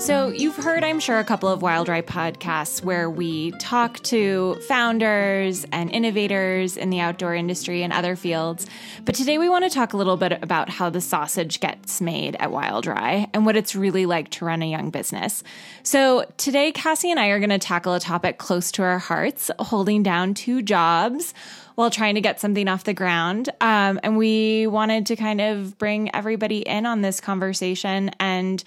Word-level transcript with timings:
So, 0.00 0.28
you've 0.28 0.56
heard, 0.56 0.82
I'm 0.82 0.98
sure, 0.98 1.18
a 1.18 1.24
couple 1.24 1.48
of 1.50 1.60
Wild 1.62 1.88
Rye 1.88 2.00
podcasts 2.00 2.82
where 2.82 3.08
we 3.08 3.52
talk 3.52 4.00
to 4.04 4.56
founders 4.66 5.66
and 5.70 5.90
innovators 5.90 6.76
in 6.76 6.90
the 6.90 7.00
outdoor 7.00 7.34
industry 7.34 7.82
and 7.82 7.92
other 7.92 8.16
fields. 8.16 8.66
But 9.04 9.14
today 9.14 9.38
we 9.38 9.48
want 9.48 9.64
to 9.64 9.70
talk 9.70 9.92
a 9.92 9.96
little 9.96 10.16
bit 10.16 10.42
about 10.42 10.70
how 10.70 10.90
the 10.90 11.00
sausage 11.00 11.60
gets 11.60 12.00
made 12.00 12.34
at 12.40 12.50
Wild 12.50 12.86
Rye 12.86 13.28
and 13.32 13.46
what 13.46 13.56
it's 13.56 13.76
really 13.76 14.06
like 14.06 14.30
to 14.30 14.46
run 14.46 14.62
a 14.62 14.70
young 14.70 14.90
business. 14.90 15.44
So, 15.82 16.24
today, 16.38 16.72
Cassie 16.72 17.10
and 17.10 17.20
I 17.20 17.28
are 17.28 17.38
going 17.38 17.50
to 17.50 17.58
tackle 17.58 17.94
a 17.94 18.00
topic 18.00 18.38
close 18.38 18.72
to 18.72 18.82
our 18.82 18.98
hearts 18.98 19.50
holding 19.60 20.02
down 20.02 20.34
two 20.34 20.62
jobs 20.62 21.34
while 21.80 21.90
trying 21.90 22.14
to 22.14 22.20
get 22.20 22.38
something 22.38 22.68
off 22.68 22.84
the 22.84 22.92
ground. 22.92 23.48
Um, 23.62 23.98
and 24.02 24.18
we 24.18 24.66
wanted 24.66 25.06
to 25.06 25.16
kind 25.16 25.40
of 25.40 25.78
bring 25.78 26.14
everybody 26.14 26.58
in 26.58 26.84
on 26.84 27.00
this 27.00 27.22
conversation 27.22 28.10
and 28.20 28.62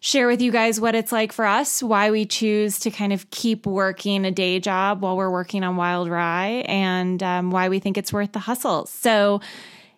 share 0.00 0.26
with 0.26 0.40
you 0.40 0.50
guys 0.50 0.80
what 0.80 0.94
it's 0.94 1.12
like 1.12 1.32
for 1.32 1.44
us, 1.44 1.82
why 1.82 2.10
we 2.10 2.24
choose 2.24 2.78
to 2.78 2.90
kind 2.90 3.12
of 3.12 3.28
keep 3.30 3.66
working 3.66 4.24
a 4.24 4.30
day 4.30 4.58
job 4.58 5.02
while 5.02 5.18
we're 5.18 5.30
working 5.30 5.64
on 5.64 5.76
Wild 5.76 6.08
Rye, 6.08 6.64
and 6.66 7.22
um, 7.22 7.50
why 7.50 7.68
we 7.68 7.78
think 7.78 7.98
it's 7.98 8.10
worth 8.10 8.32
the 8.32 8.38
hustle. 8.38 8.86
So, 8.86 9.42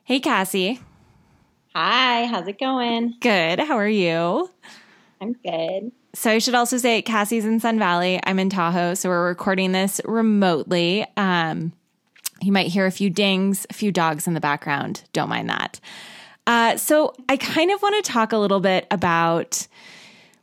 hey, 0.03 0.19
Cassie. 0.19 0.81
Hi, 1.77 2.27
how's 2.27 2.49
it 2.49 2.59
going? 2.59 3.15
Good. 3.21 3.61
How 3.61 3.77
are 3.77 3.87
you? 3.87 4.51
I'm 5.21 5.35
good. 5.45 5.93
So, 6.13 6.33
I 6.33 6.39
should 6.39 6.57
also 6.57 6.77
say 6.77 7.03
Cassie's 7.03 7.45
in 7.45 7.61
Sun 7.61 7.79
Valley. 7.79 8.19
I'm 8.25 8.41
in 8.41 8.51
Tahoe. 8.51 8.95
So, 8.95 9.11
we're 9.11 9.29
recording 9.29 9.71
this 9.71 10.01
remotely. 10.05 11.07
Um, 11.17 11.73
you 12.41 12.53
might 12.53 12.69
hear 12.69 12.87
a 12.87 12.91
few 12.91 13.11
dings, 13.11 13.67
a 13.71 13.75
few 13.75 13.93
dogs 13.93 14.27
in 14.27 14.35
the 14.35 14.41
background. 14.41 15.03
Don't 15.13 15.29
mind 15.29 15.49
that. 15.51 15.81
Uh, 16.47 16.77
so, 16.77 17.15
I 17.29 17.37
kind 17.37 17.71
of 17.71 17.83
want 17.83 18.03
to 18.03 18.11
talk 18.11 18.33
a 18.33 18.39
little 18.39 18.61
bit 18.61 18.87
about 18.91 19.67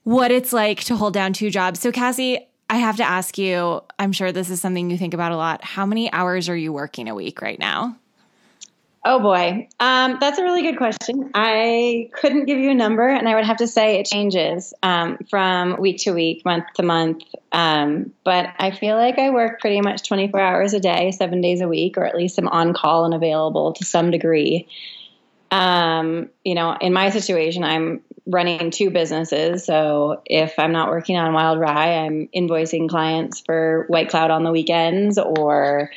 what 0.04 0.32
it's 0.32 0.54
like 0.54 0.84
to 0.84 0.96
hold 0.96 1.14
down 1.14 1.34
two 1.34 1.50
jobs. 1.50 1.80
So, 1.80 1.92
Cassie, 1.92 2.48
I 2.70 2.78
have 2.78 2.98
to 2.98 3.04
ask 3.04 3.38
you, 3.38 3.82
I'm 3.98 4.12
sure 4.12 4.32
this 4.32 4.50
is 4.50 4.62
something 4.62 4.90
you 4.90 4.98
think 4.98 5.14
about 5.14 5.32
a 5.32 5.38
lot. 5.38 5.64
How 5.64 5.86
many 5.86 6.12
hours 6.12 6.48
are 6.50 6.56
you 6.56 6.72
working 6.72 7.10
a 7.10 7.16
week 7.16 7.42
right 7.42 7.60
now? 7.60 7.98
Oh 9.08 9.20
boy, 9.20 9.68
um, 9.80 10.18
that's 10.20 10.40
a 10.40 10.44
really 10.44 10.64
good 10.64 10.78
question. 10.78 11.30
I 11.36 12.10
couldn't 12.14 12.46
give 12.46 12.58
you 12.58 12.72
a 12.72 12.74
number, 12.74 13.08
and 13.08 13.30
I 13.30 13.36
would 13.36 13.46
have 13.46 13.58
to 13.58 13.68
say 13.68 14.00
it 14.00 14.08
changes 14.08 14.74
um, 14.82 15.20
from 15.30 15.80
week 15.80 16.00
to 16.00 16.12
week, 16.12 16.44
month 16.44 16.66
to 16.74 16.84
month. 16.84 17.22
Um, 17.52 18.14
but 18.24 18.50
I 18.58 18.72
feel 18.72 18.96
like 18.96 19.20
I 19.20 19.30
work 19.30 19.62
pretty 19.62 19.80
much 19.80 20.08
24 20.08 20.40
hours 20.40 20.74
a 20.74 20.80
day, 20.80 21.12
seven 21.12 21.40
days 21.40 21.62
a 21.62 21.68
week, 21.68 22.00
or 22.00 22.06
at 22.06 22.16
least 22.16 22.40
I'm 22.40 22.48
on 22.48 22.74
call 22.74 23.06
and 23.06 23.14
available 23.14 23.74
to 23.74 23.86
some 23.86 24.10
degree. 24.10 24.68
Um, 25.52 26.30
you 26.44 26.56
know, 26.56 26.76
in 26.82 26.92
my 26.92 27.12
situation, 27.12 27.64
I'm 27.64 28.02
running 28.26 28.72
two 28.72 28.90
businesses. 28.90 29.66
So 29.66 30.24
if 30.26 30.58
I'm 30.58 30.72
not 30.72 30.90
working 30.90 31.16
on 31.16 31.32
Wild 31.32 31.60
Rye, 31.60 32.06
I'm 32.06 32.28
invoicing 32.36 32.90
clients 32.90 33.40
for 33.42 33.86
White 33.88 34.10
Cloud 34.10 34.32
on 34.32 34.44
the 34.44 34.52
weekends 34.52 35.20
or 35.20 35.92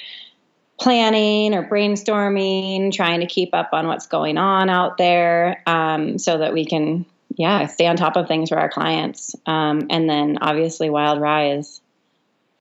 planning 0.79 1.55
or 1.55 1.69
brainstorming, 1.69 2.93
trying 2.93 3.21
to 3.21 3.27
keep 3.27 3.53
up 3.53 3.71
on 3.73 3.87
what's 3.87 4.07
going 4.07 4.39
on 4.39 4.71
out 4.71 4.97
there 4.97 5.63
um, 5.67 6.19
so 6.19 6.39
that 6.39 6.53
we 6.53 6.65
can, 6.65 7.05
yeah, 7.37 7.67
stay 7.67 7.87
on 7.87 7.97
top 7.97 8.17
of 8.17 8.29
things 8.29 8.49
for 8.49 8.59
our 8.59 8.69
clients. 8.69 9.35
Um, 9.47 9.89
and 9.91 10.09
then 10.09 10.39
obviously, 10.41 10.89
Wild 10.89 11.21
Rye 11.21 11.53
is 11.53 11.81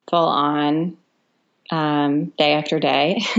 full 0.10 0.28
on 0.28 0.98
um, 1.70 2.26
day 2.38 2.54
after 2.54 2.80
day. 2.80 3.20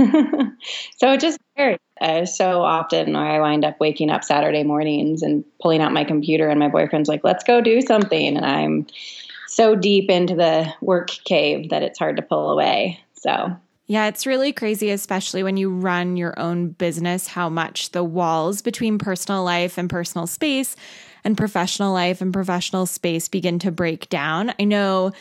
so 0.97 1.13
it 1.13 1.21
just 1.21 1.39
varies. 1.57 1.79
Uh, 2.01 2.25
so 2.25 2.63
often 2.63 3.17
I 3.17 3.41
wind 3.41 3.65
up 3.65 3.81
waking 3.81 4.11
up 4.11 4.23
Saturday 4.23 4.63
mornings 4.63 5.23
and 5.23 5.45
pulling 5.61 5.81
out 5.81 5.93
my 5.93 6.05
computer, 6.05 6.49
and 6.49 6.61
my 6.61 6.69
boyfriend's 6.69 7.09
like, 7.09 7.25
let's 7.25 7.43
go 7.43 7.61
do 7.61 7.81
something. 7.81 8.37
And 8.37 8.47
I'm 8.47 8.87
so 9.49 9.75
deep 9.75 10.09
into 10.09 10.37
the 10.37 10.73
work 10.81 11.09
cave 11.09 11.71
that 11.71 11.83
it's 11.83 11.99
hard 11.99 12.17
to 12.17 12.23
pull 12.23 12.51
away. 12.51 13.01
So. 13.15 13.57
Yeah, 13.91 14.09
it's 14.09 14.27
really 14.27 14.53
crazy, 14.53 14.91
especially 14.91 15.43
when 15.43 15.57
you 15.57 15.71
run 15.71 16.19
your 16.19 16.39
own 16.39 16.69
business, 16.69 17.27
how 17.27 17.49
much 17.49 17.93
the 17.93 18.05
walls 18.05 18.61
between 18.61 18.99
personal 18.99 19.43
life 19.43 19.79
and 19.79 19.89
personal 19.89 20.27
space 20.27 20.77
and 21.25 21.39
professional 21.39 21.95
life 21.95 22.21
and 22.21 22.31
professional 22.31 22.85
space 22.85 23.29
begin 23.29 23.59
to 23.61 23.71
break 23.71 24.11
down. 24.11 24.53
I 24.61 24.65
know 24.65 25.13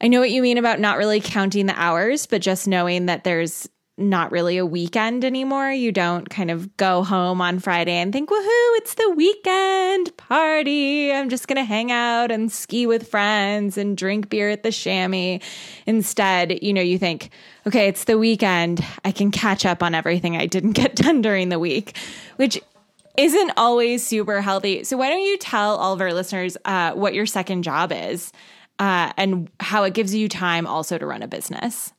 I 0.00 0.08
know 0.08 0.20
what 0.20 0.30
you 0.30 0.40
mean 0.42 0.58
about 0.58 0.80
not 0.80 0.96
really 0.96 1.20
counting 1.20 1.66
the 1.66 1.78
hours, 1.78 2.26
but 2.26 2.40
just 2.40 2.66
knowing 2.66 3.06
that 3.06 3.24
there's 3.24 3.68
not 3.98 4.30
really 4.30 4.56
a 4.58 4.64
weekend 4.64 5.24
anymore. 5.24 5.70
You 5.70 5.90
don't 5.90 6.30
kind 6.30 6.50
of 6.50 6.76
go 6.76 7.02
home 7.02 7.40
on 7.40 7.58
Friday 7.58 7.92
and 7.92 8.12
think, 8.12 8.30
woohoo, 8.30 8.76
it's 8.76 8.94
the 8.94 9.10
weekend 9.10 10.16
party. 10.16 11.12
I'm 11.12 11.28
just 11.28 11.48
going 11.48 11.56
to 11.56 11.64
hang 11.64 11.90
out 11.90 12.30
and 12.30 12.50
ski 12.50 12.86
with 12.86 13.08
friends 13.08 13.76
and 13.76 13.96
drink 13.96 14.28
beer 14.28 14.50
at 14.50 14.62
the 14.62 14.70
chamois. 14.70 15.40
Instead, 15.86 16.62
you 16.62 16.72
know, 16.72 16.80
you 16.80 16.98
think, 16.98 17.30
okay, 17.66 17.88
it's 17.88 18.04
the 18.04 18.18
weekend. 18.18 18.84
I 19.04 19.10
can 19.10 19.30
catch 19.30 19.66
up 19.66 19.82
on 19.82 19.94
everything 19.94 20.36
I 20.36 20.46
didn't 20.46 20.72
get 20.72 20.94
done 20.96 21.20
during 21.20 21.48
the 21.48 21.58
week, 21.58 21.96
which 22.36 22.60
isn't 23.16 23.52
always 23.56 24.06
super 24.06 24.40
healthy. 24.40 24.84
So, 24.84 24.96
why 24.96 25.08
don't 25.08 25.22
you 25.22 25.36
tell 25.38 25.76
all 25.76 25.92
of 25.92 26.00
our 26.00 26.14
listeners 26.14 26.56
uh, 26.64 26.92
what 26.92 27.14
your 27.14 27.26
second 27.26 27.64
job 27.64 27.90
is 27.92 28.32
uh, 28.78 29.12
and 29.16 29.50
how 29.58 29.82
it 29.82 29.94
gives 29.94 30.14
you 30.14 30.28
time 30.28 30.66
also 30.68 30.96
to 30.96 31.04
run 31.04 31.22
a 31.22 31.28
business? 31.28 31.92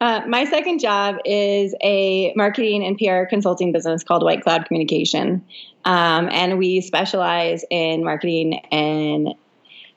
Uh, 0.00 0.20
my 0.28 0.44
second 0.44 0.78
job 0.78 1.16
is 1.24 1.74
a 1.82 2.32
marketing 2.36 2.84
and 2.84 2.98
PR 2.98 3.24
consulting 3.28 3.72
business 3.72 4.04
called 4.04 4.22
White 4.22 4.42
Cloud 4.42 4.66
Communication. 4.66 5.44
Um, 5.86 6.28
and 6.30 6.58
we 6.58 6.82
specialize 6.82 7.64
in 7.70 8.04
marketing 8.04 8.58
and 8.70 9.28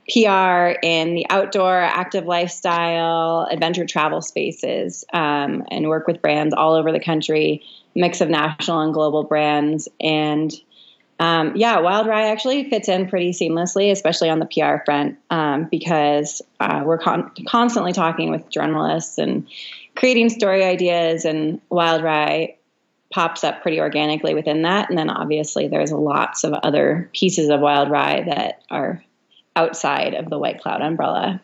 PR 0.09 0.79
in 0.81 1.15
the 1.15 1.25
outdoor, 1.29 1.77
active 1.77 2.25
lifestyle, 2.25 3.47
adventure 3.51 3.85
travel 3.85 4.21
spaces, 4.21 5.03
um, 5.11 5.65
and 5.69 5.87
work 5.87 6.07
with 6.07 6.21
brands 6.21 6.53
all 6.55 6.75
over 6.75 6.91
the 6.91 6.99
country, 6.99 7.63
mix 7.93 8.21
of 8.21 8.29
national 8.29 8.79
and 8.79 8.93
global 8.93 9.23
brands. 9.23 9.89
And 9.99 10.53
um, 11.19 11.51
yeah, 11.55 11.79
Wild 11.79 12.07
Rye 12.07 12.29
actually 12.29 12.69
fits 12.69 12.87
in 12.87 13.07
pretty 13.07 13.31
seamlessly, 13.31 13.91
especially 13.91 14.29
on 14.29 14.39
the 14.39 14.45
PR 14.45 14.83
front, 14.85 15.17
um, 15.29 15.67
because 15.69 16.41
uh, 16.61 16.81
we're 16.85 16.97
con- 16.97 17.29
constantly 17.47 17.91
talking 17.91 18.31
with 18.31 18.49
journalists 18.49 19.17
and 19.17 19.45
creating 19.99 20.29
story 20.29 20.63
ideas, 20.63 21.25
and 21.25 21.59
Wild 21.69 22.01
Rye 22.01 22.55
pops 23.13 23.43
up 23.43 23.61
pretty 23.61 23.81
organically 23.81 24.33
within 24.33 24.61
that. 24.61 24.89
And 24.89 24.97
then 24.97 25.09
obviously, 25.09 25.67
there's 25.67 25.91
lots 25.91 26.45
of 26.45 26.53
other 26.53 27.09
pieces 27.13 27.49
of 27.49 27.59
Wild 27.59 27.91
Rye 27.91 28.23
that 28.23 28.63
are 28.69 29.03
outside 29.57 30.13
of 30.13 30.29
the 30.29 30.39
White 30.39 30.61
Cloud 30.61 30.81
umbrella. 30.81 31.41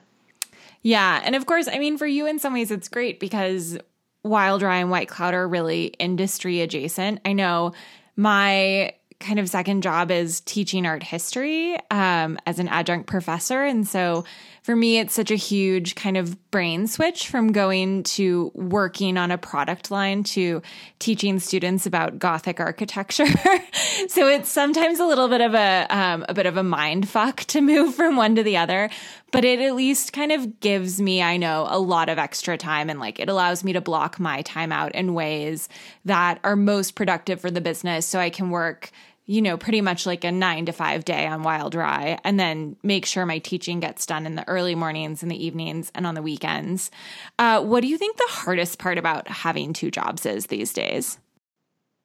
Yeah. 0.84 1.22
And 1.26 1.36
of 1.36 1.46
course, 1.46 1.68
I 1.68 1.80
mean, 1.80 1.98
for 1.98 2.08
you, 2.08 2.28
in 2.28 2.40
some 2.40 2.54
ways, 2.54 2.72
it's 2.72 2.88
great 2.88 3.20
because 3.20 3.78
Wild 4.24 4.62
Rye 4.62 4.78
and 4.78 4.90
White 4.90 5.10
Cloud 5.10 5.34
are 5.34 5.48
really 5.48 5.88
industry 6.00 6.62
adjacent. 6.62 7.20
I 7.26 7.34
know 7.34 7.74
my 8.16 8.94
kind 9.20 9.40
of 9.40 9.50
second 9.50 9.82
job 9.82 10.12
is 10.12 10.42
teaching 10.42 10.86
art 10.86 11.04
history 11.04 11.78
um, 11.92 12.38
as 12.46 12.60
an 12.60 12.68
adjunct 12.70 13.08
professor. 13.08 13.64
And 13.64 13.88
so 13.88 14.24
for 14.66 14.76
me, 14.76 14.98
it's 14.98 15.14
such 15.14 15.30
a 15.30 15.36
huge 15.36 15.94
kind 15.94 16.18
of 16.18 16.50
brain 16.50 16.88
switch 16.88 17.28
from 17.28 17.52
going 17.52 18.02
to 18.02 18.52
working 18.56 19.16
on 19.16 19.30
a 19.30 19.38
product 19.38 19.92
line 19.92 20.24
to 20.24 20.64
teaching 20.98 21.40
students 21.40 21.86
about 21.86 22.18
Gothic 22.18 22.60
architecture. 22.60 23.28
so 24.08 24.28
it's 24.28 24.50
sometimes 24.50 25.00
a 25.00 25.06
little 25.06 25.28
bit 25.28 25.42
of 25.42 25.54
a 25.54 25.86
um, 25.92 26.26
a 26.28 26.34
bit 26.34 26.48
of 26.48 26.58
a 26.58 26.64
mind 26.64 27.08
fuck 27.08 27.42
to 27.42 27.62
move 27.62 27.94
from 27.94 28.16
one 28.16 28.34
to 28.38 28.42
the 28.42 28.58
other, 28.58 28.90
but 29.32 29.46
it 29.46 29.60
at 29.60 29.76
least 29.76 30.14
kind 30.14 30.32
of 30.32 30.60
gives 30.62 31.00
me, 31.00 31.22
I 31.22 31.38
know, 31.38 31.68
a 31.70 31.78
lot 31.78 32.10
of 32.10 32.18
extra 32.18 32.58
time 32.58 32.90
and 32.90 33.00
like 33.00 33.20
it 33.20 33.30
allows 33.30 33.64
me 33.64 33.74
to 33.74 33.82
block 33.82 34.20
my 34.20 34.42
time 34.42 34.72
out 34.72 34.96
in 34.96 35.14
ways 35.14 35.70
that 36.06 36.40
are 36.44 36.56
most 36.56 36.96
productive 36.96 37.40
for 37.40 37.52
the 37.52 37.62
business, 37.62 38.08
so 38.08 38.20
I 38.20 38.32
can 38.32 38.50
work 38.50 38.90
you 39.26 39.42
know, 39.42 39.58
pretty 39.58 39.82
much 39.82 40.06
like 40.06 40.24
a 40.24 40.32
nine 40.32 40.66
to 40.68 40.72
five 40.72 41.04
day 41.04 41.26
on 41.26 41.44
Wild 41.44 41.76
Rye, 41.76 42.20
and 42.24 42.40
then 42.40 42.76
make 42.84 43.06
sure 43.06 43.26
my 43.26 43.40
teaching 43.40 43.80
gets 43.80 44.06
done 44.06 44.26
in 44.26 44.36
the 44.36 44.48
early 44.48 44.76
mornings 44.76 45.24
and 45.24 45.32
the 45.32 45.46
evenings 45.46 45.92
and 45.96 46.06
on 46.06 46.16
the 46.16 46.22
weekends. 46.22 46.92
Uh, 47.40 47.64
what 47.64 47.82
do 47.82 47.88
you 47.88 47.98
think 47.98 48.18
the 48.18 48.28
hardest 48.30 48.78
part 48.78 48.98
about 48.98 49.28
having 49.28 49.74
two 49.74 49.90
jobs 49.90 50.26
is 50.26 50.48
these 50.48 50.74
days? 50.74 51.18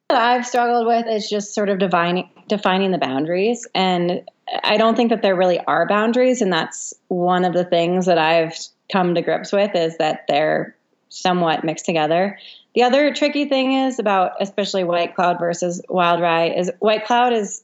What 0.09 0.19
I've 0.19 0.45
struggled 0.45 0.87
with 0.87 1.07
is 1.07 1.29
just 1.29 1.53
sort 1.53 1.69
of 1.69 1.79
defining 1.79 2.29
defining 2.47 2.91
the 2.91 2.97
boundaries, 2.97 3.67
and 3.73 4.23
I 4.63 4.77
don't 4.77 4.95
think 4.95 5.11
that 5.11 5.21
there 5.21 5.35
really 5.35 5.59
are 5.59 5.87
boundaries, 5.87 6.41
and 6.41 6.51
that's 6.51 6.93
one 7.07 7.45
of 7.45 7.53
the 7.53 7.63
things 7.63 8.07
that 8.07 8.17
I've 8.17 8.55
come 8.91 9.15
to 9.15 9.21
grips 9.21 9.53
with 9.53 9.75
is 9.75 9.97
that 9.97 10.25
they're 10.27 10.75
somewhat 11.09 11.63
mixed 11.63 11.85
together. 11.85 12.39
The 12.73 12.83
other 12.83 13.13
tricky 13.13 13.45
thing 13.45 13.73
is 13.73 13.99
about 13.99 14.33
especially 14.39 14.83
White 14.83 15.15
Cloud 15.15 15.39
versus 15.39 15.81
Wild 15.89 16.21
Rye 16.21 16.49
is 16.49 16.71
White 16.79 17.05
Cloud 17.05 17.33
is 17.33 17.63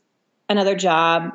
another 0.50 0.76
job 0.76 1.32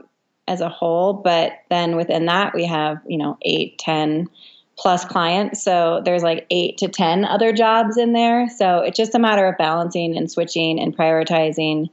as 0.48 0.60
a 0.60 0.68
whole, 0.68 1.12
but 1.14 1.52
then 1.70 1.96
within 1.96 2.26
that 2.26 2.54
we 2.54 2.66
have, 2.66 2.98
you 3.06 3.16
know, 3.16 3.38
eight, 3.42 3.78
ten 3.78 4.28
plus 4.76 5.04
clients. 5.04 5.62
So 5.62 6.02
there's 6.04 6.22
like 6.22 6.46
eight 6.50 6.78
to 6.78 6.88
10 6.88 7.24
other 7.24 7.52
jobs 7.52 7.96
in 7.96 8.12
there. 8.12 8.48
So 8.48 8.78
it's 8.78 8.96
just 8.96 9.14
a 9.14 9.18
matter 9.18 9.46
of 9.46 9.58
balancing 9.58 10.16
and 10.16 10.30
switching 10.30 10.80
and 10.80 10.96
prioritizing 10.96 11.90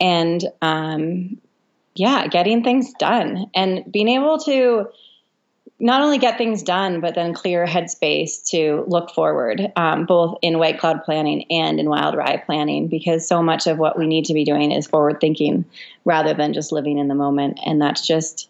and 0.00 0.44
um, 0.62 1.38
yeah, 1.94 2.26
getting 2.28 2.62
things 2.62 2.92
done 2.98 3.50
and 3.54 3.90
being 3.90 4.08
able 4.08 4.38
to 4.40 4.86
not 5.82 6.00
only 6.00 6.18
get 6.18 6.38
things 6.38 6.62
done, 6.62 7.00
but 7.00 7.16
then 7.16 7.34
clear 7.34 7.66
headspace 7.66 8.48
to 8.50 8.84
look 8.86 9.10
forward, 9.10 9.72
um, 9.74 10.06
both 10.06 10.38
in 10.40 10.60
white 10.60 10.78
cloud 10.78 11.02
planning 11.02 11.44
and 11.50 11.80
in 11.80 11.90
wild 11.90 12.14
rye 12.14 12.36
planning, 12.36 12.86
because 12.86 13.26
so 13.26 13.42
much 13.42 13.66
of 13.66 13.78
what 13.78 13.98
we 13.98 14.06
need 14.06 14.26
to 14.26 14.32
be 14.32 14.44
doing 14.44 14.70
is 14.70 14.86
forward 14.86 15.20
thinking 15.20 15.64
rather 16.04 16.34
than 16.34 16.52
just 16.52 16.70
living 16.70 16.98
in 16.98 17.08
the 17.08 17.16
moment. 17.16 17.58
And 17.66 17.82
that's 17.82 18.06
just, 18.06 18.48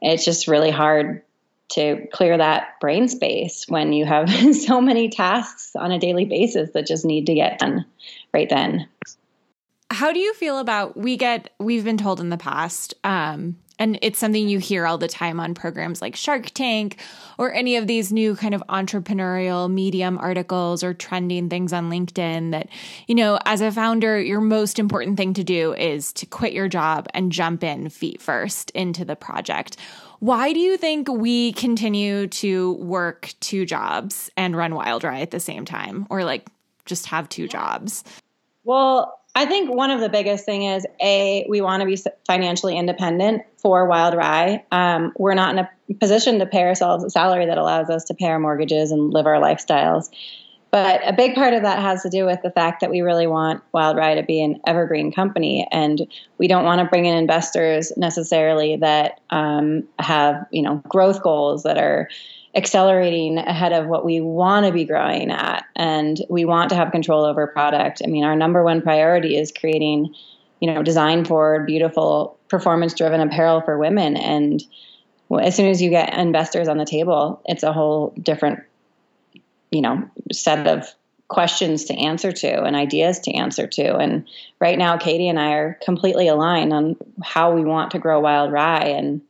it's 0.00 0.24
just 0.24 0.48
really 0.48 0.70
hard 0.70 1.22
to 1.72 2.08
clear 2.14 2.38
that 2.38 2.80
brain 2.80 3.08
space 3.08 3.66
when 3.68 3.92
you 3.92 4.06
have 4.06 4.30
so 4.54 4.80
many 4.80 5.10
tasks 5.10 5.72
on 5.76 5.92
a 5.92 5.98
daily 5.98 6.24
basis 6.24 6.70
that 6.70 6.86
just 6.86 7.04
need 7.04 7.26
to 7.26 7.34
get 7.34 7.58
done 7.58 7.84
right 8.32 8.48
then. 8.48 8.88
How 9.90 10.12
do 10.12 10.18
you 10.18 10.32
feel 10.32 10.58
about 10.58 10.96
we 10.96 11.18
get 11.18 11.50
we've 11.58 11.84
been 11.84 11.98
told 11.98 12.20
in 12.20 12.30
the 12.30 12.38
past 12.38 12.94
um 13.04 13.56
and 13.78 13.98
it's 14.02 14.18
something 14.18 14.48
you 14.48 14.58
hear 14.58 14.86
all 14.86 14.98
the 14.98 15.08
time 15.08 15.40
on 15.40 15.54
programs 15.54 16.02
like 16.02 16.16
Shark 16.16 16.50
Tank 16.50 16.96
or 17.38 17.52
any 17.52 17.76
of 17.76 17.86
these 17.86 18.12
new 18.12 18.34
kind 18.36 18.54
of 18.54 18.62
entrepreneurial 18.68 19.70
medium 19.70 20.18
articles 20.18 20.82
or 20.82 20.94
trending 20.94 21.48
things 21.48 21.72
on 21.72 21.90
LinkedIn 21.90 22.50
that, 22.50 22.68
you 23.06 23.14
know, 23.14 23.38
as 23.44 23.60
a 23.60 23.70
founder, 23.70 24.20
your 24.20 24.40
most 24.40 24.78
important 24.78 25.16
thing 25.16 25.34
to 25.34 25.44
do 25.44 25.74
is 25.74 26.12
to 26.14 26.26
quit 26.26 26.52
your 26.52 26.68
job 26.68 27.06
and 27.14 27.32
jump 27.32 27.62
in 27.62 27.88
feet 27.88 28.20
first 28.20 28.70
into 28.70 29.04
the 29.04 29.16
project. 29.16 29.76
Why 30.20 30.52
do 30.52 30.58
you 30.58 30.76
think 30.76 31.08
we 31.08 31.52
continue 31.52 32.26
to 32.26 32.72
work 32.74 33.32
two 33.40 33.64
jobs 33.64 34.30
and 34.36 34.56
run 34.56 34.74
Wild 34.74 35.04
Rye 35.04 35.20
at 35.20 35.30
the 35.30 35.40
same 35.40 35.64
time 35.64 36.06
or 36.10 36.24
like 36.24 36.48
just 36.86 37.06
have 37.06 37.28
two 37.28 37.46
jobs? 37.46 38.02
Well, 38.64 39.17
I 39.38 39.46
think 39.46 39.72
one 39.72 39.92
of 39.92 40.00
the 40.00 40.08
biggest 40.08 40.44
thing 40.44 40.64
is 40.64 40.84
a 41.00 41.46
we 41.48 41.60
want 41.60 41.80
to 41.82 41.86
be 41.86 41.96
financially 42.26 42.76
independent 42.76 43.42
for 43.56 43.86
Wild 43.86 44.14
Rye. 44.14 44.64
Um, 44.72 45.12
we're 45.16 45.34
not 45.34 45.56
in 45.56 45.60
a 45.60 45.94
position 46.00 46.40
to 46.40 46.46
pay 46.46 46.64
ourselves 46.64 47.04
a 47.04 47.10
salary 47.10 47.46
that 47.46 47.56
allows 47.56 47.88
us 47.88 48.02
to 48.06 48.14
pay 48.14 48.26
our 48.26 48.40
mortgages 48.40 48.90
and 48.90 49.12
live 49.12 49.26
our 49.26 49.40
lifestyles. 49.40 50.10
But 50.72 51.02
a 51.06 51.12
big 51.12 51.36
part 51.36 51.54
of 51.54 51.62
that 51.62 51.78
has 51.78 52.02
to 52.02 52.10
do 52.10 52.26
with 52.26 52.42
the 52.42 52.50
fact 52.50 52.80
that 52.80 52.90
we 52.90 53.00
really 53.00 53.28
want 53.28 53.62
Wild 53.70 53.96
Rye 53.96 54.16
to 54.16 54.24
be 54.24 54.42
an 54.42 54.60
evergreen 54.66 55.12
company, 55.12 55.68
and 55.70 56.08
we 56.38 56.48
don't 56.48 56.64
want 56.64 56.80
to 56.80 56.86
bring 56.86 57.06
in 57.06 57.16
investors 57.16 57.92
necessarily 57.96 58.74
that 58.74 59.20
um, 59.30 59.84
have 60.00 60.46
you 60.50 60.62
know 60.62 60.82
growth 60.88 61.22
goals 61.22 61.62
that 61.62 61.78
are 61.78 62.08
accelerating 62.58 63.38
ahead 63.38 63.72
of 63.72 63.86
what 63.86 64.04
we 64.04 64.20
want 64.20 64.66
to 64.66 64.72
be 64.72 64.84
growing 64.84 65.30
at. 65.30 65.64
And 65.76 66.20
we 66.28 66.44
want 66.44 66.70
to 66.70 66.74
have 66.74 66.90
control 66.90 67.24
over 67.24 67.46
product. 67.46 68.02
I 68.04 68.08
mean 68.08 68.24
our 68.24 68.34
number 68.34 68.64
one 68.64 68.82
priority 68.82 69.36
is 69.36 69.52
creating 69.52 70.12
you 70.60 70.72
know 70.72 70.82
design 70.82 71.24
forward 71.24 71.66
beautiful 71.66 72.36
performance 72.48 72.94
driven 72.94 73.20
apparel 73.20 73.60
for 73.60 73.78
women. 73.78 74.16
And 74.16 74.62
as 75.40 75.54
soon 75.54 75.70
as 75.70 75.80
you 75.80 75.90
get 75.90 76.12
investors 76.12 76.66
on 76.66 76.78
the 76.78 76.84
table 76.84 77.40
it's 77.44 77.62
a 77.62 77.72
whole 77.72 78.12
different 78.20 78.64
you 79.70 79.80
know 79.80 80.10
set 80.32 80.66
of 80.66 80.84
questions 81.28 81.84
to 81.84 81.94
answer 81.94 82.32
to 82.32 82.62
and 82.64 82.74
ideas 82.74 83.20
to 83.20 83.32
answer 83.34 83.68
to. 83.68 83.96
And 83.98 84.26
right 84.58 84.76
now 84.76 84.96
katie 84.96 85.28
and 85.28 85.38
i 85.38 85.52
are 85.52 85.78
completely 85.84 86.26
aligned 86.26 86.72
on 86.72 86.96
how 87.22 87.54
we 87.54 87.62
want 87.62 87.92
to 87.92 88.00
grow 88.00 88.18
wild 88.18 88.50
rye. 88.50 88.96
And 88.96 89.20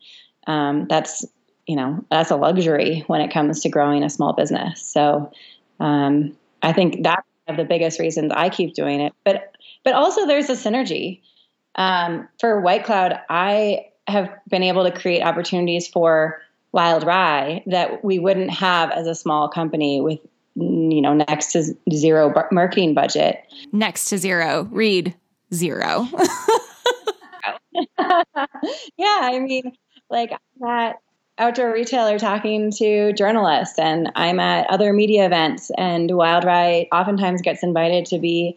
um, 0.46 0.86
that's 0.88 1.26
you 1.68 1.76
know 1.76 2.02
that's 2.10 2.30
a 2.30 2.36
luxury 2.36 3.04
when 3.06 3.20
it 3.20 3.30
comes 3.30 3.60
to 3.60 3.68
growing 3.68 4.02
a 4.02 4.10
small 4.10 4.32
business. 4.32 4.82
So 4.82 5.30
um, 5.78 6.36
I 6.62 6.72
think 6.72 7.02
that's 7.04 7.26
one 7.44 7.58
of 7.58 7.62
the 7.62 7.68
biggest 7.68 8.00
reasons 8.00 8.32
I 8.34 8.48
keep 8.48 8.74
doing 8.74 9.00
it. 9.00 9.12
But 9.24 9.54
but 9.84 9.94
also 9.94 10.26
there's 10.26 10.48
a 10.48 10.54
synergy. 10.54 11.20
Um, 11.74 12.26
for 12.40 12.60
White 12.60 12.84
Cloud, 12.84 13.20
I 13.28 13.86
have 14.08 14.30
been 14.48 14.62
able 14.62 14.84
to 14.84 14.90
create 14.90 15.22
opportunities 15.22 15.86
for 15.86 16.40
Wild 16.72 17.04
Rye 17.04 17.62
that 17.66 18.02
we 18.02 18.18
wouldn't 18.18 18.50
have 18.50 18.90
as 18.90 19.06
a 19.06 19.14
small 19.14 19.48
company 19.48 20.00
with 20.00 20.18
you 20.56 21.02
know 21.02 21.12
next 21.12 21.52
to 21.52 21.74
zero 21.92 22.32
marketing 22.50 22.94
budget. 22.94 23.42
Next 23.72 24.06
to 24.06 24.18
zero, 24.18 24.66
read 24.72 25.14
zero. 25.52 26.08
yeah, 28.96 29.20
I 29.22 29.38
mean, 29.38 29.72
like 30.10 30.30
that 30.60 30.96
outdoor 31.38 31.72
retailer 31.72 32.18
talking 32.18 32.70
to 32.72 33.12
journalists 33.12 33.78
and 33.78 34.10
I'm 34.16 34.40
at 34.40 34.68
other 34.68 34.92
media 34.92 35.24
events 35.24 35.70
and 35.78 36.10
Wild 36.10 36.44
Rye 36.44 36.88
oftentimes 36.92 37.42
gets 37.42 37.62
invited 37.62 38.06
to 38.06 38.18
be 38.18 38.56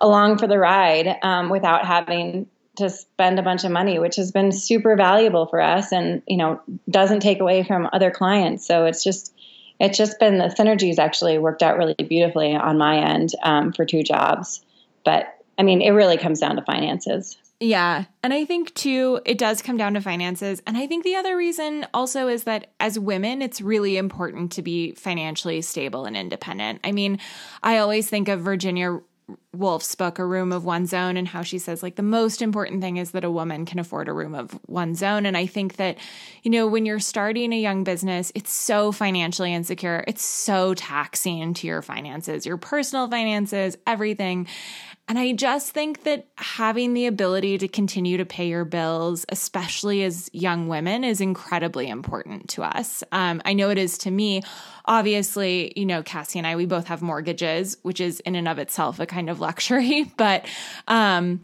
along 0.00 0.38
for 0.38 0.46
the 0.46 0.58
ride 0.58 1.16
um, 1.22 1.48
without 1.48 1.86
having 1.86 2.46
to 2.76 2.90
spend 2.90 3.38
a 3.38 3.42
bunch 3.42 3.64
of 3.64 3.70
money, 3.70 3.98
which 3.98 4.16
has 4.16 4.32
been 4.32 4.52
super 4.52 4.96
valuable 4.96 5.46
for 5.46 5.60
us 5.60 5.92
and, 5.92 6.22
you 6.26 6.36
know, 6.36 6.60
doesn't 6.90 7.20
take 7.20 7.40
away 7.40 7.62
from 7.62 7.88
other 7.92 8.10
clients. 8.10 8.66
So 8.66 8.84
it's 8.84 9.02
just, 9.02 9.32
it's 9.80 9.96
just 9.96 10.18
been 10.18 10.38
the 10.38 10.46
synergies 10.46 10.98
actually 10.98 11.38
worked 11.38 11.62
out 11.62 11.78
really 11.78 11.94
beautifully 11.94 12.54
on 12.54 12.76
my 12.76 12.98
end 12.98 13.32
um, 13.42 13.72
for 13.72 13.86
two 13.86 14.02
jobs. 14.02 14.62
But 15.04 15.38
I 15.58 15.62
mean, 15.62 15.80
it 15.80 15.90
really 15.90 16.18
comes 16.18 16.40
down 16.40 16.56
to 16.56 16.62
finances. 16.62 17.38
Yeah. 17.58 18.04
And 18.22 18.34
I 18.34 18.44
think 18.44 18.74
too, 18.74 19.20
it 19.24 19.38
does 19.38 19.62
come 19.62 19.78
down 19.78 19.94
to 19.94 20.00
finances. 20.02 20.62
And 20.66 20.76
I 20.76 20.86
think 20.86 21.04
the 21.04 21.16
other 21.16 21.36
reason 21.36 21.86
also 21.94 22.28
is 22.28 22.44
that 22.44 22.72
as 22.80 22.98
women, 22.98 23.40
it's 23.40 23.62
really 23.62 23.96
important 23.96 24.52
to 24.52 24.62
be 24.62 24.92
financially 24.92 25.62
stable 25.62 26.04
and 26.04 26.16
independent. 26.16 26.80
I 26.84 26.92
mean, 26.92 27.18
I 27.62 27.78
always 27.78 28.10
think 28.10 28.28
of 28.28 28.40
Virginia 28.40 29.00
Woolf's 29.52 29.94
book, 29.96 30.20
A 30.20 30.24
Room 30.24 30.52
of 30.52 30.64
One's 30.64 30.92
Own, 30.92 31.16
and 31.16 31.26
how 31.26 31.42
she 31.42 31.58
says, 31.58 31.82
like, 31.82 31.96
the 31.96 32.02
most 32.02 32.42
important 32.42 32.80
thing 32.80 32.96
is 32.98 33.10
that 33.10 33.24
a 33.24 33.30
woman 33.30 33.64
can 33.64 33.80
afford 33.80 34.08
a 34.08 34.12
room 34.12 34.36
of 34.36 34.56
one's 34.68 35.02
own. 35.02 35.26
And 35.26 35.36
I 35.36 35.46
think 35.46 35.76
that, 35.76 35.98
you 36.44 36.50
know, 36.50 36.68
when 36.68 36.86
you're 36.86 37.00
starting 37.00 37.52
a 37.52 37.60
young 37.60 37.82
business, 37.82 38.30
it's 38.36 38.52
so 38.52 38.92
financially 38.92 39.52
insecure. 39.52 40.04
It's 40.06 40.22
so 40.22 40.74
taxing 40.74 41.54
to 41.54 41.66
your 41.66 41.82
finances, 41.82 42.46
your 42.46 42.56
personal 42.56 43.08
finances, 43.08 43.76
everything. 43.84 44.46
And 45.08 45.20
I 45.20 45.32
just 45.32 45.70
think 45.70 46.02
that 46.02 46.26
having 46.36 46.92
the 46.92 47.06
ability 47.06 47.58
to 47.58 47.68
continue 47.68 48.16
to 48.16 48.24
pay 48.24 48.48
your 48.48 48.64
bills, 48.64 49.24
especially 49.28 50.02
as 50.02 50.28
young 50.32 50.66
women, 50.66 51.04
is 51.04 51.20
incredibly 51.20 51.88
important 51.88 52.48
to 52.50 52.64
us. 52.64 53.04
Um, 53.12 53.40
I 53.44 53.52
know 53.52 53.70
it 53.70 53.78
is 53.78 53.98
to 53.98 54.10
me. 54.10 54.42
Obviously, 54.84 55.72
you 55.76 55.86
know, 55.86 56.02
Cassie 56.02 56.40
and 56.40 56.46
I, 56.46 56.56
we 56.56 56.66
both 56.66 56.88
have 56.88 57.02
mortgages, 57.02 57.76
which 57.82 58.00
is 58.00 58.18
in 58.20 58.34
and 58.34 58.48
of 58.48 58.58
itself 58.58 58.98
a 58.98 59.06
kind 59.06 59.30
of 59.30 59.40
luxury. 59.40 60.10
But, 60.16 60.46
um, 60.88 61.42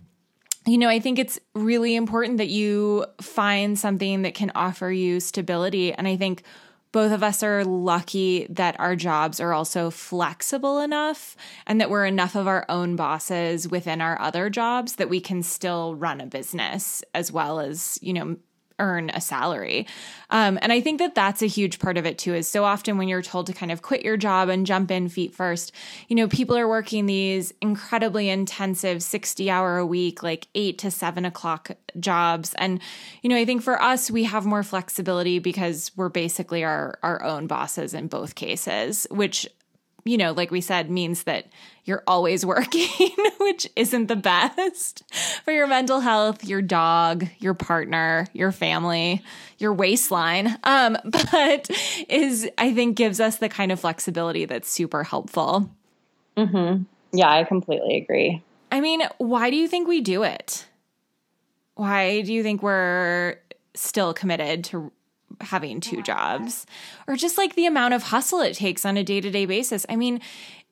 you 0.67 0.79
know, 0.79 0.89
I 0.89 0.99
think 0.99 1.19
it's 1.19 1.39
really 1.55 1.95
important 1.95 2.39
that 2.39 2.49
you 2.49 3.07
find 3.21 3.79
something 3.79 4.23
that 4.23 4.35
can 4.35 4.51
offer 4.55 4.91
you 4.91 5.21
stability. 5.21 5.93
And 5.93 6.09
I 6.09 6.17
think 6.17 6.43
both 6.93 7.13
of 7.13 7.23
us 7.23 7.43
are 7.43 7.65
lucky 7.65 8.47
that 8.51 8.79
our 8.79 8.95
jobs 8.95 9.41
are 9.41 9.53
also 9.53 9.91
flexible 9.91 10.81
enough 10.81 11.37
and 11.67 11.81
that 11.81 11.91
we're 11.91 12.07
enough 12.07 12.35
of 12.35 12.47
our 12.47 12.67
own 12.69 12.97
bosses 12.97 13.67
within 13.67 14.01
our 14.01 14.21
other 14.21 14.51
jobs 14.51 14.97
that 14.97 15.09
we 15.09 15.21
can 15.21 15.43
still 15.43 15.95
run 15.95 16.21
a 16.21 16.27
business 16.27 17.03
as 17.15 17.33
well 17.33 17.59
as, 17.59 17.99
you 18.03 18.13
know, 18.13 18.37
earn 18.79 19.11
a 19.11 19.21
salary. 19.21 19.87
Um, 20.31 20.59
and 20.63 20.73
I 20.73 20.81
think 20.81 20.99
that 20.99 21.15
that's 21.15 21.43
a 21.43 21.47
huge 21.47 21.79
part 21.79 21.99
of 21.99 22.07
it 22.07 22.19
too, 22.19 22.35
is 22.35 22.49
so 22.49 22.65
often 22.65 22.99
when 22.99 23.09
you're 23.09 23.23
told 23.23 23.47
to 23.47 23.53
kind 23.53 23.71
of 23.73 23.83
quit 23.83 24.03
your 24.03 24.17
job 24.17 24.49
and 24.49 24.67
jump 24.67 24.91
in 24.91 25.09
feet 25.09 25.35
first, 25.35 25.73
you 26.09 26.17
know, 26.17 26.29
people 26.29 26.57
are 26.57 26.69
working 26.69 27.07
these 27.07 27.53
incredibly 27.61 28.29
intensive 28.29 29.03
60 29.03 29.51
hour 29.51 29.79
a 29.79 29.87
week, 29.87 30.23
like 30.23 30.49
eight 30.55 30.79
to 30.79 30.91
seven 30.91 31.25
o'clock 31.25 31.71
jobs. 32.01 32.55
And, 32.55 32.81
you 33.23 33.31
know, 33.31 33.37
I 33.37 33.45
think 33.45 33.63
for 33.63 33.81
us, 33.81 34.11
we 34.11 34.25
have 34.25 34.47
more 34.47 34.63
flexibility 34.63 35.39
because 35.39 35.91
we're 35.97 36.09
basically 36.09 36.65
our, 36.65 36.99
our 37.03 37.23
own 37.23 37.47
bosses 37.47 37.95
in 37.95 38.09
both 38.09 38.35
cases, 38.35 39.07
which 39.11 39.49
you 40.05 40.17
know, 40.17 40.33
like 40.33 40.51
we 40.51 40.61
said, 40.61 40.91
means 40.91 41.25
that 41.25 41.47
you're 41.85 42.03
always 42.07 42.45
working, 42.47 43.11
which 43.41 43.69
isn't 43.77 44.07
the 44.07 44.17
best 44.17 45.03
for 45.45 45.53
your 45.53 45.67
mental 45.67 46.01
health, 46.01 46.45
your 46.45 46.63
dog, 46.63 47.27
your 47.39 47.55
partner, 47.55 48.27
your 48.33 48.53
family, 48.53 49.23
your 49.59 49.73
waistline. 49.73 50.59
Um, 50.65 50.97
but 51.05 51.71
is 52.09 52.49
I 52.59 52.73
think 52.73 52.97
gives 52.97 53.21
us 53.21 53.37
the 53.37 53.49
kind 53.49 53.73
of 53.73 53.81
flexibility 53.81 54.45
that's 54.45 54.71
super 54.71 55.05
helpful. 55.05 55.71
Mm-hmm. 56.37 56.85
Yeah, 57.13 57.31
I 57.31 57.45
completely 57.45 57.99
agree. 57.99 58.43
I 58.71 58.81
mean, 58.81 59.03
why 59.19 59.51
do 59.51 59.57
you 59.57 59.69
think 59.69 59.87
we 59.87 60.01
do 60.01 60.23
it? 60.23 60.67
Why 61.75 62.23
do 62.23 62.33
you 62.33 62.43
think 62.43 62.63
we're 62.63 63.37
still 63.75 64.15
committed 64.15 64.65
to 64.65 64.93
having 65.43 65.81
two 65.81 66.03
jobs 66.03 66.67
or 67.07 67.17
just 67.17 67.39
like 67.39 67.55
the 67.55 67.67
amount 67.67 67.95
of 67.95 68.03
hustle 68.03 68.41
it 68.41 68.55
takes 68.55 68.85
on 68.85 68.97
a 68.97 69.05
day 69.05 69.21
to 69.21 69.31
day 69.31 69.47
basis. 69.47 69.85
I 69.89 69.97
mean, 69.97 70.21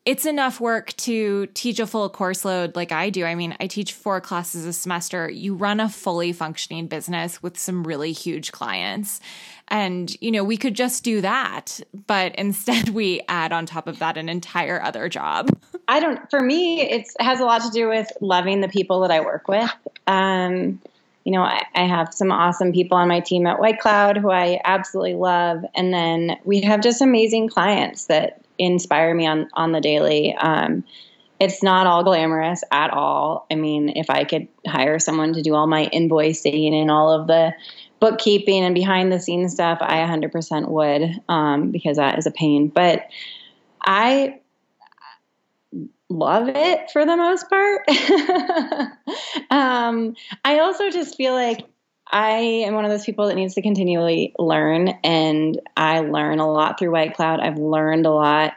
it's 0.07 0.25
enough 0.25 0.61
work 0.61 0.97
to 0.97 1.47
teach 1.49 1.79
a 1.79 1.87
full 1.87 2.09
course 2.09 2.45
load 2.45 2.75
like 2.75 2.91
I 2.91 3.11
do. 3.11 3.25
I 3.25 3.35
mean, 3.35 3.55
I 3.61 3.67
teach 3.67 3.93
four 3.93 4.21
classes 4.21 4.65
a 4.65 4.73
semester. 4.73 5.31
You 5.31 5.55
run 5.55 5.79
a 5.79 5.91
fully 5.91 6.33
functioning 6.33 6.87
business 6.87 7.43
with 7.43 7.59
some 7.59 7.85
really 7.85 8.12
huge 8.12 8.50
clients. 8.50 9.21
And, 9.69 10.11
you 10.23 10.31
know, 10.31 10.43
we 10.43 10.57
could 10.57 10.75
just 10.75 11.05
do 11.05 11.21
that, 11.21 11.81
but 12.07 12.35
instead 12.37 12.89
we 12.89 13.21
add 13.29 13.53
on 13.53 13.67
top 13.67 13.87
of 13.87 13.99
that 13.99 14.17
an 14.17 14.29
entire 14.29 14.83
other 14.83 15.09
job. 15.09 15.50
I 15.87 16.00
don't, 16.00 16.31
for 16.31 16.41
me, 16.41 16.81
it 16.81 17.07
has 17.21 17.41
a 17.41 17.45
lot 17.45 17.62
to 17.62 17.71
do 17.71 17.89
with 17.89 18.11
loving 18.21 18.62
the 18.62 18.69
people 18.69 19.00
that 19.00 19.11
I 19.11 19.21
work 19.21 19.49
with. 19.49 19.71
Um, 20.07 20.81
you 21.31 21.37
know, 21.37 21.45
I, 21.45 21.65
I, 21.77 21.87
have 21.87 22.13
some 22.13 22.33
awesome 22.33 22.73
people 22.73 22.99
on 22.99 23.07
my 23.07 23.21
team 23.21 23.47
at 23.47 23.61
White 23.61 23.79
Cloud 23.79 24.17
who 24.17 24.33
I 24.33 24.61
absolutely 24.65 25.15
love. 25.15 25.65
And 25.77 25.95
then 25.95 26.37
we 26.43 26.61
have 26.63 26.81
just 26.81 27.01
amazing 27.01 27.49
clients 27.49 28.07
that 28.07 28.45
inspire 28.59 29.15
me 29.15 29.29
on 29.29 29.49
on 29.53 29.71
the 29.71 29.81
daily. 29.81 30.35
Um, 30.35 30.83
it's 31.39 31.63
not 31.63 31.87
all 31.87 32.03
glamorous 32.03 32.65
at 32.73 32.91
all. 32.91 33.47
I 33.49 33.55
mean, 33.55 33.91
if 33.91 34.11
I 34.11 34.25
could 34.25 34.49
hire 34.67 34.99
someone 34.99 35.33
to 35.35 35.41
do 35.41 35.55
all 35.55 35.69
my 35.69 35.89
invoicing 35.95 36.73
and 36.75 36.91
all 36.91 37.13
of 37.13 37.29
the 37.29 37.53
bookkeeping 38.01 38.65
and 38.65 38.75
behind 38.75 39.13
the 39.13 39.21
scenes 39.21 39.53
stuff, 39.53 39.79
I 39.81 39.99
100% 39.99 40.69
would 40.69 41.21
um, 41.29 41.71
because 41.71 41.97
that 41.97 42.19
is 42.19 42.27
a 42.27 42.33
pain. 42.33 42.67
But 42.67 43.07
I 43.87 44.41
love 46.11 46.49
it 46.49 46.90
for 46.90 47.07
the 47.07 47.17
most 47.17 47.49
part. 47.49 47.88
um, 49.50 50.14
I 50.45 50.59
also 50.59 50.90
just 50.90 51.17
feel 51.17 51.33
like 51.33 51.67
I 52.12 52.33
am 52.67 52.75
one 52.75 52.85
of 52.85 52.90
those 52.90 53.05
people 53.05 53.29
that 53.29 53.37
needs 53.37 53.55
to 53.55 53.62
continually 53.62 54.35
learn, 54.38 54.88
and 55.05 55.61
I 55.76 56.00
learn 56.00 56.40
a 56.40 56.50
lot 56.50 56.79
through 56.79 56.90
White 56.90 57.14
Cloud. 57.14 57.40
I've 57.40 57.59
learned 57.59 58.05
a 58.05 58.11
lot, 58.11 58.55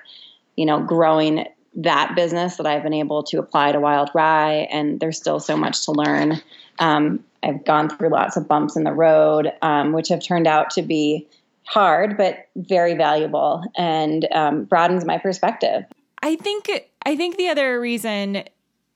you 0.56 0.66
know, 0.66 0.82
growing 0.82 1.46
that 1.76 2.16
business 2.16 2.58
that 2.58 2.66
I've 2.66 2.84
been 2.84 2.94
able 2.94 3.24
to 3.24 3.40
apply 3.40 3.72
to 3.72 3.80
Wild 3.80 4.10
Rye, 4.14 4.68
and 4.72 5.00
there's 5.00 5.18
still 5.18 5.40
so 5.40 5.56
much 5.56 5.86
to 5.86 5.92
learn. 5.92 6.42
Um, 6.80 7.24
I've 7.44 7.64
gone 7.64 7.90
through 7.90 8.10
lots 8.10 8.38
of 8.38 8.48
bumps 8.48 8.76
in 8.76 8.84
the 8.84 8.94
road, 8.94 9.52
um, 9.62 9.92
which 9.92 10.10
have 10.10 10.24
turned 10.24 10.48
out 10.48 10.72
to 10.72 10.82
be 10.82 11.28
hard, 11.66 12.18
but 12.18 12.48
very 12.56 12.96
valuable 12.96 13.64
and 13.76 14.28
um, 14.32 14.64
broadens 14.66 15.06
my 15.06 15.18
perspective. 15.18 15.86
I 16.22 16.38
think 16.38 16.70
I 17.06 17.16
think 17.16 17.38
the 17.38 17.50
other 17.50 17.80
reason 17.80 18.44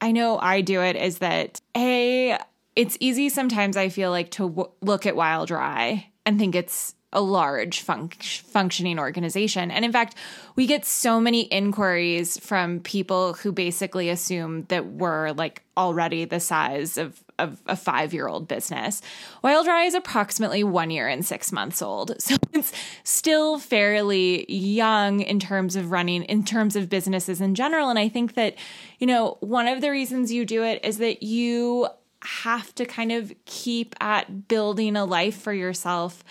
I 0.02 0.12
know 0.12 0.40
I 0.40 0.62
do 0.62 0.82
it 0.82 0.96
is 0.96 1.20
that 1.20 1.62
a 1.76 2.38
it's 2.76 2.98
easy 3.00 3.30
sometimes 3.30 3.76
I 3.76 3.90
feel 3.90 4.12
like 4.12 4.32
to 4.32 4.50
w- 4.50 4.72
look 4.82 5.06
at 5.06 5.16
Wild 5.16 5.50
Rye 5.50 6.12
and 6.26 6.38
think 6.38 6.56
it's 6.56 6.94
a 7.14 7.22
large 7.22 7.82
fun- 7.82 8.10
functioning 8.10 9.00
organization. 9.00 9.72
And 9.72 9.86
in 9.86 9.92
fact, 9.92 10.16
we 10.56 10.68
get 10.68 10.86
so 10.86 11.22
many 11.22 11.44
inquiries 11.44 12.38
from 12.38 12.82
people 12.82 13.34
who 13.34 13.54
basically 13.54 14.10
assume 14.10 14.64
that 14.64 14.86
we're 14.86 15.32
like 15.32 15.64
already 15.78 16.26
the 16.26 16.42
size 16.42 16.98
of, 16.98 17.24
of 17.40 17.62
a 17.66 17.78
five 17.78 18.14
year 18.14 18.28
old 18.28 18.48
business. 18.48 19.02
Wild 19.42 19.68
Rye 19.68 19.86
is 19.86 19.94
approximately 19.94 20.66
one 20.66 20.90
year 20.92 21.08
and 21.08 21.26
six 21.26 21.52
months 21.52 21.82
old. 21.82 22.16
So 22.28 22.36
it's 22.52 22.74
still 23.04 23.58
fairly 23.58 24.52
young 24.52 25.22
in 25.22 25.40
terms 25.40 25.78
of 25.78 25.92
running, 25.92 26.24
in 26.24 26.44
terms 26.44 26.76
of 26.76 26.90
businesses 26.90 27.40
in 27.40 27.56
general. 27.56 27.90
And 27.90 27.98
I 27.98 28.10
think 28.10 28.34
that, 28.34 28.56
you 29.00 29.08
know, 29.08 29.38
one 29.40 29.68
of 29.68 29.80
the 29.80 29.92
reasons 29.92 30.34
you 30.34 30.44
do 30.44 30.64
it 30.64 30.84
is 30.84 30.98
that 30.98 31.24
you 31.24 31.88
have 32.22 32.74
to 32.76 32.86
kind 32.86 33.12
of 33.14 33.32
keep 33.46 33.96
at 34.02 34.48
building 34.48 34.98
a 34.98 35.06
life 35.06 35.40
for 35.40 35.54
yourself 35.54 36.24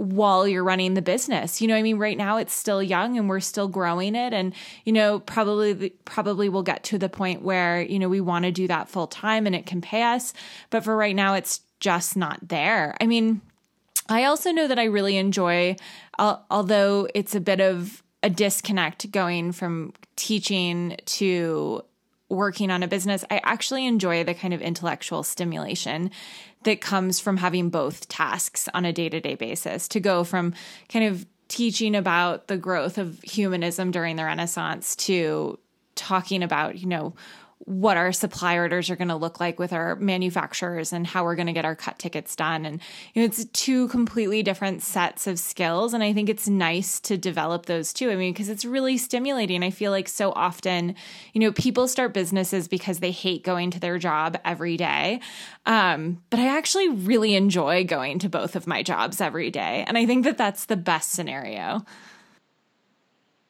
while 0.00 0.48
you're 0.48 0.64
running 0.64 0.94
the 0.94 1.02
business. 1.02 1.60
You 1.60 1.68
know, 1.68 1.76
I 1.76 1.82
mean, 1.82 1.98
right 1.98 2.16
now 2.16 2.38
it's 2.38 2.54
still 2.54 2.82
young 2.82 3.18
and 3.18 3.28
we're 3.28 3.38
still 3.40 3.68
growing 3.68 4.14
it. 4.14 4.32
And, 4.32 4.54
you 4.86 4.94
know, 4.94 5.18
probably, 5.20 5.90
probably 6.06 6.48
we'll 6.48 6.62
get 6.62 6.84
to 6.84 6.96
the 6.96 7.10
point 7.10 7.42
where, 7.42 7.82
you 7.82 7.98
know, 7.98 8.08
we 8.08 8.22
want 8.22 8.46
to 8.46 8.50
do 8.50 8.66
that 8.68 8.88
full 8.88 9.06
time 9.06 9.46
and 9.46 9.54
it 9.54 9.66
can 9.66 9.82
pay 9.82 10.02
us. 10.02 10.32
But 10.70 10.84
for 10.84 10.96
right 10.96 11.14
now, 11.14 11.34
it's 11.34 11.60
just 11.80 12.16
not 12.16 12.48
there. 12.48 12.96
I 12.98 13.06
mean, 13.06 13.42
I 14.08 14.24
also 14.24 14.52
know 14.52 14.66
that 14.68 14.78
I 14.78 14.84
really 14.84 15.18
enjoy, 15.18 15.76
uh, 16.18 16.36
although 16.50 17.06
it's 17.14 17.34
a 17.34 17.40
bit 17.40 17.60
of 17.60 18.02
a 18.22 18.30
disconnect 18.30 19.10
going 19.10 19.52
from 19.52 19.92
teaching 20.16 20.96
to 21.04 21.82
working 22.30 22.70
on 22.70 22.82
a 22.82 22.88
business, 22.88 23.24
I 23.30 23.40
actually 23.44 23.86
enjoy 23.86 24.24
the 24.24 24.34
kind 24.34 24.54
of 24.54 24.62
intellectual 24.62 25.22
stimulation 25.22 26.10
that 26.62 26.80
comes 26.80 27.20
from 27.20 27.36
having 27.38 27.68
both 27.70 28.08
tasks 28.08 28.68
on 28.72 28.84
a 28.84 28.92
day 28.92 29.08
to 29.08 29.20
day 29.20 29.34
basis. 29.34 29.88
To 29.88 30.00
go 30.00 30.24
from 30.24 30.54
kind 30.88 31.04
of 31.04 31.26
teaching 31.48 31.96
about 31.96 32.46
the 32.46 32.56
growth 32.56 32.96
of 32.96 33.20
humanism 33.22 33.90
during 33.90 34.16
the 34.16 34.24
Renaissance 34.24 34.94
to 34.94 35.58
talking 35.96 36.42
about, 36.42 36.78
you 36.78 36.86
know, 36.86 37.14
what 37.66 37.98
our 37.98 38.10
supply 38.10 38.56
orders 38.56 38.88
are 38.88 38.96
going 38.96 39.08
to 39.08 39.16
look 39.16 39.38
like 39.38 39.58
with 39.58 39.72
our 39.72 39.94
manufacturers 39.96 40.94
and 40.94 41.06
how 41.06 41.24
we're 41.24 41.34
going 41.34 41.46
to 41.46 41.52
get 41.52 41.66
our 41.66 41.76
cut 41.76 41.98
tickets 41.98 42.34
done. 42.34 42.64
And 42.64 42.80
you 43.12 43.20
know 43.20 43.26
it's 43.26 43.44
two 43.46 43.88
completely 43.88 44.42
different 44.42 44.82
sets 44.82 45.26
of 45.26 45.38
skills 45.38 45.92
and 45.92 46.02
i 46.02 46.12
think 46.12 46.28
it's 46.28 46.48
nice 46.48 47.00
to 47.00 47.18
develop 47.18 47.66
those 47.66 47.92
too. 47.92 48.10
I 48.10 48.16
mean 48.16 48.32
because 48.32 48.48
it's 48.48 48.64
really 48.64 48.96
stimulating. 48.96 49.62
I 49.62 49.70
feel 49.70 49.90
like 49.90 50.08
so 50.08 50.32
often 50.32 50.94
you 51.34 51.40
know 51.40 51.52
people 51.52 51.86
start 51.86 52.14
businesses 52.14 52.66
because 52.66 53.00
they 53.00 53.10
hate 53.10 53.44
going 53.44 53.70
to 53.72 53.80
their 53.80 53.98
job 53.98 54.38
every 54.44 54.76
day. 54.76 55.20
Um, 55.66 56.22
but 56.30 56.40
i 56.40 56.56
actually 56.56 56.88
really 56.88 57.34
enjoy 57.34 57.84
going 57.84 58.18
to 58.20 58.28
both 58.28 58.56
of 58.56 58.66
my 58.66 58.82
jobs 58.82 59.20
every 59.20 59.50
day 59.50 59.84
and 59.86 59.98
i 59.98 60.06
think 60.06 60.24
that 60.24 60.38
that's 60.38 60.64
the 60.64 60.76
best 60.76 61.10
scenario 61.10 61.84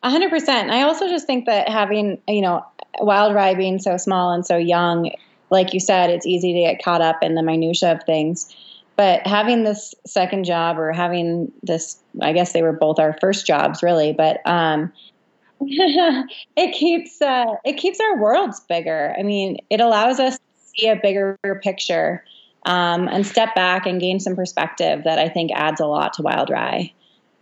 100%. 0.04 0.70
I 0.70 0.82
also 0.82 1.08
just 1.08 1.26
think 1.26 1.46
that 1.46 1.68
having, 1.68 2.20
you 2.26 2.40
know, 2.40 2.64
Wild 3.00 3.34
Rye 3.34 3.54
being 3.54 3.78
so 3.78 3.96
small 3.96 4.32
and 4.32 4.44
so 4.44 4.56
young, 4.56 5.10
like 5.50 5.74
you 5.74 5.80
said, 5.80 6.10
it's 6.10 6.26
easy 6.26 6.52
to 6.52 6.60
get 6.60 6.82
caught 6.82 7.00
up 7.00 7.22
in 7.22 7.34
the 7.34 7.42
minutia 7.42 7.92
of 7.92 8.02
things. 8.04 8.54
But 8.96 9.26
having 9.26 9.64
this 9.64 9.94
second 10.06 10.44
job 10.44 10.78
or 10.78 10.92
having 10.92 11.50
this, 11.62 11.98
I 12.20 12.32
guess 12.32 12.52
they 12.52 12.62
were 12.62 12.72
both 12.72 12.98
our 12.98 13.16
first 13.20 13.46
jobs, 13.46 13.82
really. 13.82 14.12
But 14.12 14.46
um, 14.46 14.92
it 15.60 16.74
keeps 16.74 17.20
uh, 17.22 17.56
it 17.64 17.74
keeps 17.74 17.98
our 18.00 18.18
worlds 18.18 18.60
bigger. 18.60 19.14
I 19.18 19.22
mean, 19.22 19.58
it 19.70 19.80
allows 19.80 20.20
us 20.20 20.36
to 20.36 20.44
see 20.76 20.88
a 20.88 20.96
bigger 20.96 21.38
picture 21.62 22.24
um, 22.66 23.08
and 23.08 23.26
step 23.26 23.54
back 23.54 23.86
and 23.86 24.00
gain 24.00 24.20
some 24.20 24.36
perspective 24.36 25.04
that 25.04 25.18
I 25.18 25.28
think 25.28 25.50
adds 25.54 25.80
a 25.80 25.86
lot 25.86 26.14
to 26.14 26.22
Wild 26.22 26.50
Rye. 26.50 26.92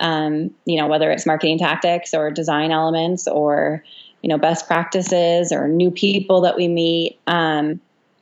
Um, 0.00 0.50
you 0.64 0.80
know, 0.80 0.86
whether 0.86 1.10
it's 1.10 1.26
marketing 1.26 1.58
tactics 1.58 2.14
or 2.14 2.30
design 2.30 2.70
elements 2.70 3.26
or 3.26 3.82
you 4.22 4.28
know 4.28 4.38
best 4.38 4.66
practices 4.66 5.52
or 5.52 5.68
new 5.68 5.90
people 5.90 6.40
that 6.42 6.56
we 6.56 6.68
meet 6.68 7.18
um, 7.26 7.80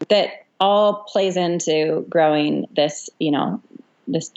that 0.08 0.44
all 0.60 1.04
plays 1.08 1.36
into 1.36 2.06
growing 2.08 2.66
this 2.74 3.10
you 3.18 3.30
know 3.30 3.60
this 4.08 4.32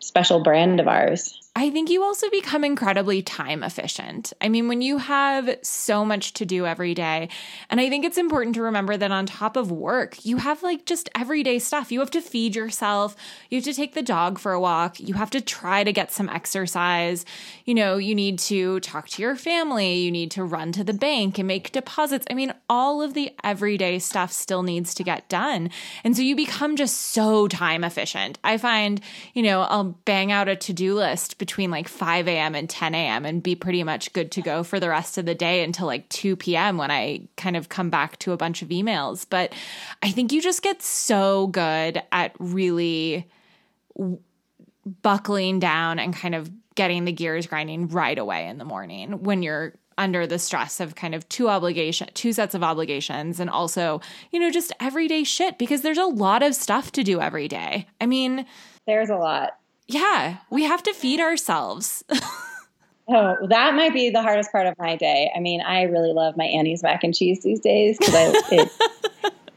special 0.00 0.42
brand 0.42 0.80
of 0.80 0.88
ours 0.88 1.38
I 1.58 1.70
think 1.70 1.90
you 1.90 2.04
also 2.04 2.30
become 2.30 2.62
incredibly 2.62 3.20
time 3.20 3.64
efficient. 3.64 4.32
I 4.40 4.48
mean, 4.48 4.68
when 4.68 4.80
you 4.80 4.98
have 4.98 5.58
so 5.62 6.04
much 6.04 6.32
to 6.34 6.46
do 6.46 6.66
every 6.66 6.94
day, 6.94 7.30
and 7.68 7.80
I 7.80 7.88
think 7.88 8.04
it's 8.04 8.16
important 8.16 8.54
to 8.54 8.62
remember 8.62 8.96
that 8.96 9.10
on 9.10 9.26
top 9.26 9.56
of 9.56 9.72
work, 9.72 10.24
you 10.24 10.36
have 10.36 10.62
like 10.62 10.86
just 10.86 11.08
everyday 11.16 11.58
stuff. 11.58 11.90
You 11.90 11.98
have 11.98 12.12
to 12.12 12.20
feed 12.20 12.54
yourself, 12.54 13.16
you 13.50 13.58
have 13.58 13.64
to 13.64 13.74
take 13.74 13.94
the 13.94 14.02
dog 14.02 14.38
for 14.38 14.52
a 14.52 14.60
walk, 14.60 15.00
you 15.00 15.14
have 15.14 15.30
to 15.30 15.40
try 15.40 15.82
to 15.82 15.92
get 15.92 16.12
some 16.12 16.28
exercise. 16.28 17.24
You 17.64 17.74
know, 17.74 17.96
you 17.96 18.14
need 18.14 18.38
to 18.40 18.78
talk 18.78 19.08
to 19.08 19.22
your 19.22 19.34
family, 19.34 19.94
you 19.94 20.12
need 20.12 20.30
to 20.32 20.44
run 20.44 20.70
to 20.72 20.84
the 20.84 20.94
bank 20.94 21.38
and 21.38 21.48
make 21.48 21.72
deposits. 21.72 22.24
I 22.30 22.34
mean, 22.34 22.54
all 22.70 23.02
of 23.02 23.14
the 23.14 23.34
everyday 23.42 23.98
stuff 23.98 24.30
still 24.30 24.62
needs 24.62 24.94
to 24.94 25.02
get 25.02 25.28
done. 25.28 25.70
And 26.04 26.16
so 26.16 26.22
you 26.22 26.36
become 26.36 26.76
just 26.76 26.98
so 26.98 27.48
time 27.48 27.82
efficient. 27.82 28.38
I 28.44 28.58
find, 28.58 29.00
you 29.34 29.42
know, 29.42 29.62
I'll 29.62 29.98
bang 30.04 30.30
out 30.30 30.48
a 30.48 30.54
to 30.54 30.72
do 30.72 30.94
list 30.94 31.38
between 31.48 31.70
like 31.70 31.88
5 31.88 32.28
a.m. 32.28 32.54
and 32.54 32.68
10 32.68 32.94
a.m. 32.94 33.24
and 33.24 33.42
be 33.42 33.54
pretty 33.54 33.82
much 33.82 34.12
good 34.12 34.30
to 34.32 34.42
go 34.42 34.62
for 34.62 34.78
the 34.78 34.90
rest 34.90 35.16
of 35.16 35.24
the 35.24 35.34
day 35.34 35.64
until 35.64 35.86
like 35.86 36.06
2 36.10 36.36
p.m. 36.36 36.76
when 36.76 36.90
I 36.90 37.22
kind 37.38 37.56
of 37.56 37.70
come 37.70 37.88
back 37.88 38.18
to 38.18 38.32
a 38.32 38.36
bunch 38.36 38.60
of 38.60 38.68
emails. 38.68 39.24
But 39.28 39.54
I 40.02 40.10
think 40.10 40.30
you 40.30 40.42
just 40.42 40.62
get 40.62 40.82
so 40.82 41.46
good 41.46 42.02
at 42.12 42.32
really 42.38 43.26
buckling 45.00 45.58
down 45.58 45.98
and 45.98 46.14
kind 46.14 46.34
of 46.34 46.50
getting 46.74 47.06
the 47.06 47.12
gears 47.12 47.46
grinding 47.46 47.88
right 47.88 48.18
away 48.18 48.46
in 48.46 48.58
the 48.58 48.66
morning 48.66 49.22
when 49.22 49.42
you're 49.42 49.72
under 49.96 50.26
the 50.26 50.38
stress 50.38 50.80
of 50.80 50.94
kind 50.94 51.14
of 51.14 51.28
two 51.28 51.48
obligation 51.48 52.08
two 52.14 52.32
sets 52.32 52.54
of 52.54 52.62
obligations 52.62 53.40
and 53.40 53.50
also 53.50 54.00
you 54.30 54.38
know 54.38 54.48
just 54.48 54.72
everyday 54.78 55.24
shit 55.24 55.58
because 55.58 55.82
there's 55.82 55.98
a 55.98 56.04
lot 56.04 56.40
of 56.40 56.54
stuff 56.54 56.92
to 56.92 57.02
do 57.02 57.20
every 57.20 57.48
day 57.48 57.84
i 58.00 58.06
mean 58.06 58.46
there's 58.86 59.10
a 59.10 59.16
lot 59.16 59.58
yeah, 59.88 60.36
we 60.50 60.64
have 60.64 60.82
to 60.84 60.92
feed 60.92 61.18
ourselves. 61.18 62.04
oh, 63.08 63.36
that 63.48 63.74
might 63.74 63.94
be 63.94 64.10
the 64.10 64.22
hardest 64.22 64.52
part 64.52 64.66
of 64.66 64.78
my 64.78 64.96
day. 64.96 65.32
I 65.34 65.40
mean, 65.40 65.62
I 65.62 65.82
really 65.82 66.12
love 66.12 66.36
my 66.36 66.44
Annie's 66.44 66.82
mac 66.82 67.02
and 67.02 67.14
cheese 67.14 67.42
these 67.42 67.58
days 67.58 67.96
because 67.98 68.34
it's 68.52 68.78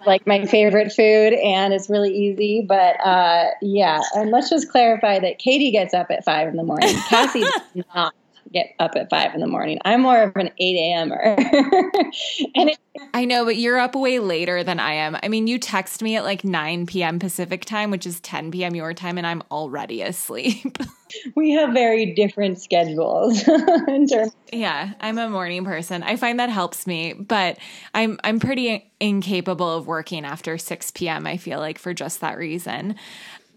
like 0.05 0.25
my 0.25 0.45
favorite 0.45 0.93
food 0.93 1.33
and 1.33 1.73
it's 1.73 1.89
really 1.89 2.15
easy. 2.15 2.65
But 2.65 2.95
uh, 3.05 3.47
yeah, 3.61 3.99
and 4.15 4.31
let's 4.31 4.49
just 4.49 4.71
clarify 4.71 5.19
that 5.19 5.37
Katie 5.37 5.71
gets 5.71 5.93
up 5.93 6.07
at 6.09 6.23
five 6.23 6.47
in 6.47 6.55
the 6.55 6.63
morning. 6.63 6.95
Cassie 7.09 7.41
does 7.41 7.85
not. 7.93 8.13
Get 8.51 8.73
up 8.79 8.95
at 8.95 9.09
five 9.09 9.33
in 9.33 9.41
the 9.41 9.47
morning. 9.47 9.79
I'm 9.85 10.01
more 10.01 10.23
of 10.23 10.35
an 10.35 10.49
8 10.57 10.75
a.m.er. 10.75 11.35
and 12.55 12.69
it, 12.69 12.77
I 13.13 13.25
know, 13.25 13.45
but 13.45 13.55
you're 13.55 13.79
up 13.79 13.95
way 13.95 14.19
later 14.19 14.63
than 14.63 14.79
I 14.79 14.93
am. 14.93 15.17
I 15.21 15.27
mean, 15.27 15.47
you 15.47 15.57
text 15.57 16.01
me 16.01 16.15
at 16.17 16.23
like 16.23 16.43
9 16.43 16.85
p.m. 16.85 17.19
Pacific 17.19 17.65
time, 17.65 17.91
which 17.91 18.05
is 18.05 18.19
10 18.19 18.51
p.m. 18.51 18.75
your 18.75 18.93
time, 18.93 19.17
and 19.17 19.25
I'm 19.25 19.43
already 19.51 20.01
asleep. 20.01 20.77
we 21.35 21.51
have 21.51 21.73
very 21.73 22.13
different 22.13 22.61
schedules 22.61 23.45
in 23.87 24.07
terms 24.07 24.33
yeah 24.53 24.93
i'm 25.01 25.17
a 25.17 25.29
morning 25.29 25.65
person 25.65 26.03
i 26.03 26.15
find 26.15 26.39
that 26.39 26.49
helps 26.49 26.87
me 26.87 27.11
but 27.11 27.57
i'm 27.93 28.17
i'm 28.23 28.39
pretty 28.39 28.89
incapable 29.01 29.69
of 29.69 29.87
working 29.87 30.23
after 30.25 30.57
6 30.57 30.91
p.m 30.91 31.27
i 31.27 31.35
feel 31.35 31.59
like 31.59 31.77
for 31.77 31.93
just 31.93 32.21
that 32.21 32.37
reason 32.37 32.95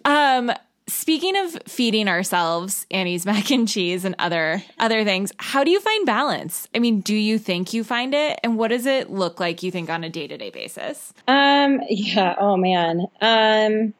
um 0.04 0.50
speaking 0.86 1.36
of 1.36 1.58
feeding 1.66 2.08
ourselves 2.08 2.86
annie's 2.90 3.24
mac 3.26 3.50
and 3.50 3.68
cheese 3.68 4.04
and 4.04 4.14
other 4.18 4.62
other 4.78 5.04
things 5.04 5.32
how 5.38 5.64
do 5.64 5.70
you 5.70 5.80
find 5.80 6.06
balance 6.06 6.68
i 6.74 6.78
mean 6.78 7.00
do 7.00 7.14
you 7.14 7.38
think 7.38 7.72
you 7.72 7.82
find 7.82 8.14
it 8.14 8.38
and 8.42 8.58
what 8.58 8.68
does 8.68 8.86
it 8.86 9.10
look 9.10 9.40
like 9.40 9.62
you 9.62 9.70
think 9.70 9.88
on 9.90 10.04
a 10.04 10.10
day-to-day 10.10 10.50
basis 10.50 11.12
um 11.28 11.80
yeah 11.88 12.34
oh 12.38 12.56
man 12.56 13.06
um 13.20 13.94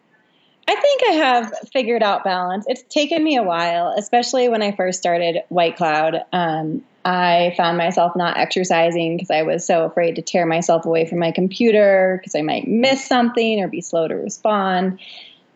I 0.67 0.75
think 0.77 1.03
I 1.11 1.13
have 1.13 1.53
figured 1.73 2.03
out 2.03 2.25
balance. 2.25 2.65
It's 2.67 2.83
taken 2.85 3.23
me 3.23 3.37
a 3.37 3.43
while, 3.43 3.95
especially 3.99 4.49
when 4.49 4.63
I 4.63 4.73
first 4.73 4.99
started 4.99 5.43
White 5.51 5.77
Cloud. 5.77 6.25
Um, 6.33 6.83
I 7.05 7.53
found 7.57 7.77
myself 7.77 8.17
not 8.17 8.39
exercising 8.39 9.17
because 9.17 9.31
I 9.31 9.43
was 9.43 9.67
so 9.67 9.85
afraid 9.85 10.17
to 10.17 10.23
tear 10.23 10.47
myself 10.47 10.87
away 10.87 11.05
from 11.07 11.19
my 11.19 11.33
computer 11.33 12.19
because 12.19 12.35
I 12.35 12.41
might 12.41 12.67
miss 12.67 13.07
something 13.07 13.61
or 13.61 13.69
be 13.69 13.83
slow 13.83 14.09
to 14.09 14.15
respond. 14.15 15.01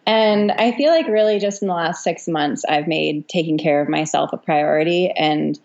And 0.09 0.51
I 0.53 0.73
feel 0.73 0.91
like 0.91 1.07
really 1.07 1.39
just 1.39 1.61
in 1.61 1.69
the 1.69 1.75
last 1.75 2.03
six 2.03 2.27
months, 2.27 2.65
I've 2.67 2.89
made 2.89 3.29
taking 3.29 3.59
care 3.59 3.83
of 3.83 3.91
myself 3.91 4.33
a 4.33 4.39
priority. 4.39 5.11
And, 5.11 5.61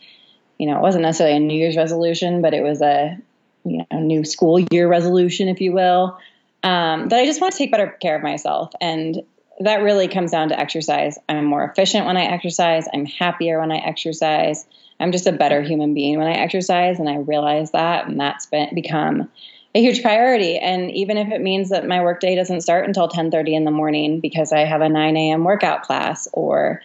you 0.60 0.68
know, 0.68 0.76
it 0.76 0.82
wasn't 0.82 1.04
necessarily 1.04 1.38
a 1.38 1.40
New 1.40 1.58
Year's 1.58 1.78
resolution, 1.78 2.42
but 2.42 2.54
it 2.54 2.62
was 2.62 2.82
a, 2.82 3.18
you 3.64 3.86
know, 3.90 4.00
new 4.02 4.26
school 4.26 4.60
year 4.60 4.90
resolution, 4.90 5.48
if 5.48 5.62
you 5.62 5.72
will. 5.72 6.18
Um, 6.62 7.08
that 7.08 7.20
I 7.20 7.26
just 7.26 7.40
want 7.40 7.54
to 7.54 7.58
take 7.58 7.72
better 7.72 7.88
care 8.02 8.18
of 8.18 8.22
myself. 8.22 8.74
And 8.82 9.24
that 9.62 9.82
really 9.82 10.10
comes 10.10 10.32
down 10.32 10.50
to 10.50 10.60
exercise. 10.60 11.18
I'm 11.30 11.46
more 11.46 11.64
efficient 11.64 12.06
when 12.06 12.18
I 12.18 12.26
exercise. 12.26 12.86
I'm 12.94 13.06
happier 13.06 13.62
when 13.62 13.72
I 13.72 13.78
exercise. 13.78 14.66
I'm 15.00 15.14
just 15.14 15.26
a 15.26 15.32
better 15.32 15.62
human 15.62 15.94
being 15.94 16.18
when 16.18 16.28
I 16.28 16.34
exercise, 16.34 17.00
and 17.00 17.10
I 17.10 17.18
realize 17.18 17.72
that, 17.72 18.08
and 18.08 18.20
that's 18.20 18.46
been, 18.48 18.76
become 18.76 19.30
a 19.76 19.82
huge 19.82 20.02
priority. 20.02 20.58
And 20.58 20.92
even 20.92 21.18
if 21.18 21.32
it 21.32 21.42
means 21.42 21.70
that 21.70 21.88
my 21.88 22.02
workday 22.02 22.36
doesn't 22.36 22.62
start 22.62 22.86
until 22.86 23.08
10:30 23.08 23.56
in 23.56 23.66
the 23.66 23.72
morning 23.72 24.20
because 24.20 24.52
I 24.52 24.60
have 24.60 24.82
a 24.82 24.90
9 24.90 25.18
a.m. 25.18 25.44
workout 25.44 25.84
class 25.84 26.28
or 26.34 26.82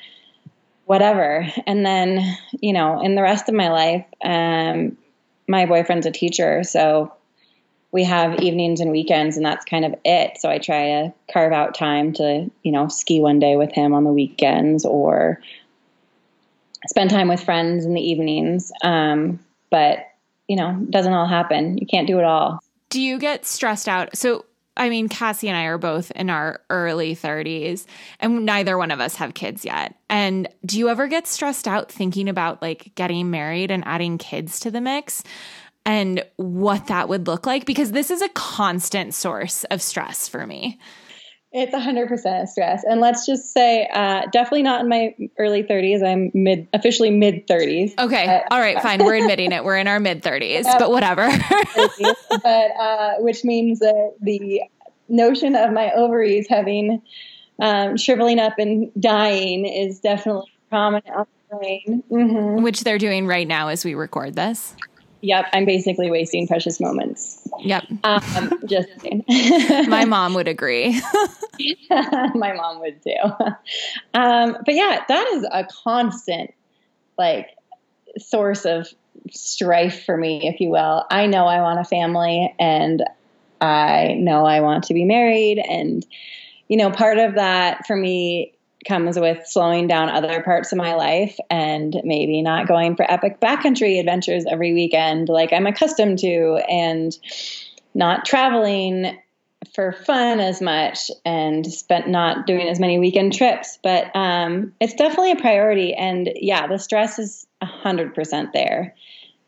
whatever, 0.86 1.46
and 1.66 1.84
then 1.84 2.36
you 2.60 2.72
know, 2.72 3.00
in 3.00 3.14
the 3.14 3.22
rest 3.22 3.48
of 3.48 3.54
my 3.54 3.68
life, 3.68 4.06
um, 4.24 4.96
my 5.46 5.66
boyfriend's 5.66 6.06
a 6.06 6.10
teacher, 6.10 6.62
so 6.64 7.12
we 7.90 8.04
have 8.04 8.40
evenings 8.40 8.80
and 8.80 8.90
weekends 8.90 9.36
and 9.36 9.46
that's 9.46 9.64
kind 9.64 9.84
of 9.84 9.94
it 10.04 10.36
so 10.38 10.48
i 10.48 10.58
try 10.58 10.86
to 10.86 11.12
carve 11.32 11.52
out 11.52 11.74
time 11.74 12.12
to 12.12 12.50
you 12.62 12.72
know 12.72 12.88
ski 12.88 13.20
one 13.20 13.38
day 13.38 13.56
with 13.56 13.72
him 13.72 13.94
on 13.94 14.04
the 14.04 14.12
weekends 14.12 14.84
or 14.84 15.40
spend 16.86 17.10
time 17.10 17.28
with 17.28 17.42
friends 17.42 17.84
in 17.84 17.94
the 17.94 18.00
evenings 18.00 18.70
um, 18.82 19.38
but 19.70 19.98
you 20.48 20.56
know 20.56 20.74
doesn't 20.90 21.12
all 21.12 21.26
happen 21.26 21.78
you 21.78 21.86
can't 21.86 22.06
do 22.06 22.18
it 22.18 22.24
all 22.24 22.60
do 22.90 23.00
you 23.00 23.18
get 23.18 23.46
stressed 23.46 23.88
out 23.88 24.16
so 24.16 24.44
I 24.78 24.90
mean, 24.90 25.08
Cassie 25.08 25.48
and 25.48 25.56
I 25.56 25.64
are 25.64 25.76
both 25.76 26.12
in 26.12 26.30
our 26.30 26.60
early 26.70 27.16
30s, 27.16 27.84
and 28.20 28.46
neither 28.46 28.78
one 28.78 28.92
of 28.92 29.00
us 29.00 29.16
have 29.16 29.34
kids 29.34 29.64
yet. 29.64 29.96
And 30.08 30.48
do 30.64 30.78
you 30.78 30.88
ever 30.88 31.08
get 31.08 31.26
stressed 31.26 31.66
out 31.66 31.90
thinking 31.90 32.28
about 32.28 32.62
like 32.62 32.92
getting 32.94 33.28
married 33.28 33.72
and 33.72 33.82
adding 33.86 34.18
kids 34.18 34.60
to 34.60 34.70
the 34.70 34.80
mix? 34.80 35.24
and 35.88 36.22
what 36.36 36.88
that 36.88 37.08
would 37.08 37.26
look 37.26 37.46
like 37.46 37.64
because 37.64 37.92
this 37.92 38.10
is 38.10 38.20
a 38.20 38.28
constant 38.30 39.14
source 39.14 39.64
of 39.64 39.80
stress 39.80 40.28
for 40.28 40.46
me. 40.46 40.78
It's 41.50 41.74
100% 41.74 42.48
stress. 42.48 42.84
And 42.84 43.00
let's 43.00 43.24
just 43.24 43.54
say, 43.54 43.88
uh, 43.92 44.22
definitely 44.32 44.62
not 44.62 44.82
in 44.82 44.88
my 44.88 45.14
early 45.38 45.62
30s. 45.62 46.06
I'm 46.06 46.30
mid, 46.34 46.68
officially 46.74 47.10
mid 47.10 47.46
30s. 47.46 47.98
Okay. 47.98 48.42
All 48.50 48.60
right. 48.60 48.80
Fine. 48.82 49.02
We're 49.02 49.14
admitting 49.14 49.52
it. 49.52 49.64
We're 49.64 49.78
in 49.78 49.88
our 49.88 49.98
mid 49.98 50.22
30s, 50.22 50.64
but 50.78 50.90
whatever. 50.90 51.26
but, 52.42 52.70
uh, 52.78 53.14
which 53.20 53.44
means 53.44 53.78
that 53.78 54.14
the 54.20 54.62
notion 55.08 55.56
of 55.56 55.72
my 55.72 55.90
ovaries 55.92 56.46
having, 56.50 57.00
um, 57.60 57.96
shriveling 57.96 58.38
up 58.38 58.58
and 58.58 58.92
dying 59.00 59.64
is 59.64 60.00
definitely 60.00 60.52
prominent 60.68 61.08
on 61.08 61.26
the 61.48 61.56
brain. 61.56 62.04
Mm-hmm. 62.10 62.62
Which 62.62 62.82
they're 62.82 62.98
doing 62.98 63.26
right 63.26 63.48
now 63.48 63.68
as 63.68 63.86
we 63.86 63.94
record 63.94 64.34
this. 64.34 64.74
Yep, 65.20 65.46
I'm 65.52 65.64
basically 65.64 66.10
wasting 66.10 66.46
precious 66.46 66.80
moments. 66.80 67.48
Yep. 67.60 67.84
Um, 68.04 68.60
just 68.66 68.88
my 69.88 70.04
mom 70.04 70.34
would 70.34 70.48
agree. 70.48 71.00
my 71.90 72.52
mom 72.52 72.80
would 72.80 73.02
too. 73.02 73.46
Um, 74.14 74.56
but 74.64 74.74
yeah, 74.74 75.02
that 75.08 75.26
is 75.34 75.46
a 75.50 75.66
constant, 75.84 76.52
like, 77.16 77.48
source 78.16 78.64
of 78.64 78.88
strife 79.30 80.04
for 80.04 80.16
me, 80.16 80.48
if 80.48 80.60
you 80.60 80.70
will. 80.70 81.04
I 81.10 81.26
know 81.26 81.46
I 81.46 81.60
want 81.62 81.80
a 81.80 81.84
family, 81.84 82.54
and 82.58 83.02
I 83.60 84.14
know 84.18 84.46
I 84.46 84.60
want 84.60 84.84
to 84.84 84.94
be 84.94 85.04
married, 85.04 85.58
and 85.58 86.06
you 86.68 86.76
know, 86.76 86.90
part 86.90 87.18
of 87.18 87.34
that 87.34 87.86
for 87.86 87.96
me 87.96 88.52
comes 88.88 89.18
with 89.18 89.46
slowing 89.46 89.86
down 89.86 90.08
other 90.08 90.42
parts 90.42 90.72
of 90.72 90.78
my 90.78 90.94
life 90.94 91.36
and 91.50 92.00
maybe 92.04 92.42
not 92.42 92.66
going 92.66 92.96
for 92.96 93.08
epic 93.10 93.38
backcountry 93.40 94.00
adventures 94.00 94.44
every 94.50 94.72
weekend 94.72 95.28
like 95.28 95.52
I'm 95.52 95.66
accustomed 95.66 96.18
to 96.20 96.60
and 96.68 97.16
not 97.94 98.24
traveling 98.24 99.18
for 99.74 99.92
fun 99.92 100.40
as 100.40 100.60
much 100.60 101.10
and 101.24 101.66
spent 101.70 102.08
not 102.08 102.46
doing 102.46 102.68
as 102.68 102.80
many 102.80 102.98
weekend 102.98 103.32
trips. 103.32 103.78
But 103.82 104.14
um, 104.16 104.72
it's 104.80 104.94
definitely 104.94 105.32
a 105.32 105.36
priority 105.36 105.94
and 105.94 106.30
yeah 106.36 106.66
the 106.66 106.78
stress 106.78 107.18
is 107.18 107.46
100% 107.62 108.52
there 108.52 108.94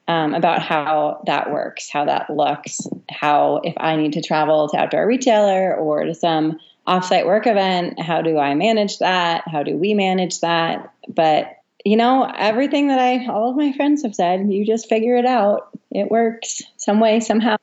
um, 0.08 0.34
about 0.34 0.60
how 0.60 1.22
that 1.26 1.52
works 1.52 1.88
how 1.88 2.04
that 2.04 2.28
looks 2.28 2.80
how 3.08 3.60
if 3.62 3.74
i 3.76 3.94
need 3.94 4.12
to 4.14 4.20
travel 4.20 4.68
to 4.68 4.76
outdoor 4.76 5.06
retailer 5.06 5.74
or 5.76 6.04
to 6.04 6.14
some 6.14 6.58
offsite 6.86 7.26
work 7.26 7.46
event. 7.46 8.00
How 8.00 8.22
do 8.22 8.38
I 8.38 8.54
manage 8.54 8.98
that? 8.98 9.44
How 9.46 9.62
do 9.62 9.76
we 9.76 9.94
manage 9.94 10.40
that? 10.40 10.92
But 11.08 11.56
you 11.84 11.96
know, 11.96 12.30
everything 12.36 12.88
that 12.88 12.98
I, 12.98 13.26
all 13.26 13.50
of 13.50 13.56
my 13.56 13.72
friends 13.72 14.02
have 14.02 14.14
said, 14.14 14.52
you 14.52 14.66
just 14.66 14.88
figure 14.88 15.16
it 15.16 15.24
out. 15.24 15.70
It 15.90 16.10
works 16.10 16.62
some 16.76 17.00
way, 17.00 17.20
somehow. 17.20 17.56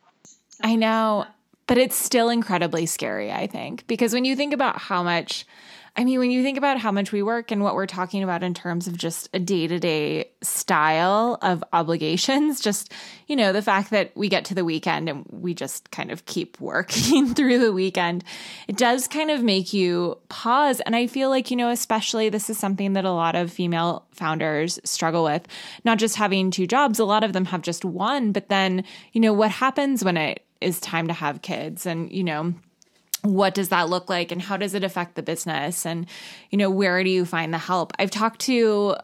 I 0.64 0.76
know, 0.76 1.26
but 1.68 1.78
it's 1.78 1.96
still 1.96 2.30
incredibly 2.30 2.86
scary, 2.88 3.32
I 3.32 3.46
think, 3.46 3.86
because 3.88 4.14
when 4.14 4.26
you 4.26 4.36
think 4.36 4.54
about 4.54 4.80
how 4.80 5.04
much 5.04 5.46
I 6.00 6.04
mean, 6.04 6.20
when 6.20 6.30
you 6.30 6.44
think 6.44 6.60
about 6.60 6.78
how 6.78 6.92
much 6.92 7.12
we 7.12 7.24
work 7.24 7.50
and 7.50 7.64
what 7.64 7.74
we're 7.74 7.88
talking 7.88 8.22
about 8.22 8.44
in 8.44 8.54
terms 8.54 8.86
of 8.86 8.96
just 8.96 9.30
a 9.34 9.40
day 9.40 9.66
to 9.66 9.80
day 9.80 10.30
style 10.44 11.40
of 11.42 11.64
obligations, 11.74 12.62
just, 12.62 12.94
you 13.26 13.36
know, 13.36 13.52
the 13.52 13.64
fact 13.64 13.90
that 13.90 14.16
we 14.16 14.30
get 14.30 14.46
to 14.46 14.54
the 14.54 14.64
weekend 14.64 15.10
and 15.10 15.26
we 15.32 15.56
just 15.56 15.90
kind 15.90 16.12
of 16.12 16.26
keep 16.26 16.62
working 16.62 17.34
through 17.34 17.58
the 17.58 17.74
weekend, 17.74 18.24
it 18.68 18.78
does 18.78 19.08
kind 19.08 19.32
of 19.32 19.42
make 19.42 19.74
you 19.74 20.20
pause. 20.30 20.82
And 20.82 20.96
I 20.96 21.08
feel 21.08 21.32
like, 21.32 21.50
you 21.50 21.58
know, 21.58 21.70
especially 21.70 22.30
this 22.30 22.48
is 22.48 22.60
something 22.60 22.94
that 22.94 23.04
a 23.06 23.12
lot 23.12 23.36
of 23.36 23.52
female 23.52 24.06
founders 24.12 24.80
struggle 24.84 25.24
with, 25.24 25.48
not 25.84 25.98
just 25.98 26.16
having 26.16 26.52
two 26.52 26.68
jobs, 26.68 27.00
a 27.00 27.06
lot 27.06 27.24
of 27.24 27.34
them 27.34 27.46
have 27.46 27.64
just 27.64 27.84
one. 27.84 28.34
But 28.34 28.50
then, 28.50 28.84
you 29.14 29.22
know, 29.22 29.34
what 29.34 29.50
happens 29.50 30.06
when 30.06 30.16
it 30.18 30.44
is 30.62 30.80
time 30.80 31.08
to 31.08 31.14
have 31.14 31.42
kids 31.42 31.88
and, 31.88 32.12
you 32.12 32.24
know, 32.24 32.54
what 33.24 33.56
does 33.56 33.70
that 33.70 33.90
look 33.90 34.10
like 34.10 34.32
and 34.32 34.42
how 34.42 34.58
does 34.58 34.74
it 34.74 34.84
affect 34.84 35.16
the 35.16 35.24
business? 35.24 35.86
And 35.86 36.06
you 36.50 36.58
know 36.58 36.70
where 36.70 37.04
do 37.04 37.10
you 37.10 37.26
find 37.26 37.54
the 37.54 37.58
help? 37.58 37.94
I've 38.00 38.12
talked 38.12 38.42
to 38.42 38.96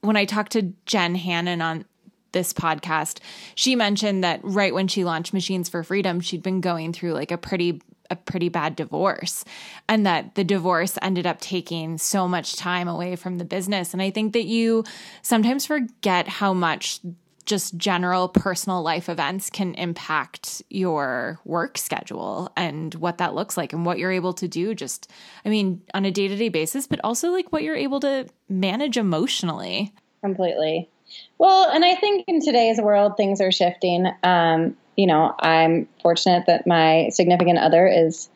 when 0.00 0.16
i 0.16 0.24
talked 0.24 0.52
to 0.52 0.72
jen 0.86 1.14
hannon 1.14 1.60
on 1.60 1.84
this 2.32 2.52
podcast 2.52 3.18
she 3.54 3.74
mentioned 3.74 4.22
that 4.22 4.40
right 4.42 4.74
when 4.74 4.86
she 4.86 5.04
launched 5.04 5.32
machines 5.32 5.68
for 5.68 5.82
freedom 5.82 6.20
she'd 6.20 6.42
been 6.42 6.60
going 6.60 6.92
through 6.92 7.12
like 7.12 7.30
a 7.30 7.38
pretty 7.38 7.80
a 8.10 8.16
pretty 8.16 8.48
bad 8.48 8.74
divorce 8.74 9.44
and 9.88 10.06
that 10.06 10.34
the 10.34 10.44
divorce 10.44 10.96
ended 11.02 11.26
up 11.26 11.40
taking 11.40 11.98
so 11.98 12.26
much 12.26 12.56
time 12.56 12.88
away 12.88 13.16
from 13.16 13.36
the 13.36 13.44
business. 13.44 13.92
And 13.92 14.00
i 14.00 14.10
think 14.10 14.32
that 14.32 14.46
you 14.46 14.84
sometimes 15.20 15.66
forget 15.66 16.26
how 16.26 16.54
much 16.54 17.00
just 17.48 17.78
general 17.78 18.28
personal 18.28 18.82
life 18.82 19.08
events 19.08 19.48
can 19.48 19.74
impact 19.74 20.62
your 20.68 21.40
work 21.46 21.78
schedule 21.78 22.52
and 22.56 22.94
what 22.96 23.18
that 23.18 23.34
looks 23.34 23.56
like 23.56 23.72
and 23.72 23.86
what 23.86 23.98
you're 23.98 24.12
able 24.12 24.34
to 24.34 24.46
do 24.46 24.74
just 24.74 25.10
i 25.46 25.48
mean 25.48 25.80
on 25.94 26.04
a 26.04 26.10
day-to-day 26.10 26.50
basis 26.50 26.86
but 26.86 27.00
also 27.02 27.30
like 27.30 27.50
what 27.50 27.62
you're 27.62 27.74
able 27.74 28.00
to 28.00 28.26
manage 28.48 28.96
emotionally. 28.96 29.92
Completely. 30.22 30.90
Well 31.38 31.70
and 31.70 31.84
i 31.84 31.94
think 31.94 32.24
in 32.28 32.40
today's 32.40 32.78
world 32.78 33.16
things 33.16 33.40
are 33.40 33.50
shifting. 33.50 34.06
Um, 34.22 34.76
you 34.96 35.06
know 35.06 35.34
i'm 35.40 35.88
fortunate 36.02 36.44
that 36.46 36.66
my 36.66 37.08
significant 37.10 37.58
other 37.58 37.86
is 37.86 38.28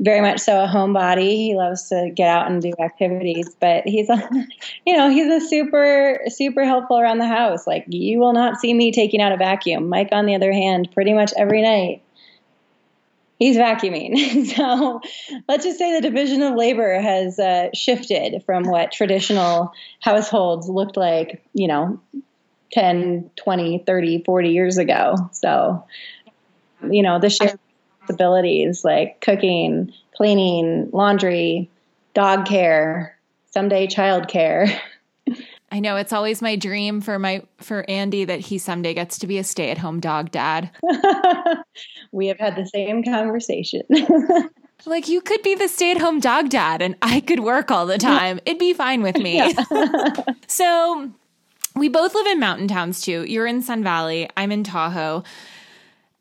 very 0.00 0.20
much 0.20 0.40
so 0.40 0.62
a 0.62 0.66
homebody. 0.66 1.30
He 1.32 1.56
loves 1.56 1.88
to 1.88 2.10
get 2.14 2.28
out 2.28 2.50
and 2.50 2.62
do 2.62 2.72
activities, 2.78 3.56
but 3.60 3.84
he's 3.84 4.08
you 4.86 4.96
know, 4.96 5.10
he's 5.10 5.30
a 5.30 5.46
super, 5.46 6.20
super 6.28 6.64
helpful 6.64 6.98
around 6.98 7.18
the 7.18 7.26
house. 7.26 7.66
Like 7.66 7.84
you 7.88 8.18
will 8.18 8.32
not 8.32 8.58
see 8.58 8.72
me 8.72 8.92
taking 8.92 9.20
out 9.20 9.32
a 9.32 9.36
vacuum. 9.36 9.88
Mike, 9.88 10.08
on 10.12 10.26
the 10.26 10.34
other 10.34 10.52
hand, 10.52 10.90
pretty 10.92 11.12
much 11.12 11.32
every 11.36 11.62
night 11.62 12.02
he's 13.38 13.56
vacuuming. 13.56 14.46
so 14.56 15.00
let's 15.48 15.64
just 15.64 15.78
say 15.78 15.94
the 15.94 16.00
division 16.00 16.42
of 16.42 16.54
labor 16.54 17.00
has 17.00 17.38
uh, 17.38 17.68
shifted 17.74 18.42
from 18.44 18.64
what 18.64 18.92
traditional 18.92 19.72
households 20.00 20.68
looked 20.68 20.96
like, 20.96 21.42
you 21.54 21.68
know, 21.68 22.00
10, 22.72 23.30
20, 23.36 23.78
30, 23.86 24.24
40 24.24 24.48
years 24.50 24.78
ago. 24.78 25.16
So, 25.32 25.84
you 26.90 27.02
know, 27.02 27.18
the 27.18 27.30
shared 27.30 27.58
responsibilities 28.00 28.84
like 28.84 29.20
cooking, 29.20 29.92
cleaning, 30.16 30.90
laundry, 30.92 31.70
dog 32.14 32.46
care, 32.46 33.17
someday 33.58 33.88
child 33.88 34.28
care. 34.28 34.68
I 35.72 35.80
know 35.80 35.96
it's 35.96 36.12
always 36.12 36.40
my 36.40 36.54
dream 36.54 37.00
for 37.00 37.18
my 37.18 37.42
for 37.58 37.84
Andy 37.88 38.24
that 38.24 38.38
he 38.38 38.56
someday 38.56 38.94
gets 38.94 39.18
to 39.18 39.26
be 39.26 39.36
a 39.36 39.44
stay-at-home 39.44 39.98
dog 39.98 40.30
dad. 40.30 40.70
we 42.12 42.28
have 42.28 42.38
had 42.38 42.54
the 42.54 42.64
same 42.66 43.02
conversation. 43.02 43.82
like 44.86 45.08
you 45.08 45.20
could 45.20 45.42
be 45.42 45.56
the 45.56 45.66
stay-at-home 45.66 46.20
dog 46.20 46.50
dad 46.50 46.80
and 46.80 46.94
I 47.02 47.18
could 47.18 47.40
work 47.40 47.72
all 47.72 47.84
the 47.84 47.98
time. 47.98 48.38
It'd 48.46 48.60
be 48.60 48.74
fine 48.74 49.02
with 49.02 49.16
me. 49.16 49.52
so 50.46 51.10
we 51.74 51.88
both 51.88 52.14
live 52.14 52.28
in 52.28 52.38
mountain 52.38 52.68
towns 52.68 53.02
too. 53.02 53.24
You're 53.24 53.48
in 53.48 53.60
Sun 53.60 53.82
Valley, 53.82 54.30
I'm 54.36 54.52
in 54.52 54.62
Tahoe. 54.62 55.24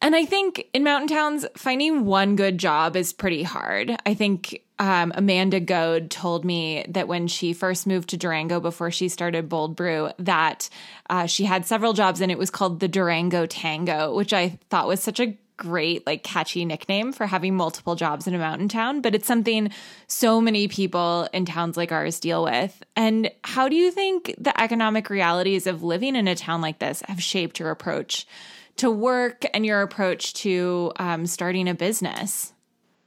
And 0.02 0.16
I 0.16 0.26
think 0.26 0.68
in 0.74 0.84
mountain 0.84 1.08
towns, 1.08 1.46
finding 1.56 2.04
one 2.04 2.36
good 2.36 2.58
job 2.58 2.96
is 2.96 3.14
pretty 3.14 3.44
hard. 3.44 3.96
I 4.08 4.16
think 4.16 4.64
um, 4.80 5.12
Amanda 5.16 5.60
Goad 5.60 6.12
told 6.12 6.46
me 6.46 6.86
that 6.90 7.08
when 7.08 7.28
she 7.28 7.54
first 7.54 7.88
moved 7.88 8.10
to 8.10 8.18
Durango 8.18 8.60
before 8.60 8.92
she 8.92 9.10
started 9.10 9.50
Bold 9.50 9.76
Brew, 9.76 10.12
that 10.20 10.70
uh, 11.10 11.26
she 11.26 11.46
had 11.46 11.66
several 11.66 11.94
jobs 11.94 12.22
and 12.22 12.32
it 12.32 12.38
was 12.38 12.50
called 12.50 12.80
the 12.80 12.88
Durango 12.88 13.46
Tango, 13.46 14.16
which 14.16 14.34
I 14.34 14.60
thought 14.70 14.88
was 14.88 15.02
such 15.02 15.20
a 15.20 15.36
great, 15.58 16.06
like 16.06 16.22
catchy 16.22 16.64
nickname 16.64 17.12
for 17.12 17.26
having 17.26 17.56
multiple 17.56 17.96
jobs 17.96 18.28
in 18.28 18.36
a 18.36 18.38
mountain 18.38 18.70
town. 18.70 19.02
But 19.02 19.16
it's 19.16 19.28
something 19.28 19.72
so 20.06 20.40
many 20.40 20.68
people 20.68 21.28
in 21.34 21.46
towns 21.46 21.76
like 21.76 21.92
ours 21.92 22.20
deal 22.20 22.44
with. 22.44 22.84
And 22.96 23.32
how 23.44 23.68
do 23.68 23.76
you 23.76 23.92
think 23.92 24.36
the 24.38 24.60
economic 24.62 25.10
realities 25.10 25.66
of 25.66 25.82
living 25.82 26.16
in 26.16 26.28
a 26.28 26.36
town 26.36 26.62
like 26.62 26.78
this 26.78 27.02
have 27.08 27.22
shaped 27.22 27.60
your 27.60 27.72
approach 27.72 28.28
to 28.78 28.92
work 28.92 29.44
and 29.56 29.66
your 29.66 29.82
approach 29.82 30.36
to 30.36 30.92
um, 30.98 31.26
starting 31.26 31.68
a 31.68 31.74
business? 31.74 32.54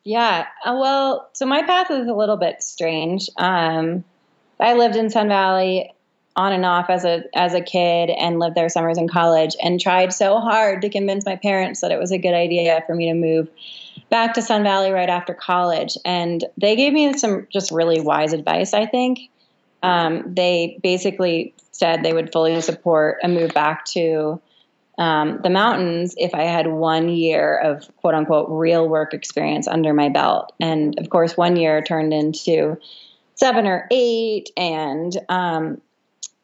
Yeah, 0.04 0.46
uh, 0.64 0.76
well, 0.80 1.28
so 1.34 1.44
my 1.46 1.62
path 1.62 1.90
is 1.90 2.08
a 2.08 2.14
little 2.14 2.36
bit 2.36 2.62
strange. 2.62 3.28
Um, 3.36 4.04
I 4.58 4.74
lived 4.74 4.96
in 4.96 5.10
Sun 5.10 5.28
Valley 5.28 5.92
on 6.36 6.52
and 6.52 6.64
off 6.64 6.88
as 6.88 7.04
a 7.04 7.24
as 7.34 7.54
a 7.54 7.60
kid 7.60 8.08
and 8.08 8.38
lived 8.38 8.54
there 8.54 8.68
summers 8.68 8.96
in 8.96 9.08
college 9.08 9.56
and 9.62 9.80
tried 9.80 10.12
so 10.12 10.38
hard 10.38 10.80
to 10.82 10.88
convince 10.88 11.26
my 11.26 11.36
parents 11.36 11.80
that 11.80 11.90
it 11.90 11.98
was 11.98 12.12
a 12.12 12.18
good 12.18 12.34
idea 12.34 12.82
for 12.86 12.94
me 12.94 13.08
to 13.08 13.14
move 13.14 13.48
back 14.10 14.34
to 14.34 14.42
Sun 14.42 14.62
Valley 14.62 14.90
right 14.90 15.08
after 15.08 15.34
college. 15.34 15.96
And 16.04 16.44
they 16.56 16.76
gave 16.76 16.92
me 16.92 17.16
some 17.18 17.46
just 17.50 17.70
really 17.70 18.00
wise 18.00 18.32
advice, 18.32 18.74
I 18.74 18.86
think. 18.86 19.18
Um, 19.82 20.34
they 20.34 20.78
basically 20.82 21.54
said 21.72 22.02
they 22.02 22.12
would 22.12 22.32
fully 22.32 22.60
support 22.60 23.18
a 23.22 23.28
move 23.28 23.52
back 23.54 23.84
to 23.86 24.40
um, 25.00 25.40
the 25.42 25.48
mountains 25.48 26.14
if 26.18 26.34
I 26.34 26.42
had 26.42 26.66
one 26.66 27.08
year 27.08 27.56
of 27.56 27.88
quote 27.96 28.14
unquote 28.14 28.48
real 28.50 28.86
work 28.86 29.14
experience 29.14 29.66
under 29.66 29.94
my 29.94 30.10
belt. 30.10 30.52
And 30.60 30.96
of 30.98 31.08
course, 31.08 31.38
one 31.38 31.56
year 31.56 31.82
turned 31.82 32.12
into 32.12 32.78
seven 33.34 33.66
or 33.66 33.88
eight, 33.90 34.50
and 34.58 35.16
um, 35.30 35.80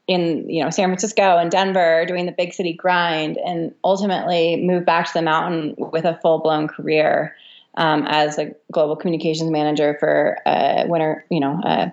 in 0.07 0.49
you 0.49 0.65
know 0.65 0.71
San 0.71 0.89
Francisco 0.89 1.37
and 1.37 1.51
Denver 1.51 2.07
doing 2.07 2.25
the 2.25 2.33
big 2.33 2.55
city 2.55 2.73
grind, 2.73 3.37
and 3.37 3.75
ultimately 3.85 4.57
moved 4.57 4.87
back 4.87 5.07
to 5.09 5.13
the 5.13 5.23
mountain 5.23 5.75
with 5.77 6.07
a 6.07 6.19
full 6.23 6.39
blown 6.39 6.67
career 6.67 7.37
um, 7.75 8.07
as 8.09 8.39
a 8.39 8.55
global 8.73 8.97
communications 8.97 9.51
manager 9.51 9.99
for 10.01 10.39
uh, 10.47 10.85
Winter, 10.87 11.27
you 11.31 11.41
know. 11.41 11.61
Uh, 11.63 11.91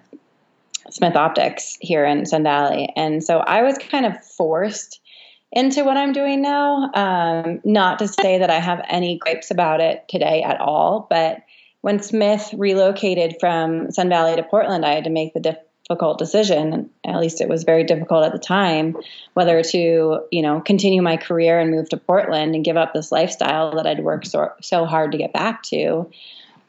Smith 0.90 1.16
Optics 1.16 1.78
here 1.80 2.06
in 2.06 2.26
Sun 2.26 2.44
Valley. 2.44 2.92
And 2.96 3.24
so 3.24 3.40
I 3.40 3.64
was 3.64 3.78
kind 3.78 4.06
of 4.06 4.22
forced 4.24 5.00
into 5.54 5.84
what 5.84 5.98
I'm 5.98 6.14
doing 6.14 6.42
now. 6.42 6.92
Um, 6.94 7.62
not 7.64 8.00
to 8.00 8.08
say 8.08 8.40
that 8.40 8.50
I 8.50 8.60
have 8.60 8.84
any 8.90 9.20
gripes 9.20 9.52
about 9.52 9.80
it 9.80 10.04
today 10.10 10.42
at 10.42 10.60
all, 10.60 11.08
but 11.10 11.44
when 11.82 12.02
Smith 12.02 12.54
relocated 12.58 13.36
from 13.40 13.92
Sun 13.92 14.10
Valley 14.10 14.36
to 14.36 14.44
Portland, 14.44 14.86
I 14.86 14.94
had 14.94 15.04
to 15.04 15.10
make 15.12 15.34
the 15.34 15.40
difficult 15.88 16.18
decision. 16.18 16.90
At 17.06 17.20
least 17.20 17.40
it 17.40 17.48
was 17.48 17.66
very 17.66 17.84
difficult 17.84 18.26
at 18.26 18.32
the 18.32 18.40
time, 18.40 18.98
whether 19.36 19.62
to 19.62 20.22
you 20.32 20.42
know 20.42 20.60
continue 20.62 21.04
my 21.04 21.18
career 21.18 21.60
and 21.60 21.70
move 21.70 21.88
to 21.90 21.98
Portland 21.98 22.56
and 22.56 22.66
give 22.66 22.78
up 22.78 22.94
this 22.94 23.12
lifestyle 23.12 23.76
that 23.76 23.86
I'd 23.86 24.04
worked 24.04 24.28
so, 24.28 24.52
so 24.62 24.86
hard 24.86 25.12
to 25.12 25.20
get 25.20 25.34
back 25.34 25.62
to, 25.64 26.10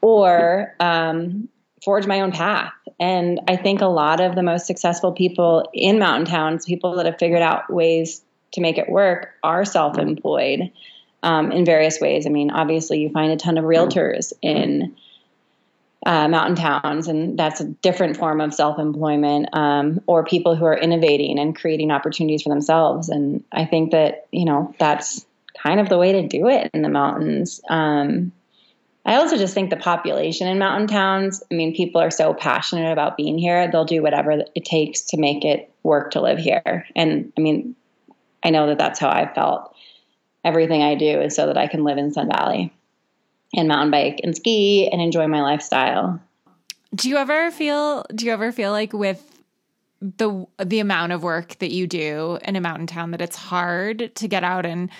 or 0.01 0.75
um, 0.79 1.49
forge 1.83 2.05
my 2.05 2.21
own 2.21 2.31
path. 2.31 2.73
And 2.99 3.39
I 3.47 3.55
think 3.55 3.81
a 3.81 3.87
lot 3.87 4.19
of 4.19 4.35
the 4.35 4.43
most 4.43 4.67
successful 4.67 5.11
people 5.11 5.69
in 5.73 5.97
mountain 5.97 6.25
towns, 6.25 6.65
people 6.65 6.95
that 6.97 7.07
have 7.07 7.17
figured 7.17 7.41
out 7.41 7.71
ways 7.71 8.21
to 8.53 8.61
make 8.61 8.77
it 8.77 8.89
work 8.89 9.33
are 9.43 9.65
self 9.65 9.97
employed 9.97 10.71
um, 11.23 11.51
in 11.51 11.65
various 11.65 11.99
ways. 11.99 12.25
I 12.25 12.29
mean, 12.29 12.51
obviously, 12.51 12.99
you 12.99 13.09
find 13.09 13.31
a 13.31 13.37
ton 13.37 13.57
of 13.57 13.65
realtors 13.65 14.31
in 14.41 14.95
uh, 16.05 16.27
mountain 16.27 16.55
towns, 16.55 17.07
and 17.07 17.37
that's 17.37 17.61
a 17.61 17.65
different 17.65 18.15
form 18.15 18.39
of 18.39 18.53
self 18.53 18.77
employment, 18.77 19.49
um, 19.53 20.01
or 20.07 20.23
people 20.23 20.55
who 20.55 20.65
are 20.65 20.77
innovating 20.77 21.39
and 21.39 21.55
creating 21.55 21.91
opportunities 21.91 22.43
for 22.43 22.49
themselves. 22.49 23.09
And 23.09 23.43
I 23.51 23.65
think 23.65 23.91
that, 23.91 24.27
you 24.31 24.45
know, 24.45 24.73
that's 24.77 25.25
kind 25.61 25.79
of 25.79 25.89
the 25.89 25.97
way 25.97 26.11
to 26.13 26.27
do 26.27 26.47
it 26.47 26.69
in 26.73 26.83
the 26.83 26.89
mountains. 26.89 27.59
Um, 27.69 28.31
I 29.05 29.15
also 29.15 29.37
just 29.37 29.53
think 29.53 29.69
the 29.69 29.77
population 29.77 30.47
in 30.47 30.57
mountain 30.57 30.87
towns, 30.87 31.43
I 31.51 31.55
mean, 31.55 31.75
people 31.75 32.01
are 32.01 32.11
so 32.11 32.33
passionate 32.33 32.91
about 32.91 33.17
being 33.17 33.37
here, 33.37 33.69
they'll 33.71 33.85
do 33.85 34.01
whatever 34.01 34.43
it 34.53 34.65
takes 34.65 35.01
to 35.01 35.17
make 35.17 35.45
it 35.45 35.71
work 35.83 36.11
to 36.11 36.21
live 36.21 36.39
here. 36.39 36.87
And 36.95 37.31
I 37.37 37.41
mean, 37.41 37.75
I 38.45 38.51
know 38.51 38.67
that 38.67 38.77
that's 38.77 38.99
how 38.99 39.09
I 39.09 39.31
felt. 39.33 39.75
Everything 40.43 40.83
I 40.83 40.93
do 40.93 41.19
is 41.19 41.35
so 41.35 41.47
that 41.47 41.57
I 41.57 41.65
can 41.65 41.83
live 41.83 41.97
in 41.97 42.13
Sun 42.13 42.29
Valley 42.29 42.71
and 43.55 43.67
mountain 43.67 43.89
bike 43.89 44.21
and 44.23 44.35
ski 44.35 44.87
and 44.91 45.01
enjoy 45.01 45.27
my 45.27 45.41
lifestyle. 45.41 46.21
Do 46.93 47.09
you 47.09 47.17
ever 47.17 47.49
feel 47.49 48.05
do 48.13 48.25
you 48.25 48.31
ever 48.31 48.51
feel 48.51 48.71
like 48.71 48.93
with 48.93 49.41
the 49.99 50.45
the 50.63 50.79
amount 50.79 51.11
of 51.11 51.23
work 51.23 51.57
that 51.57 51.71
you 51.71 51.87
do 51.87 52.37
in 52.43 52.55
a 52.55 52.61
mountain 52.61 52.85
town 52.85 53.11
that 53.11 53.21
it's 53.21 53.35
hard 53.35 54.11
to 54.15 54.27
get 54.27 54.43
out 54.43 54.65
and 54.65 54.91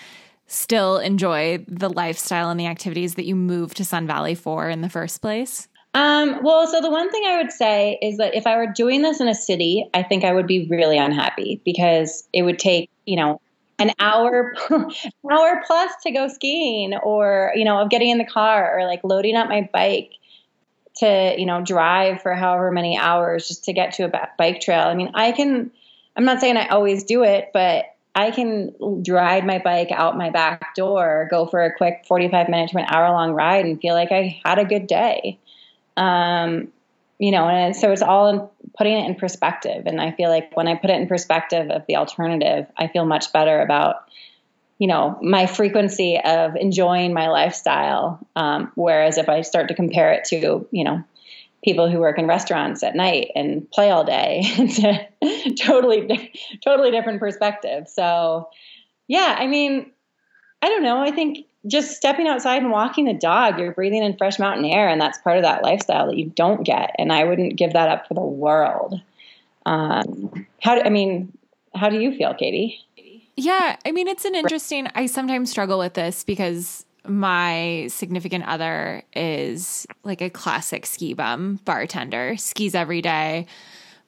still 0.48 0.98
enjoy 0.98 1.64
the 1.68 1.88
lifestyle 1.88 2.50
and 2.50 2.58
the 2.58 2.66
activities 2.66 3.14
that 3.14 3.24
you 3.24 3.36
moved 3.36 3.76
to 3.76 3.84
Sun 3.84 4.08
Valley 4.08 4.34
for 4.34 4.68
in 4.68 4.80
the 4.80 4.88
first 4.88 5.22
place? 5.22 5.68
Um, 5.96 6.42
well, 6.42 6.66
so 6.66 6.82
the 6.82 6.90
one 6.90 7.10
thing 7.10 7.24
I 7.24 7.38
would 7.38 7.50
say 7.50 7.98
is 8.02 8.18
that 8.18 8.34
if 8.34 8.46
I 8.46 8.58
were 8.58 8.66
doing 8.66 9.00
this 9.00 9.18
in 9.18 9.28
a 9.28 9.34
city, 9.34 9.88
I 9.94 10.02
think 10.02 10.24
I 10.24 10.32
would 10.34 10.46
be 10.46 10.68
really 10.68 10.98
unhappy 10.98 11.62
because 11.64 12.28
it 12.34 12.42
would 12.42 12.58
take, 12.58 12.90
you 13.06 13.16
know, 13.16 13.40
an 13.78 13.92
hour 13.98 14.54
an 14.68 14.90
hour 15.32 15.62
plus 15.66 15.90
to 16.02 16.10
go 16.10 16.28
skiing 16.28 16.94
or, 16.96 17.50
you 17.54 17.64
know, 17.64 17.78
of 17.78 17.88
getting 17.88 18.10
in 18.10 18.18
the 18.18 18.26
car 18.26 18.78
or 18.78 18.84
like 18.84 19.00
loading 19.04 19.36
up 19.36 19.48
my 19.48 19.70
bike 19.72 20.10
to, 20.98 21.34
you 21.38 21.46
know, 21.46 21.62
drive 21.62 22.20
for 22.20 22.34
however 22.34 22.70
many 22.70 22.98
hours 22.98 23.48
just 23.48 23.64
to 23.64 23.72
get 23.72 23.94
to 23.94 24.02
a 24.02 24.28
bike 24.36 24.60
trail. 24.60 24.86
I 24.86 24.94
mean, 24.94 25.12
I 25.14 25.32
can 25.32 25.70
I'm 26.14 26.26
not 26.26 26.40
saying 26.40 26.58
I 26.58 26.66
always 26.66 27.04
do 27.04 27.22
it, 27.22 27.52
but 27.54 27.86
I 28.14 28.32
can 28.32 28.74
ride 29.08 29.46
my 29.46 29.60
bike 29.60 29.92
out 29.92 30.18
my 30.18 30.28
back 30.28 30.74
door, 30.74 31.26
go 31.30 31.46
for 31.46 31.64
a 31.64 31.74
quick 31.74 32.04
45 32.06 32.50
minute 32.50 32.70
to 32.72 32.78
an 32.78 32.86
hour 32.86 33.10
long 33.12 33.32
ride 33.32 33.64
and 33.64 33.80
feel 33.80 33.94
like 33.94 34.12
I 34.12 34.42
had 34.44 34.58
a 34.58 34.66
good 34.66 34.86
day. 34.86 35.38
Um, 35.96 36.68
you 37.18 37.30
know, 37.30 37.48
and 37.48 37.74
so 37.74 37.92
it's 37.92 38.02
all 38.02 38.28
in 38.28 38.48
putting 38.76 38.98
it 38.98 39.06
in 39.06 39.14
perspective. 39.14 39.84
And 39.86 40.00
I 40.00 40.12
feel 40.12 40.28
like 40.28 40.54
when 40.54 40.68
I 40.68 40.74
put 40.74 40.90
it 40.90 41.00
in 41.00 41.08
perspective 41.08 41.70
of 41.70 41.86
the 41.86 41.96
alternative, 41.96 42.66
I 42.76 42.88
feel 42.88 43.06
much 43.06 43.32
better 43.32 43.60
about, 43.62 44.04
you 44.78 44.86
know, 44.86 45.18
my 45.22 45.46
frequency 45.46 46.20
of 46.22 46.56
enjoying 46.56 47.14
my 47.14 47.28
lifestyle. 47.28 48.20
Um, 48.36 48.70
whereas 48.74 49.16
if 49.16 49.28
I 49.28 49.40
start 49.42 49.68
to 49.68 49.74
compare 49.74 50.12
it 50.12 50.24
to, 50.26 50.68
you 50.70 50.84
know, 50.84 51.02
people 51.64 51.90
who 51.90 52.00
work 52.00 52.18
in 52.18 52.26
restaurants 52.26 52.82
at 52.82 52.94
night 52.94 53.32
and 53.34 53.68
play 53.70 53.90
all 53.90 54.04
day, 54.04 54.40
it's 54.44 54.78
a 54.84 55.54
totally, 55.54 56.32
totally 56.62 56.90
different 56.90 57.18
perspective. 57.18 57.88
So, 57.88 58.50
yeah, 59.08 59.36
I 59.38 59.46
mean, 59.46 59.90
I 60.60 60.68
don't 60.68 60.82
know. 60.82 61.00
I 61.00 61.12
think 61.12 61.46
just 61.66 61.96
stepping 61.96 62.28
outside 62.28 62.62
and 62.62 62.70
walking 62.70 63.06
the 63.06 63.14
dog, 63.14 63.58
you're 63.58 63.72
breathing 63.72 64.02
in 64.02 64.16
fresh 64.16 64.38
mountain 64.38 64.64
air, 64.64 64.88
and 64.88 65.00
that's 65.00 65.18
part 65.18 65.36
of 65.36 65.42
that 65.42 65.62
lifestyle 65.62 66.06
that 66.06 66.16
you 66.16 66.26
don't 66.36 66.64
get. 66.64 66.94
And 66.98 67.12
I 67.12 67.24
wouldn't 67.24 67.56
give 67.56 67.72
that 67.72 67.88
up 67.88 68.06
for 68.06 68.14
the 68.14 68.20
world. 68.20 69.00
Um, 69.64 70.46
how 70.60 70.80
I 70.80 70.90
mean, 70.90 71.36
how 71.74 71.88
do 71.88 72.00
you 72.00 72.16
feel, 72.16 72.34
Katie? 72.34 72.80
Yeah, 73.36 73.76
I 73.84 73.92
mean, 73.92 74.08
it's 74.08 74.24
an 74.24 74.34
interesting. 74.34 74.88
I 74.94 75.06
sometimes 75.06 75.50
struggle 75.50 75.78
with 75.78 75.94
this 75.94 76.24
because 76.24 76.86
my 77.06 77.86
significant 77.90 78.46
other 78.46 79.02
is 79.14 79.86
like 80.04 80.20
a 80.20 80.30
classic 80.30 80.86
ski 80.86 81.14
bum 81.14 81.60
bartender, 81.64 82.36
skis 82.36 82.74
every 82.74 83.02
day, 83.02 83.46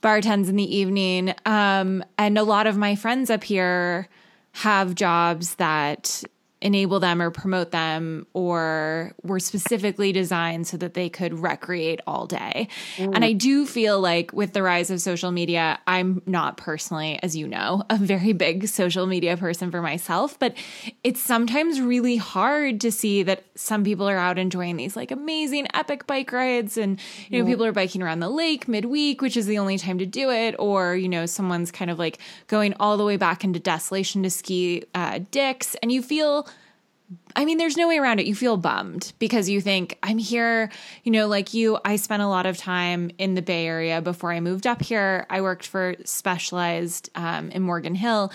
bartends 0.03 0.49
in 0.49 0.57
the 0.57 0.77
evening. 0.77 1.35
Um, 1.45 2.05
and 2.17 2.39
a 2.39 2.43
lot 2.43 2.67
of 2.67 2.77
my 2.77 2.95
friends 2.95 3.31
up 3.31 3.45
here 3.45 4.09
have 4.53 4.95
jobs 4.95 5.57
that 5.57 6.25
enable 6.61 6.99
them 6.99 7.23
or 7.23 7.31
promote 7.31 7.71
them 7.71 8.27
or 8.33 9.13
were 9.23 9.39
specifically 9.39 10.11
designed 10.11 10.67
so 10.67 10.77
that 10.77 10.95
they 10.95 11.09
could 11.09 11.33
recreate 11.33 12.01
all 12.07 12.27
day. 12.27 12.69
Mm. 12.97 13.15
And 13.15 13.25
I 13.25 13.33
do 13.33 13.65
feel 13.65 14.01
like 14.01 14.33
with 14.33 14.55
the 14.55 14.63
rise 14.63 14.91
of 14.91 15.01
social 15.01 15.31
media, 15.31 15.79
I'm 15.87 16.21
not 16.27 16.57
personally, 16.57 17.19
as 17.23 17.37
you 17.37 17.47
know, 17.47 17.85
a 17.91 17.97
very 17.97 18.33
big 18.33 18.67
social 18.67 19.07
media 19.07 19.37
person 19.37 19.71
for 19.71 19.81
myself, 19.81 20.39
but 20.39 20.57
it's 21.05 21.21
sometimes 21.21 21.81
really 21.81 22.17
hard 22.17 22.81
to 22.81 22.91
see 22.91 23.23
that 23.23 23.45
some 23.55 23.85
people 23.85 24.09
are 24.09 24.19
out 24.19 24.39
enjoying 24.39 24.77
these 24.77 24.97
like 24.97 25.11
amazing 25.11 25.67
epic 25.75 26.07
bike 26.07 26.33
rides 26.33 26.77
and 26.77 27.01
you 27.29 27.39
know 27.39 27.49
people 27.49 27.65
are 27.65 27.73
biking 27.73 28.03
around 28.03 28.21
the 28.21 28.29
lake 28.29 28.67
midweek, 28.69 29.21
which 29.21 29.37
is 29.37 29.47
the 29.47 29.59
only 29.59 29.79
time 29.79 29.99
to 29.99 30.07
do 30.07 30.31
it 30.31 30.55
or 30.59 30.97
you 30.97 31.09
know 31.09 31.27
someone's 31.27 31.71
kind 31.71 31.91
of 31.91 31.99
like 31.99 32.19
going 32.49 32.75
all 32.81 32.97
the 32.97 33.05
way 33.05 33.17
back 33.17 33.45
into 33.45 33.59
desolation 33.61 34.23
to 34.23 34.31
ski 34.31 34.85
uh, 34.95 35.21
dicks 35.31 35.75
and 35.77 35.93
you 35.93 36.03
feel 36.03 36.49
I 37.35 37.47
mean, 37.47 37.57
there's 37.57 37.77
no 37.77 37.89
way 37.89 37.99
around 37.99 38.21
it. 38.21 38.27
You 38.27 38.35
feel 38.35 38.59
bummed 38.59 39.15
because 39.19 39.49
you 39.49 39.63
think, 39.63 39.97
I'm 40.03 40.19
here, 40.19 40.71
you 41.05 41.13
know, 41.13 41.27
like 41.27 41.55
you, 41.55 41.79
I 41.83 41.97
spent 41.97 42.23
a 42.23 42.27
lot 42.27 42.45
of 42.45 42.59
time 42.59 43.11
in 43.17 43.35
the 43.35 43.41
Bay 43.41 43.67
Area 43.67 44.03
before 44.03 44.31
I 44.31 44.41
moved 44.41 44.67
up 44.67 44.83
here. 44.83 45.25
I 45.31 45.41
worked 45.41 45.67
for 45.67 45.95
Specialized 46.05 47.09
um, 47.15 47.51
in 47.51 47.63
Morgan 47.63 47.95
Hill 47.95 48.31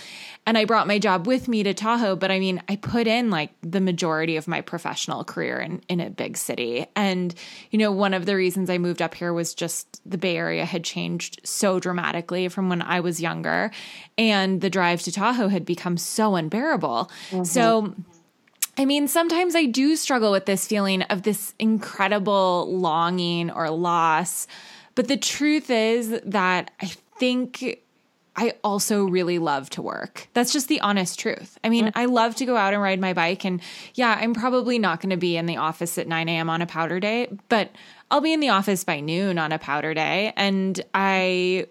and 0.47 0.57
I 0.57 0.65
brought 0.65 0.87
my 0.87 0.97
job 0.97 1.27
with 1.27 1.47
me 1.47 1.61
to 1.63 1.73
Tahoe. 1.73 2.15
But 2.15 2.31
I 2.31 2.39
mean, 2.39 2.63
I 2.67 2.77
put 2.77 3.05
in 3.05 3.29
like 3.29 3.51
the 3.61 3.81
majority 3.81 4.37
of 4.37 4.47
my 4.47 4.61
professional 4.61 5.23
career 5.23 5.59
in, 5.59 5.83
in 5.87 5.99
a 5.99 6.09
big 6.09 6.35
city. 6.35 6.87
And, 6.95 7.35
you 7.69 7.77
know, 7.77 7.91
one 7.91 8.15
of 8.15 8.25
the 8.25 8.35
reasons 8.35 8.71
I 8.71 8.79
moved 8.79 9.03
up 9.03 9.13
here 9.13 9.33
was 9.33 9.53
just 9.53 10.01
the 10.09 10.17
Bay 10.17 10.37
Area 10.37 10.65
had 10.65 10.83
changed 10.83 11.41
so 11.43 11.79
dramatically 11.79 12.47
from 12.47 12.69
when 12.69 12.81
I 12.81 13.01
was 13.01 13.21
younger. 13.21 13.69
And 14.17 14.61
the 14.61 14.69
drive 14.69 15.03
to 15.03 15.11
Tahoe 15.11 15.49
had 15.49 15.65
become 15.65 15.97
so 15.97 16.35
unbearable. 16.35 17.11
Mm-hmm. 17.29 17.43
So, 17.43 17.93
I 18.77 18.85
mean, 18.85 19.07
sometimes 19.07 19.55
I 19.55 19.65
do 19.65 19.95
struggle 19.95 20.31
with 20.31 20.45
this 20.45 20.67
feeling 20.67 21.03
of 21.03 21.23
this 21.23 21.53
incredible 21.59 22.75
longing 22.75 23.51
or 23.51 23.69
loss. 23.69 24.47
But 24.95 25.07
the 25.07 25.17
truth 25.17 25.69
is 25.69 26.19
that 26.25 26.71
I 26.81 26.91
think 27.17 27.79
I 28.35 28.53
also 28.63 29.05
really 29.05 29.37
love 29.37 29.69
to 29.71 29.81
work. 29.81 30.27
That's 30.33 30.51
just 30.51 30.67
the 30.67 30.81
honest 30.81 31.19
truth. 31.19 31.57
I 31.63 31.69
mean, 31.69 31.91
I 31.95 32.05
love 32.05 32.35
to 32.37 32.45
go 32.45 32.57
out 32.57 32.73
and 32.73 32.81
ride 32.81 32.99
my 32.99 33.13
bike. 33.13 33.45
And 33.45 33.61
yeah, 33.93 34.17
I'm 34.19 34.33
probably 34.33 34.79
not 34.79 35.01
going 35.01 35.11
to 35.11 35.17
be 35.17 35.37
in 35.37 35.45
the 35.45 35.57
office 35.57 35.97
at 35.99 36.07
9 36.07 36.29
a.m. 36.29 36.49
on 36.49 36.61
a 36.61 36.65
powder 36.65 36.99
day, 36.99 37.27
but 37.49 37.71
I'll 38.09 38.21
be 38.21 38.33
in 38.33 38.39
the 38.39 38.49
office 38.49 38.83
by 38.83 39.01
noon 39.01 39.37
on 39.37 39.51
a 39.51 39.59
powder 39.59 39.93
day. 39.93 40.33
And 40.35 40.81
I 40.95 41.67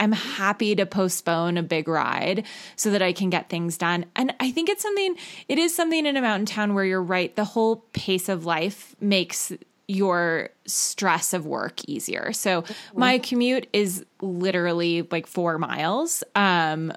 I'm 0.00 0.12
happy 0.12 0.74
to 0.76 0.86
postpone 0.86 1.56
a 1.56 1.62
big 1.62 1.88
ride 1.88 2.46
so 2.76 2.90
that 2.90 3.02
I 3.02 3.12
can 3.12 3.30
get 3.30 3.48
things 3.48 3.76
done. 3.76 4.06
And 4.14 4.34
I 4.40 4.50
think 4.50 4.68
it's 4.68 4.82
something, 4.82 5.16
it 5.48 5.58
is 5.58 5.74
something 5.74 6.06
in 6.06 6.16
a 6.16 6.22
mountain 6.22 6.46
town 6.46 6.74
where 6.74 6.84
you're 6.84 7.02
right. 7.02 7.34
The 7.34 7.44
whole 7.44 7.84
pace 7.92 8.28
of 8.28 8.44
life 8.44 8.94
makes 9.00 9.52
your 9.88 10.50
stress 10.66 11.32
of 11.32 11.46
work 11.46 11.80
easier. 11.86 12.32
So 12.32 12.64
my 12.94 13.18
commute 13.18 13.66
is 13.72 14.04
literally 14.20 15.08
like 15.10 15.26
four 15.26 15.58
miles. 15.58 16.22
Um, 16.34 16.92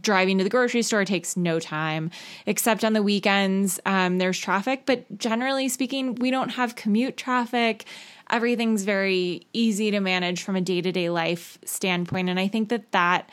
driving 0.00 0.38
to 0.38 0.44
the 0.44 0.50
grocery 0.50 0.82
store 0.82 1.04
takes 1.04 1.36
no 1.36 1.58
time 1.58 2.10
except 2.46 2.84
on 2.84 2.92
the 2.92 3.02
weekends 3.02 3.80
um, 3.86 4.18
there's 4.18 4.38
traffic 4.38 4.82
but 4.86 5.18
generally 5.18 5.68
speaking 5.68 6.14
we 6.14 6.30
don't 6.30 6.50
have 6.50 6.76
commute 6.76 7.16
traffic 7.16 7.84
everything's 8.30 8.84
very 8.84 9.46
easy 9.52 9.90
to 9.90 10.00
manage 10.00 10.42
from 10.42 10.56
a 10.56 10.60
day-to-day 10.60 11.10
life 11.10 11.58
standpoint. 11.64 12.28
And 12.28 12.38
i 12.38 12.48
think 12.48 12.68
that 12.70 12.90
that 12.92 13.30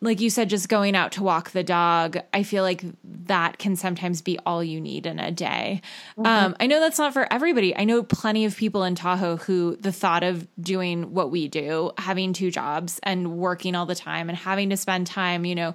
like 0.00 0.20
you 0.20 0.30
said 0.30 0.50
just 0.50 0.68
going 0.68 0.96
out 0.96 1.12
to 1.12 1.22
walk 1.22 1.52
the 1.52 1.62
dog 1.62 2.18
i 2.34 2.42
feel 2.42 2.64
like 2.64 2.84
that 3.04 3.58
can 3.58 3.76
sometimes 3.76 4.20
be 4.20 4.38
all 4.44 4.62
you 4.62 4.80
need 4.80 5.06
in 5.06 5.18
a 5.18 5.30
day. 5.30 5.80
Mm-hmm. 6.18 6.26
um, 6.26 6.56
i 6.60 6.66
know 6.66 6.80
that's 6.80 6.98
not 6.98 7.12
for 7.12 7.32
everybody. 7.32 7.74
I 7.76 7.84
know 7.84 8.02
plenty 8.02 8.44
of 8.44 8.56
people 8.56 8.84
in 8.84 8.94
tahoe 8.94 9.36
who 9.36 9.76
the 9.76 9.92
thought 9.92 10.24
of 10.24 10.46
doing 10.60 11.14
what 11.14 11.30
we 11.30 11.48
do 11.48 11.92
having 11.98 12.32
two 12.32 12.50
jobs 12.50 13.00
and 13.02 13.38
working 13.38 13.74
all 13.74 13.86
the 13.86 13.94
time 13.94 14.28
and 14.28 14.36
having 14.36 14.70
to 14.70 14.76
spend 14.76 15.06
time 15.06 15.44
you 15.44 15.54
know 15.54 15.72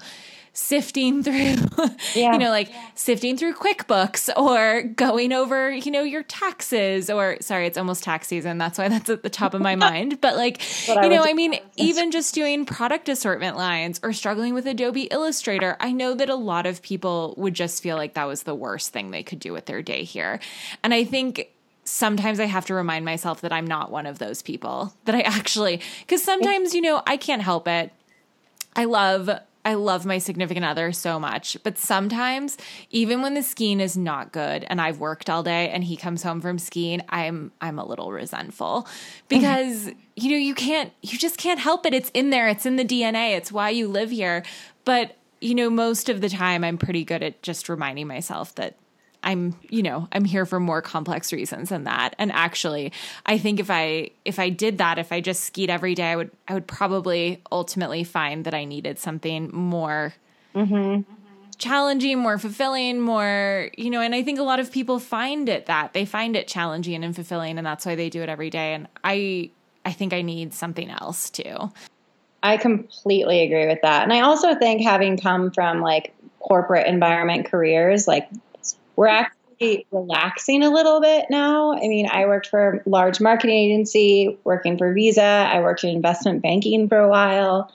sifting 0.58 1.22
through, 1.22 1.36
yeah. 2.16 2.34
you 2.34 2.40
know, 2.40 2.50
like 2.50 2.70
yeah. 2.70 2.88
sifting 2.96 3.38
through 3.38 3.54
QuickBooks 3.54 4.28
or 4.36 4.82
going 4.82 5.32
over, 5.32 5.72
you 5.72 5.92
know, 5.92 6.02
your 6.02 6.24
taxes 6.24 7.12
or 7.12 7.38
sorry, 7.42 7.68
it's 7.68 7.78
almost 7.78 8.04
tax 8.04 8.28
season. 8.28 8.58
That's 8.58 8.80
why 8.80 8.90
that's 8.90 9.08
at 9.08 9.22
the 9.22 9.30
top 9.30 9.54
of 9.54 9.62
my 9.62 9.76
mind. 9.88 10.20
But 10.20 10.36
like, 10.36 10.88
you 10.88 10.96
I 10.96 11.10
know, 11.10 11.24
I 11.24 11.34
mean, 11.34 11.60
even 11.76 12.10
just 12.10 12.34
doing 12.34 12.66
product 12.66 13.08
assortment 13.08 13.56
lines 13.56 14.00
or 14.02 14.14
struggling 14.14 14.56
with 14.56 14.66
Adobe 14.66 15.04
Illustrator, 15.04 15.78
I 15.80 15.92
know 15.92 16.16
that 16.16 16.28
a 16.28 16.36
lot 16.36 16.66
of 16.66 16.82
people 16.82 17.36
would 17.38 17.54
just 17.54 17.84
feel 17.84 17.96
like 17.96 18.16
that 18.16 18.26
was 18.26 18.42
the 18.42 18.56
worst 18.56 18.92
thing 18.92 19.12
they 19.12 19.22
could 19.22 19.40
do 19.40 19.54
with 19.54 19.68
their 19.68 19.84
day 19.84 20.04
here. 20.04 20.40
And 20.84 20.92
I 20.92 21.04
think 21.04 21.52
sometimes 21.84 22.40
I 22.40 22.46
have 22.46 22.66
to 22.66 22.74
remind 22.74 23.06
myself 23.06 23.42
that 23.42 23.54
I'm 23.54 23.68
not 23.68 23.92
one 23.92 24.08
of 24.08 24.18
those 24.18 24.42
people. 24.42 24.96
That 25.06 25.14
I 25.14 25.22
actually, 25.26 25.82
because 26.02 26.24
sometimes, 26.24 26.74
you 26.74 26.82
know, 26.82 27.04
I 27.06 27.16
can't 27.16 27.44
help 27.44 27.68
it. 27.68 27.94
I 28.76 28.86
love 28.86 29.30
I 29.68 29.74
love 29.74 30.06
my 30.06 30.18
significant 30.18 30.66
other 30.66 30.94
so 30.94 31.20
much. 31.20 31.58
But 31.62 31.78
sometimes, 31.78 32.58
even 32.90 33.22
when 33.22 33.34
the 33.34 33.44
skiing 33.44 33.82
is 33.82 33.98
not 33.98 34.32
good 34.32 34.66
and 34.70 34.80
I've 34.80 35.02
worked 35.02 35.30
all 35.30 35.44
day 35.44 35.70
and 35.72 35.84
he 35.84 35.98
comes 35.98 36.24
home 36.24 36.40
from 36.40 36.58
skiing, 36.58 37.02
I'm 37.10 37.52
I'm 37.60 37.78
a 37.78 37.86
little 37.86 38.14
resentful 38.14 38.88
because 39.28 39.90
you 40.16 40.32
know, 40.32 40.38
you 40.38 40.56
can't 40.56 40.94
you 41.02 41.18
just 41.18 41.38
can't 41.38 41.60
help 41.60 41.86
it. 41.86 41.94
It's 41.94 42.10
in 42.14 42.30
there. 42.30 42.48
It's 42.48 42.66
in 42.66 42.78
the 42.78 42.86
DNA. 42.86 43.36
It's 43.36 43.52
why 43.52 43.72
you 43.72 43.90
live 43.90 44.10
here. 44.10 44.46
But 44.86 45.18
you 45.42 45.54
know, 45.54 45.70
most 45.70 46.08
of 46.08 46.22
the 46.22 46.30
time 46.30 46.64
I'm 46.64 46.78
pretty 46.78 47.04
good 47.04 47.22
at 47.22 47.44
just 47.44 47.68
reminding 47.68 48.08
myself 48.08 48.56
that 48.56 48.78
I'm, 49.24 49.56
you 49.70 49.84
know, 49.84 50.08
I'm 50.12 50.26
here 50.26 50.46
for 50.46 50.60
more 50.60 50.82
complex 50.82 51.34
reasons 51.34 51.70
than 51.70 51.84
that. 51.86 52.16
And 52.18 52.32
actually, 52.32 52.94
I 53.26 53.38
think 53.38 53.60
if 53.60 53.70
I 53.70 54.12
if 54.26 54.40
I 54.40 54.50
did 54.50 54.78
that, 54.78 54.98
if 55.00 55.12
I 55.12 55.22
just 55.22 55.44
skied 55.44 55.70
every 55.70 55.96
day, 55.96 56.12
I 56.12 56.16
would 56.16 56.32
I 56.48 56.54
would 56.54 56.68
probably 56.68 57.42
ultimately 57.52 58.04
find 58.04 58.46
that 58.46 58.54
I 58.54 58.64
needed 58.64 59.00
something 59.00 59.50
more 59.54 60.14
mm-hmm. 60.56 61.02
challenging, 61.58 62.20
more 62.20 62.38
fulfilling, 62.38 63.02
more, 63.02 63.70
you 63.78 63.90
know, 63.90 64.02
and 64.02 64.16
I 64.16 64.24
think 64.24 64.40
a 64.40 64.44
lot 64.44 64.60
of 64.60 64.72
people 64.72 65.00
find 65.00 65.50
it 65.50 65.66
that. 65.66 65.94
They 65.94 66.06
find 66.06 66.36
it 66.36 66.48
challenging 66.48 67.04
and 67.04 67.16
fulfilling 67.16 67.58
and 67.58 67.66
that's 67.66 67.86
why 67.86 67.96
they 67.96 68.10
do 68.10 68.22
it 68.22 68.30
every 68.30 68.50
day. 68.50 68.74
And 68.74 68.88
I 69.04 69.52
I 69.84 69.92
think 69.92 70.14
I 70.14 70.22
need 70.22 70.54
something 70.54 70.90
else 70.90 71.30
too. 71.30 71.72
I 72.44 72.58
completely 72.58 73.42
agree 73.42 73.68
with 73.68 73.80
that. 73.82 74.04
And 74.04 74.14
I 74.14 74.22
also 74.22 74.56
think 74.56 74.82
having 74.82 75.18
come 75.18 75.52
from 75.52 75.82
like 75.82 76.14
corporate 76.40 76.88
environment 76.88 77.50
careers, 77.50 78.08
like 78.08 78.30
we're 78.98 79.08
actually 79.08 79.88
relaxing 79.92 80.64
a 80.64 80.70
little 80.70 81.00
bit 81.00 81.28
now. 81.30 81.74
I 81.74 81.88
mean, 81.88 82.10
I 82.12 82.26
worked 82.26 82.48
for 82.48 82.84
a 82.86 82.90
large 82.90 83.22
marketing 83.22 83.56
agency, 83.56 84.38
working 84.44 84.78
for 84.78 84.92
Visa. 84.92 85.22
I 85.22 85.62
worked 85.62 85.86
in 85.86 85.92
investment 85.92 86.42
banking 86.42 86.90
for 86.90 86.98
a 86.98 87.08
while. 87.08 87.72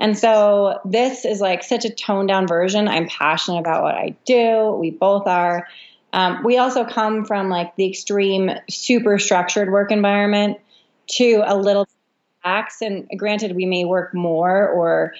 And 0.00 0.18
so 0.18 0.80
this 0.84 1.24
is 1.24 1.40
like 1.40 1.62
such 1.62 1.84
a 1.84 1.90
toned 1.90 2.28
down 2.28 2.48
version. 2.48 2.88
I'm 2.88 3.06
passionate 3.06 3.60
about 3.60 3.82
what 3.82 3.94
I 3.94 4.16
do. 4.24 4.72
We 4.72 4.90
both 4.90 5.28
are. 5.28 5.68
Um, 6.14 6.42
we 6.42 6.58
also 6.58 6.84
come 6.84 7.24
from 7.24 7.48
like 7.48 7.76
the 7.76 7.88
extreme, 7.88 8.50
super 8.68 9.18
structured 9.18 9.70
work 9.70 9.92
environment 9.92 10.58
to 11.12 11.42
a 11.46 11.56
little 11.56 11.86
relax. 12.42 12.80
And 12.80 13.08
granted, 13.16 13.54
we 13.54 13.66
may 13.66 13.84
work 13.84 14.14
more 14.14 14.68
or 14.68 15.14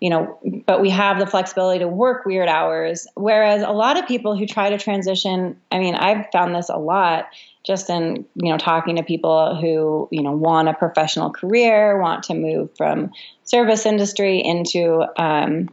you 0.00 0.08
know, 0.08 0.38
but 0.66 0.80
we 0.80 0.88
have 0.90 1.18
the 1.18 1.26
flexibility 1.26 1.80
to 1.80 1.88
work 1.88 2.24
weird 2.24 2.48
hours. 2.48 3.06
Whereas 3.14 3.62
a 3.62 3.70
lot 3.70 3.98
of 3.98 4.08
people 4.08 4.34
who 4.34 4.46
try 4.46 4.70
to 4.70 4.78
transition, 4.78 5.60
I 5.70 5.78
mean, 5.78 5.94
I've 5.94 6.26
found 6.32 6.54
this 6.54 6.70
a 6.70 6.78
lot 6.78 7.28
just 7.64 7.90
in, 7.90 8.24
you 8.34 8.50
know, 8.50 8.56
talking 8.56 8.96
to 8.96 9.02
people 9.02 9.56
who, 9.56 10.08
you 10.10 10.22
know, 10.22 10.32
want 10.32 10.68
a 10.68 10.74
professional 10.74 11.30
career, 11.30 12.00
want 12.00 12.22
to 12.24 12.34
move 12.34 12.70
from 12.78 13.12
service 13.44 13.84
industry 13.84 14.40
into 14.42 15.04
um, 15.20 15.68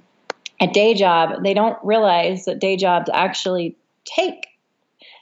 a 0.60 0.68
day 0.68 0.94
job. 0.94 1.44
They 1.44 1.54
don't 1.54 1.78
realize 1.82 2.46
that 2.46 2.60
day 2.60 2.76
jobs 2.76 3.10
actually 3.14 3.78
take, 4.04 4.48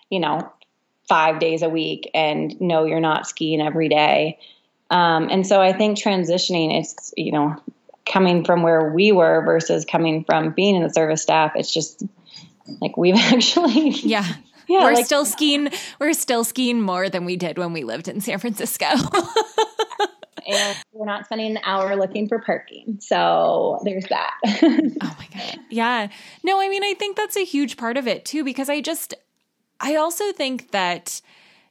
you 0.09 0.19
know, 0.19 0.51
five 1.07 1.37
days 1.37 1.61
a 1.61 1.69
week 1.69 2.09
and 2.15 2.59
no, 2.59 2.85
you're 2.85 2.99
not 2.99 3.27
skiing 3.27 3.61
every 3.61 3.89
day. 3.89 4.39
Um, 4.89 5.29
and 5.29 5.45
so 5.45 5.61
I 5.61 5.73
think 5.73 5.99
transitioning 5.99 6.79
is, 6.79 7.13
you 7.15 7.31
know, 7.31 7.55
coming 8.05 8.43
from 8.43 8.63
where 8.63 8.91
we 8.93 9.11
were 9.11 9.43
versus 9.43 9.85
coming 9.85 10.23
from 10.23 10.51
being 10.51 10.75
in 10.75 10.83
the 10.83 10.89
service 10.89 11.21
staff 11.21 11.53
it's 11.55 11.73
just 11.73 12.03
like 12.81 12.97
we've 12.97 13.15
actually 13.33 13.89
yeah. 13.89 14.25
Yeah 14.67 14.83
we're 14.83 14.93
like, 14.93 15.05
still 15.05 15.25
skiing 15.25 15.69
we're 15.99 16.13
still 16.13 16.43
skiing 16.43 16.81
more 16.81 17.07
than 17.07 17.23
we 17.23 17.37
did 17.37 17.59
when 17.59 17.71
we 17.71 17.83
lived 17.83 18.07
in 18.07 18.21
san 18.21 18.39
francisco. 18.39 18.87
And 20.47 20.77
we're 20.93 21.07
not 21.07 21.25
spending 21.25 21.57
an 21.57 21.63
hour 21.63 21.95
looking 21.95 22.27
for 22.27 22.37
parking 22.37 22.99
so 22.99 23.79
there's 23.83 24.05
that. 24.09 24.35
Oh 24.45 25.15
my 25.17 25.27
god. 25.33 25.59
Yeah. 25.71 26.07
No 26.43 26.61
i 26.61 26.69
mean 26.69 26.83
i 26.83 26.93
think 26.93 27.17
that's 27.17 27.35
a 27.35 27.43
huge 27.43 27.77
part 27.77 27.97
of 27.97 28.07
it 28.07 28.25
too 28.25 28.43
because 28.43 28.69
i 28.69 28.79
just 28.79 29.15
I 29.79 29.95
also 29.95 30.31
think 30.31 30.71
that 30.71 31.21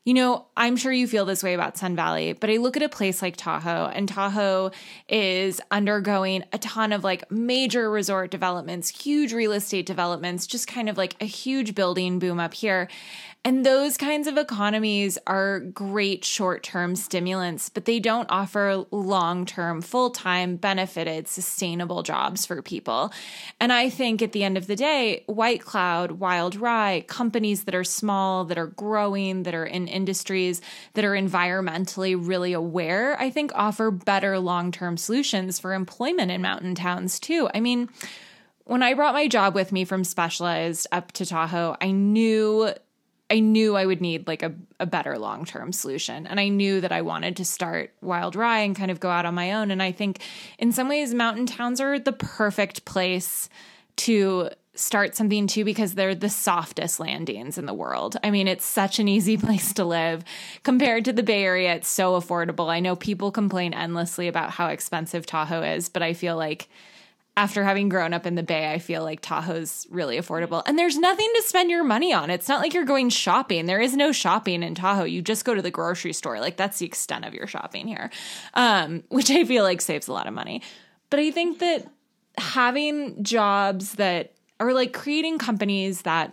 you 0.04 0.12
know, 0.12 0.44
I'm 0.54 0.76
sure 0.76 0.92
you 0.92 1.08
feel 1.08 1.24
this 1.24 1.42
way 1.42 1.54
about 1.54 1.78
Sun 1.78 1.96
Valley, 1.96 2.34
but 2.34 2.50
I 2.50 2.58
look 2.58 2.76
at 2.76 2.82
a 2.82 2.90
place 2.90 3.22
like 3.22 3.36
Tahoe, 3.36 3.86
and 3.86 4.06
Tahoe 4.06 4.70
is 5.08 5.62
undergoing 5.70 6.44
a 6.52 6.58
ton 6.58 6.92
of 6.92 7.02
like 7.02 7.30
major 7.30 7.90
resort 7.90 8.30
developments, 8.30 8.90
huge 8.90 9.32
real 9.32 9.52
estate 9.52 9.86
developments, 9.86 10.46
just 10.46 10.68
kind 10.68 10.90
of 10.90 10.98
like 10.98 11.16
a 11.22 11.24
huge 11.24 11.74
building 11.74 12.18
boom 12.18 12.38
up 12.38 12.52
here. 12.52 12.88
And 13.46 13.64
those 13.64 13.98
kinds 13.98 14.26
of 14.26 14.38
economies 14.38 15.18
are 15.26 15.60
great 15.60 16.24
short 16.24 16.62
term 16.62 16.96
stimulants, 16.96 17.68
but 17.68 17.84
they 17.84 18.00
don't 18.00 18.30
offer 18.30 18.86
long 18.90 19.44
term, 19.44 19.82
full 19.82 20.08
time, 20.08 20.56
benefited, 20.56 21.28
sustainable 21.28 22.02
jobs 22.02 22.46
for 22.46 22.62
people. 22.62 23.12
And 23.60 23.70
I 23.70 23.90
think 23.90 24.22
at 24.22 24.32
the 24.32 24.44
end 24.44 24.56
of 24.56 24.66
the 24.66 24.76
day, 24.76 25.24
White 25.26 25.60
Cloud, 25.60 26.12
Wild 26.12 26.56
Rye, 26.56 27.04
companies 27.06 27.64
that 27.64 27.74
are 27.74 27.84
small, 27.84 28.46
that 28.46 28.56
are 28.56 28.68
growing, 28.68 29.42
that 29.42 29.54
are 29.54 29.66
in 29.66 29.88
industries 29.88 30.62
that 30.94 31.04
are 31.04 31.12
environmentally 31.12 32.16
really 32.18 32.54
aware, 32.54 33.20
I 33.20 33.28
think 33.28 33.52
offer 33.54 33.90
better 33.90 34.38
long 34.38 34.72
term 34.72 34.96
solutions 34.96 35.58
for 35.58 35.74
employment 35.74 36.30
in 36.30 36.40
mountain 36.40 36.74
towns 36.74 37.20
too. 37.20 37.50
I 37.52 37.60
mean, 37.60 37.90
when 38.64 38.82
I 38.82 38.94
brought 38.94 39.12
my 39.12 39.28
job 39.28 39.54
with 39.54 39.70
me 39.70 39.84
from 39.84 40.04
Specialized 40.04 40.86
up 40.90 41.12
to 41.12 41.26
Tahoe, 41.26 41.76
I 41.82 41.90
knew 41.90 42.72
I 43.34 43.40
knew 43.40 43.74
I 43.74 43.84
would 43.84 44.00
need 44.00 44.28
like 44.28 44.44
a, 44.44 44.54
a 44.78 44.86
better 44.86 45.18
long 45.18 45.44
term 45.44 45.72
solution. 45.72 46.24
And 46.28 46.38
I 46.38 46.46
knew 46.46 46.80
that 46.80 46.92
I 46.92 47.02
wanted 47.02 47.36
to 47.38 47.44
start 47.44 47.92
Wild 48.00 48.36
Rye 48.36 48.60
and 48.60 48.76
kind 48.76 48.92
of 48.92 49.00
go 49.00 49.10
out 49.10 49.26
on 49.26 49.34
my 49.34 49.54
own. 49.54 49.72
And 49.72 49.82
I 49.82 49.90
think 49.90 50.20
in 50.56 50.70
some 50.70 50.88
ways, 50.88 51.12
mountain 51.12 51.44
towns 51.44 51.80
are 51.80 51.98
the 51.98 52.12
perfect 52.12 52.84
place 52.84 53.48
to 53.96 54.50
start 54.76 55.16
something 55.16 55.48
too 55.48 55.64
because 55.64 55.94
they're 55.94 56.14
the 56.14 56.28
softest 56.28 57.00
landings 57.00 57.58
in 57.58 57.66
the 57.66 57.74
world. 57.74 58.16
I 58.22 58.30
mean, 58.30 58.46
it's 58.46 58.64
such 58.64 59.00
an 59.00 59.08
easy 59.08 59.36
place 59.44 59.72
to 59.74 59.84
live 59.84 60.22
compared 60.62 61.04
to 61.06 61.12
the 61.12 61.24
Bay 61.24 61.42
Area. 61.42 61.74
It's 61.74 61.88
so 61.88 62.20
affordable. 62.20 62.68
I 62.68 62.78
know 62.78 62.94
people 62.94 63.32
complain 63.32 63.74
endlessly 63.74 64.28
about 64.28 64.50
how 64.50 64.68
expensive 64.68 65.26
Tahoe 65.26 65.62
is, 65.62 65.88
but 65.88 66.04
I 66.04 66.12
feel 66.12 66.36
like 66.36 66.68
after 67.36 67.64
having 67.64 67.88
grown 67.88 68.14
up 68.14 68.26
in 68.26 68.36
the 68.36 68.42
Bay, 68.44 68.72
I 68.72 68.78
feel 68.78 69.02
like 69.02 69.20
Tahoe's 69.20 69.88
really 69.90 70.18
affordable. 70.18 70.62
And 70.66 70.78
there's 70.78 70.96
nothing 70.96 71.28
to 71.34 71.42
spend 71.42 71.68
your 71.68 71.82
money 71.82 72.12
on. 72.12 72.30
It's 72.30 72.48
not 72.48 72.60
like 72.60 72.74
you're 72.74 72.84
going 72.84 73.08
shopping. 73.08 73.66
There 73.66 73.80
is 73.80 73.96
no 73.96 74.12
shopping 74.12 74.62
in 74.62 74.74
Tahoe. 74.76 75.04
You 75.04 75.20
just 75.20 75.44
go 75.44 75.54
to 75.54 75.62
the 75.62 75.70
grocery 75.70 76.12
store. 76.12 76.38
Like 76.38 76.56
that's 76.56 76.78
the 76.78 76.86
extent 76.86 77.24
of 77.24 77.34
your 77.34 77.48
shopping 77.48 77.88
here, 77.88 78.10
um, 78.54 79.02
which 79.08 79.30
I 79.30 79.44
feel 79.44 79.64
like 79.64 79.80
saves 79.80 80.06
a 80.06 80.12
lot 80.12 80.28
of 80.28 80.34
money. 80.34 80.62
But 81.10 81.18
I 81.18 81.32
think 81.32 81.58
that 81.58 81.88
having 82.38 83.22
jobs 83.24 83.94
that 83.94 84.32
are 84.60 84.72
like 84.72 84.92
creating 84.92 85.38
companies 85.38 86.02
that 86.02 86.32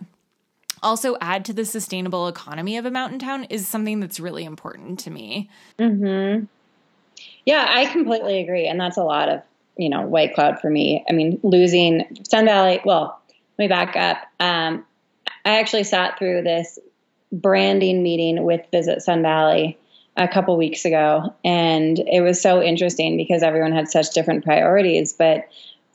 also 0.84 1.16
add 1.20 1.44
to 1.46 1.52
the 1.52 1.64
sustainable 1.64 2.28
economy 2.28 2.76
of 2.76 2.86
a 2.86 2.90
mountain 2.90 3.18
town 3.18 3.44
is 3.44 3.66
something 3.66 4.00
that's 4.00 4.20
really 4.20 4.44
important 4.44 5.00
to 5.00 5.10
me. 5.10 5.50
Mm-hmm. 5.78 6.44
Yeah, 7.44 7.66
I 7.68 7.86
completely 7.86 8.40
agree. 8.40 8.66
And 8.66 8.80
that's 8.80 8.96
a 8.96 9.04
lot 9.04 9.28
of 9.28 9.42
you 9.76 9.88
know, 9.88 10.02
White 10.02 10.34
Cloud 10.34 10.60
for 10.60 10.70
me. 10.70 11.04
I 11.08 11.12
mean, 11.12 11.40
losing 11.42 12.18
Sun 12.28 12.44
Valley. 12.44 12.80
Well, 12.84 13.20
let 13.58 13.64
me 13.64 13.68
back 13.68 13.96
up. 13.96 14.18
Um, 14.40 14.84
I 15.44 15.58
actually 15.58 15.84
sat 15.84 16.18
through 16.18 16.42
this 16.42 16.78
branding 17.32 18.02
meeting 18.02 18.44
with 18.44 18.60
Visit 18.70 19.02
Sun 19.02 19.22
Valley 19.22 19.78
a 20.16 20.28
couple 20.28 20.56
weeks 20.56 20.84
ago, 20.84 21.34
and 21.44 21.98
it 21.98 22.20
was 22.20 22.40
so 22.40 22.62
interesting 22.62 23.16
because 23.16 23.42
everyone 23.42 23.72
had 23.72 23.88
such 23.88 24.10
different 24.10 24.44
priorities. 24.44 25.14
But 25.14 25.48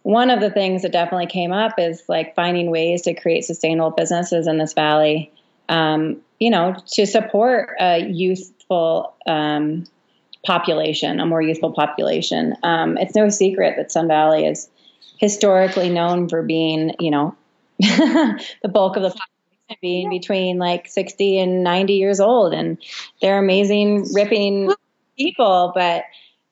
one 0.03 0.29
of 0.29 0.39
the 0.39 0.49
things 0.49 0.81
that 0.81 0.91
definitely 0.91 1.27
came 1.27 1.51
up 1.51 1.73
is 1.77 2.03
like 2.07 2.33
finding 2.35 2.71
ways 2.71 3.03
to 3.03 3.13
create 3.13 3.45
sustainable 3.45 3.91
businesses 3.91 4.47
in 4.47 4.57
this 4.57 4.73
valley. 4.73 5.31
Um, 5.69 6.21
you 6.39 6.49
know, 6.49 6.75
to 6.93 7.05
support 7.05 7.75
a 7.79 7.99
youthful 7.99 9.13
um, 9.25 9.85
population, 10.45 11.19
a 11.19 11.25
more 11.25 11.41
youthful 11.41 11.73
population. 11.73 12.55
Um, 12.63 12.97
it's 12.97 13.15
no 13.15 13.29
secret 13.29 13.75
that 13.77 13.91
Sun 13.91 14.07
Valley 14.07 14.45
is 14.45 14.69
historically 15.17 15.89
known 15.89 16.29
for 16.29 16.43
being, 16.43 16.95
you 16.99 17.11
know, 17.11 17.35
the 17.79 18.69
bulk 18.71 18.95
of 18.95 19.03
the 19.03 19.09
population 19.09 19.77
being 19.81 20.09
between 20.09 20.57
like 20.57 20.87
60 20.87 21.39
and 21.39 21.63
90 21.63 21.93
years 21.93 22.19
old. 22.19 22.53
And 22.53 22.77
they're 23.21 23.39
amazing, 23.39 24.13
ripping 24.13 24.71
people. 25.17 25.71
But, 25.75 26.03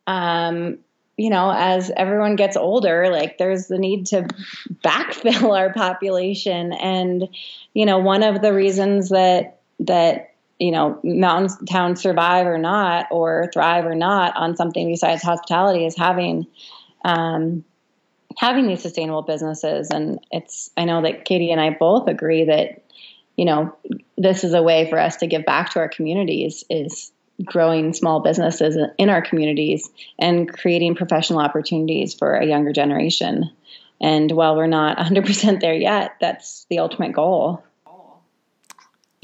um, 0.07 0.79
you 1.17 1.29
know, 1.29 1.51
as 1.55 1.91
everyone 1.95 2.35
gets 2.35 2.57
older, 2.57 3.09
like 3.09 3.37
there's 3.37 3.67
the 3.67 3.77
need 3.77 4.07
to 4.07 4.27
backfill 4.83 5.55
our 5.57 5.71
population. 5.71 6.73
And, 6.73 7.29
you 7.73 7.85
know, 7.85 7.99
one 7.99 8.23
of 8.23 8.41
the 8.41 8.53
reasons 8.53 9.09
that, 9.09 9.59
that 9.79 10.34
you 10.59 10.71
know, 10.71 10.99
mountain 11.03 11.65
towns 11.65 12.01
survive 12.01 12.47
or 12.47 12.57
not, 12.57 13.07
or 13.11 13.49
thrive 13.53 13.85
or 13.85 13.95
not 13.95 14.35
on 14.37 14.55
something 14.55 14.89
besides 14.89 15.21
hospitality 15.21 15.85
is 15.85 15.97
having 15.97 16.47
um, 17.03 17.63
having 18.37 18.67
these 18.67 18.81
sustainable 18.81 19.21
businesses. 19.21 19.89
And 19.91 20.19
it's 20.31 20.69
I 20.77 20.85
know 20.85 21.01
that 21.01 21.25
Katie 21.25 21.51
and 21.51 21.61
I 21.61 21.71
both 21.71 22.07
agree 22.07 22.45
that 22.45 22.83
you 23.35 23.45
know 23.45 23.75
this 24.17 24.43
is 24.43 24.53
a 24.53 24.63
way 24.63 24.89
for 24.89 24.99
us 24.99 25.17
to 25.17 25.27
give 25.27 25.45
back 25.45 25.71
to 25.71 25.79
our 25.79 25.89
communities 25.89 26.63
is 26.69 27.11
growing 27.43 27.93
small 27.93 28.21
businesses 28.21 28.77
in 28.97 29.09
our 29.09 29.21
communities 29.21 29.89
and 30.17 30.51
creating 30.51 30.95
professional 30.95 31.39
opportunities 31.39 32.13
for 32.13 32.33
a 32.35 32.45
younger 32.45 32.71
generation. 32.71 33.51
And 33.99 34.31
while 34.31 34.55
we're 34.55 34.67
not 34.67 34.97
100% 34.99 35.59
there 35.59 35.73
yet, 35.73 36.15
that's 36.21 36.65
the 36.69 36.79
ultimate 36.79 37.13
goal. 37.13 37.63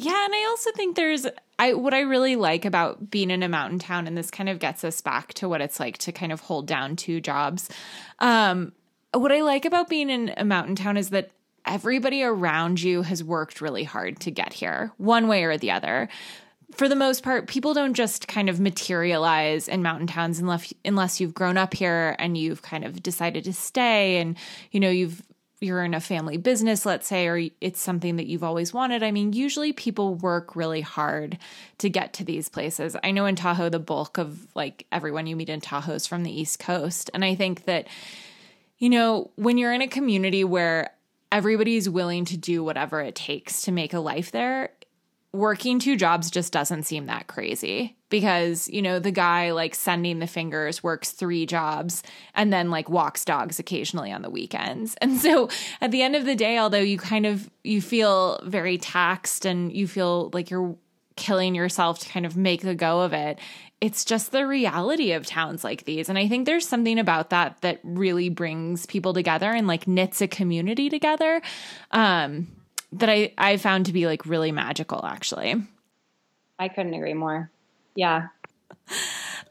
Yeah, 0.03 0.25
and 0.25 0.33
I 0.33 0.47
also 0.49 0.71
think 0.71 0.95
there's 0.95 1.27
I 1.59 1.75
what 1.75 1.93
I 1.93 1.99
really 1.99 2.35
like 2.35 2.65
about 2.65 3.11
being 3.11 3.29
in 3.29 3.43
a 3.43 3.47
mountain 3.47 3.77
town, 3.77 4.07
and 4.07 4.17
this 4.17 4.31
kind 4.31 4.49
of 4.49 4.57
gets 4.57 4.83
us 4.83 4.99
back 4.99 5.35
to 5.35 5.47
what 5.47 5.61
it's 5.61 5.79
like 5.79 5.99
to 5.99 6.11
kind 6.11 6.31
of 6.31 6.39
hold 6.39 6.65
down 6.65 6.95
two 6.95 7.21
jobs. 7.21 7.69
Um, 8.17 8.71
what 9.13 9.31
I 9.31 9.43
like 9.43 9.63
about 9.63 9.89
being 9.89 10.09
in 10.09 10.33
a 10.37 10.43
mountain 10.43 10.75
town 10.75 10.97
is 10.97 11.11
that 11.11 11.29
everybody 11.67 12.23
around 12.23 12.81
you 12.81 13.03
has 13.03 13.23
worked 13.23 13.61
really 13.61 13.83
hard 13.83 14.19
to 14.21 14.31
get 14.31 14.53
here, 14.53 14.91
one 14.97 15.27
way 15.27 15.43
or 15.43 15.55
the 15.55 15.69
other. 15.69 16.09
For 16.71 16.89
the 16.89 16.95
most 16.95 17.21
part, 17.21 17.47
people 17.47 17.75
don't 17.75 17.93
just 17.93 18.27
kind 18.27 18.49
of 18.49 18.59
materialize 18.59 19.67
in 19.67 19.83
mountain 19.83 20.07
towns 20.07 20.39
unless 20.39 20.73
unless 20.83 21.21
you've 21.21 21.35
grown 21.35 21.57
up 21.57 21.75
here 21.75 22.15
and 22.17 22.35
you've 22.35 22.63
kind 22.63 22.85
of 22.85 23.03
decided 23.03 23.43
to 23.43 23.53
stay 23.53 24.17
and 24.17 24.35
you 24.71 24.79
know 24.79 24.89
you've 24.89 25.21
you're 25.61 25.83
in 25.83 25.93
a 25.93 25.99
family 25.99 26.37
business, 26.37 26.85
let's 26.85 27.07
say, 27.07 27.27
or 27.27 27.49
it's 27.61 27.79
something 27.79 28.15
that 28.15 28.25
you've 28.25 28.43
always 28.43 28.73
wanted. 28.73 29.03
I 29.03 29.11
mean, 29.11 29.31
usually 29.33 29.71
people 29.71 30.15
work 30.15 30.55
really 30.55 30.81
hard 30.81 31.37
to 31.77 31.89
get 31.89 32.13
to 32.13 32.23
these 32.23 32.49
places. 32.49 32.97
I 33.03 33.11
know 33.11 33.25
in 33.27 33.35
Tahoe, 33.35 33.69
the 33.69 33.79
bulk 33.79 34.17
of 34.17 34.47
like 34.55 34.87
everyone 34.91 35.27
you 35.27 35.35
meet 35.35 35.49
in 35.49 35.61
Tahoe 35.61 35.93
is 35.93 36.07
from 36.07 36.23
the 36.23 36.31
East 36.31 36.59
Coast. 36.59 37.11
And 37.13 37.23
I 37.23 37.35
think 37.35 37.65
that, 37.65 37.87
you 38.79 38.89
know, 38.89 39.29
when 39.35 39.59
you're 39.59 39.73
in 39.73 39.83
a 39.83 39.87
community 39.87 40.43
where 40.43 40.91
everybody's 41.31 41.87
willing 41.87 42.25
to 42.25 42.37
do 42.37 42.63
whatever 42.63 42.99
it 42.99 43.15
takes 43.15 43.61
to 43.61 43.71
make 43.71 43.93
a 43.93 43.99
life 43.99 44.31
there, 44.31 44.71
working 45.33 45.79
two 45.79 45.95
jobs 45.95 46.29
just 46.29 46.51
doesn't 46.51 46.83
seem 46.83 47.05
that 47.05 47.27
crazy 47.27 47.95
because 48.09 48.67
you 48.69 48.81
know 48.81 48.99
the 48.99 49.11
guy 49.11 49.51
like 49.51 49.73
sending 49.73 50.19
the 50.19 50.27
fingers 50.27 50.83
works 50.83 51.11
three 51.11 51.45
jobs 51.45 52.03
and 52.35 52.51
then 52.51 52.69
like 52.69 52.89
walks 52.89 53.23
dogs 53.23 53.57
occasionally 53.57 54.11
on 54.11 54.21
the 54.21 54.29
weekends. 54.29 54.95
And 55.01 55.17
so 55.17 55.49
at 55.79 55.91
the 55.91 56.01
end 56.01 56.15
of 56.15 56.25
the 56.25 56.35
day 56.35 56.57
although 56.57 56.79
you 56.79 56.97
kind 56.97 57.25
of 57.25 57.49
you 57.63 57.81
feel 57.81 58.39
very 58.43 58.77
taxed 58.77 59.45
and 59.45 59.71
you 59.71 59.87
feel 59.87 60.29
like 60.33 60.49
you're 60.49 60.75
killing 61.15 61.55
yourself 61.55 61.99
to 61.99 62.09
kind 62.09 62.25
of 62.25 62.35
make 62.35 62.61
the 62.61 62.75
go 62.75 63.01
of 63.01 63.13
it 63.13 63.39
it's 63.79 64.05
just 64.05 64.31
the 64.31 64.45
reality 64.45 65.11
of 65.11 65.25
towns 65.25 65.63
like 65.63 65.85
these. 65.85 66.07
And 66.07 66.17
i 66.17 66.27
think 66.27 66.45
there's 66.45 66.67
something 66.67 66.99
about 66.99 67.31
that 67.31 67.59
that 67.61 67.79
really 67.83 68.29
brings 68.29 68.85
people 68.85 69.13
together 69.13 69.51
and 69.51 69.65
like 69.65 69.87
knits 69.87 70.21
a 70.21 70.27
community 70.27 70.89
together. 70.89 71.41
Um 71.91 72.47
that 72.93 73.09
I 73.09 73.33
I 73.37 73.57
found 73.57 73.85
to 73.87 73.93
be 73.93 74.05
like 74.05 74.25
really 74.25 74.51
magical 74.51 75.05
actually. 75.05 75.55
I 76.59 76.67
couldn't 76.67 76.93
agree 76.93 77.13
more. 77.13 77.51
Yeah. 77.95 78.27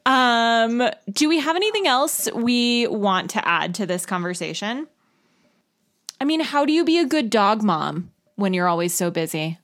Um 0.06 0.88
do 1.12 1.28
we 1.28 1.40
have 1.40 1.56
anything 1.56 1.86
else 1.86 2.30
we 2.32 2.86
want 2.86 3.30
to 3.30 3.46
add 3.46 3.74
to 3.76 3.86
this 3.86 4.06
conversation? 4.06 4.86
I 6.20 6.24
mean, 6.24 6.40
how 6.40 6.64
do 6.64 6.72
you 6.72 6.84
be 6.84 6.98
a 6.98 7.06
good 7.06 7.30
dog 7.30 7.62
mom 7.62 8.10
when 8.36 8.52
you're 8.52 8.68
always 8.68 8.94
so 8.94 9.10
busy? 9.10 9.58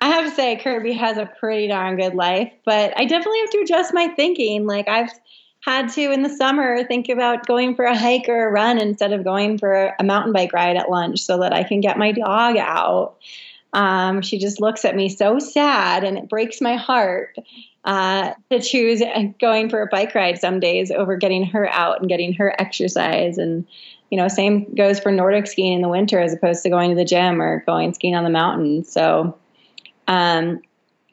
I 0.00 0.08
have 0.08 0.24
to 0.24 0.34
say 0.34 0.56
Kirby 0.56 0.94
has 0.94 1.16
a 1.16 1.30
pretty 1.38 1.68
darn 1.68 1.96
good 1.96 2.14
life, 2.14 2.52
but 2.64 2.92
I 2.98 3.04
definitely 3.04 3.38
have 3.38 3.50
to 3.50 3.58
adjust 3.58 3.94
my 3.94 4.08
thinking. 4.08 4.66
Like 4.66 4.88
I've 4.88 5.10
had 5.62 5.88
to 5.92 6.12
in 6.12 6.22
the 6.22 6.28
summer 6.28 6.84
think 6.84 7.08
about 7.08 7.46
going 7.46 7.74
for 7.74 7.84
a 7.84 7.96
hike 7.96 8.28
or 8.28 8.46
a 8.46 8.50
run 8.50 8.78
instead 8.78 9.12
of 9.12 9.24
going 9.24 9.58
for 9.58 9.94
a 9.98 10.04
mountain 10.04 10.32
bike 10.32 10.52
ride 10.52 10.76
at 10.76 10.90
lunch 10.90 11.20
so 11.20 11.38
that 11.38 11.52
I 11.52 11.62
can 11.62 11.80
get 11.80 11.98
my 11.98 12.12
dog 12.12 12.56
out. 12.56 13.16
Um, 13.72 14.22
she 14.22 14.38
just 14.38 14.60
looks 14.60 14.84
at 14.84 14.94
me 14.94 15.08
so 15.08 15.38
sad 15.38 16.04
and 16.04 16.18
it 16.18 16.28
breaks 16.28 16.60
my 16.60 16.76
heart 16.76 17.36
uh, 17.84 18.32
to 18.50 18.60
choose 18.60 19.02
going 19.40 19.70
for 19.70 19.82
a 19.82 19.86
bike 19.86 20.14
ride 20.14 20.38
some 20.38 20.60
days 20.60 20.90
over 20.90 21.16
getting 21.16 21.44
her 21.46 21.68
out 21.68 22.00
and 22.00 22.08
getting 22.08 22.32
her 22.34 22.54
exercise. 22.60 23.38
And, 23.38 23.66
you 24.10 24.18
know, 24.18 24.28
same 24.28 24.74
goes 24.74 25.00
for 25.00 25.10
Nordic 25.10 25.46
skiing 25.46 25.72
in 25.74 25.80
the 25.80 25.88
winter 25.88 26.20
as 26.20 26.32
opposed 26.32 26.62
to 26.64 26.70
going 26.70 26.90
to 26.90 26.96
the 26.96 27.04
gym 27.04 27.40
or 27.40 27.62
going 27.66 27.94
skiing 27.94 28.14
on 28.14 28.24
the 28.24 28.30
mountain. 28.30 28.84
So, 28.84 29.38
Um, 30.08 30.60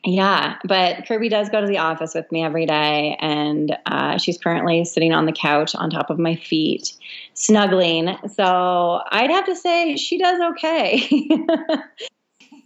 yeah, 0.05 0.57
but 0.63 1.05
Kirby 1.07 1.29
does 1.29 1.49
go 1.49 1.59
to 1.59 1.67
the 1.67 1.79
office 1.79 2.13
with 2.13 2.31
me 2.31 2.43
every 2.43 2.65
day, 2.65 3.17
and 3.19 3.77
uh, 3.85 4.17
she's 4.17 4.37
currently 4.37 4.85
sitting 4.85 5.11
on 5.11 5.25
the 5.25 5.33
couch 5.33 5.75
on 5.75 5.89
top 5.89 6.09
of 6.09 6.17
my 6.17 6.35
feet, 6.35 6.93
snuggling. 7.33 8.15
So 8.33 9.01
I'd 9.11 9.29
have 9.29 9.45
to 9.47 9.55
say 9.55 9.97
she 9.97 10.17
does 10.17 10.39
okay. 10.53 11.07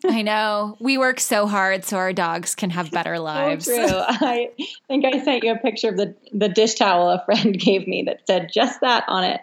I 0.06 0.22
know. 0.22 0.78
We 0.80 0.98
work 0.98 1.20
so 1.20 1.48
hard 1.48 1.86
so 1.86 1.98
our 1.98 2.14
dogs 2.14 2.56
can 2.56 2.70
have 2.72 2.92
better 2.92 3.20
lives. 3.20 3.66
So 3.66 3.76
true. 3.76 3.88
I 3.90 4.50
think 4.88 5.06
I 5.06 5.24
sent 5.24 5.44
you 5.44 5.54
a 5.54 5.58
picture 5.58 5.90
of 5.90 5.98
the, 5.98 6.16
the 6.34 6.50
dish 6.50 6.76
towel 6.76 7.10
a 7.10 7.24
friend 7.26 7.58
gave 7.60 7.88
me 7.88 8.04
that 8.04 8.28
said 8.28 8.52
just 8.54 8.82
that 8.82 9.06
on 9.08 9.24
it. 9.24 9.40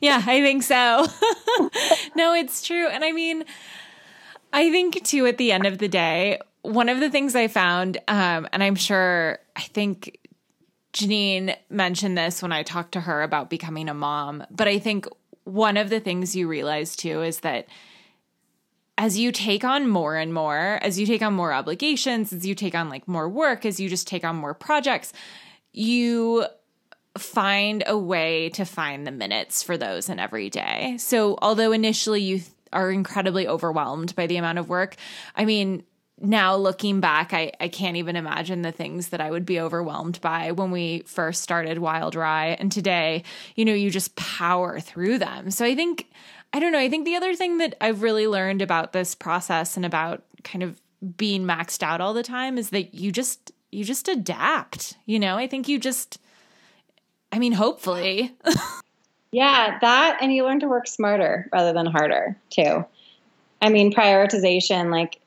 yeah, 0.00 0.22
I 0.26 0.42
think 0.42 0.64
so. 0.64 1.06
no, 2.16 2.34
it's 2.34 2.62
true. 2.62 2.88
And 2.88 3.04
I 3.04 3.12
mean, 3.12 3.44
I 4.52 4.70
think 4.70 5.04
too, 5.04 5.26
at 5.26 5.38
the 5.38 5.52
end 5.52 5.66
of 5.66 5.78
the 5.78 5.88
day, 5.88 6.40
one 6.66 6.88
of 6.88 7.00
the 7.00 7.10
things 7.10 7.34
I 7.36 7.48
found, 7.48 7.98
um, 8.08 8.48
and 8.52 8.62
I'm 8.62 8.74
sure, 8.74 9.38
I 9.54 9.62
think 9.62 10.18
Janine 10.92 11.56
mentioned 11.70 12.18
this 12.18 12.42
when 12.42 12.52
I 12.52 12.62
talked 12.62 12.92
to 12.92 13.00
her 13.00 13.22
about 13.22 13.50
becoming 13.50 13.88
a 13.88 13.94
mom, 13.94 14.44
but 14.50 14.66
I 14.66 14.78
think 14.78 15.06
one 15.44 15.76
of 15.76 15.90
the 15.90 16.00
things 16.00 16.34
you 16.34 16.48
realize 16.48 16.96
too 16.96 17.22
is 17.22 17.40
that 17.40 17.68
as 18.98 19.18
you 19.18 19.30
take 19.30 19.62
on 19.62 19.88
more 19.88 20.16
and 20.16 20.32
more, 20.32 20.78
as 20.82 20.98
you 20.98 21.06
take 21.06 21.22
on 21.22 21.34
more 21.34 21.52
obligations, 21.52 22.32
as 22.32 22.46
you 22.46 22.54
take 22.54 22.74
on 22.74 22.88
like 22.88 23.06
more 23.06 23.28
work, 23.28 23.64
as 23.64 23.78
you 23.78 23.88
just 23.88 24.08
take 24.08 24.24
on 24.24 24.36
more 24.36 24.54
projects, 24.54 25.12
you 25.72 26.46
find 27.18 27.84
a 27.86 27.96
way 27.96 28.48
to 28.50 28.64
find 28.64 29.06
the 29.06 29.10
minutes 29.10 29.62
for 29.62 29.76
those 29.76 30.08
in 30.08 30.18
every 30.18 30.50
day. 30.50 30.96
So, 30.98 31.38
although 31.42 31.72
initially 31.72 32.22
you 32.22 32.40
are 32.72 32.90
incredibly 32.90 33.46
overwhelmed 33.46 34.16
by 34.16 34.26
the 34.26 34.38
amount 34.38 34.58
of 34.58 34.68
work, 34.68 34.96
I 35.34 35.44
mean, 35.44 35.84
now 36.20 36.56
looking 36.56 37.00
back, 37.00 37.34
I, 37.34 37.52
I 37.60 37.68
can't 37.68 37.96
even 37.96 38.16
imagine 38.16 38.62
the 38.62 38.72
things 38.72 39.08
that 39.08 39.20
I 39.20 39.30
would 39.30 39.44
be 39.44 39.60
overwhelmed 39.60 40.20
by 40.20 40.52
when 40.52 40.70
we 40.70 41.02
first 41.06 41.42
started 41.42 41.78
Wild 41.78 42.14
Rye. 42.14 42.56
And 42.58 42.72
today, 42.72 43.22
you 43.54 43.64
know, 43.64 43.74
you 43.74 43.90
just 43.90 44.16
power 44.16 44.80
through 44.80 45.18
them. 45.18 45.50
So 45.50 45.64
I 45.64 45.74
think, 45.74 46.06
I 46.54 46.60
don't 46.60 46.72
know, 46.72 46.78
I 46.78 46.88
think 46.88 47.04
the 47.04 47.16
other 47.16 47.34
thing 47.34 47.58
that 47.58 47.74
I've 47.80 48.02
really 48.02 48.26
learned 48.26 48.62
about 48.62 48.92
this 48.92 49.14
process 49.14 49.76
and 49.76 49.84
about 49.84 50.22
kind 50.42 50.62
of 50.62 50.80
being 51.18 51.44
maxed 51.44 51.82
out 51.82 52.00
all 52.00 52.14
the 52.14 52.22
time 52.22 52.56
is 52.56 52.70
that 52.70 52.94
you 52.94 53.12
just, 53.12 53.52
you 53.70 53.84
just 53.84 54.08
adapt, 54.08 54.96
you 55.04 55.18
know? 55.18 55.36
I 55.36 55.46
think 55.46 55.68
you 55.68 55.78
just, 55.78 56.18
I 57.30 57.38
mean, 57.38 57.52
hopefully. 57.52 58.34
yeah, 59.32 59.78
that, 59.80 60.18
and 60.22 60.32
you 60.32 60.44
learn 60.44 60.60
to 60.60 60.68
work 60.68 60.86
smarter 60.86 61.50
rather 61.52 61.74
than 61.74 61.84
harder 61.84 62.38
too. 62.48 62.86
I 63.60 63.68
mean, 63.68 63.92
prioritization, 63.92 64.90
like, 64.90 65.20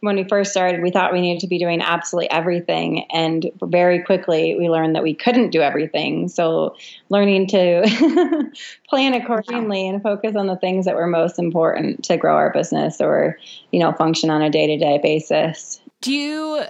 when 0.00 0.16
we 0.16 0.24
first 0.24 0.50
started, 0.50 0.82
we 0.82 0.90
thought 0.90 1.12
we 1.12 1.20
needed 1.20 1.40
to 1.40 1.46
be 1.46 1.58
doing 1.58 1.80
absolutely 1.80 2.30
everything. 2.30 3.04
And 3.10 3.50
very 3.62 4.02
quickly, 4.02 4.54
we 4.56 4.68
learned 4.68 4.94
that 4.94 5.02
we 5.02 5.14
couldn't 5.14 5.50
do 5.50 5.60
everything. 5.60 6.28
So, 6.28 6.76
learning 7.08 7.48
to 7.48 8.50
plan 8.88 9.14
accordingly 9.14 9.88
and 9.88 10.02
focus 10.02 10.36
on 10.36 10.46
the 10.46 10.56
things 10.56 10.84
that 10.84 10.96
were 10.96 11.06
most 11.06 11.38
important 11.38 12.04
to 12.04 12.16
grow 12.16 12.34
our 12.34 12.52
business 12.52 13.00
or, 13.00 13.38
you 13.72 13.80
know, 13.80 13.92
function 13.92 14.30
on 14.30 14.42
a 14.42 14.50
day 14.50 14.66
to 14.66 14.76
day 14.76 14.98
basis. 15.02 15.80
Do 16.02 16.12
you 16.12 16.62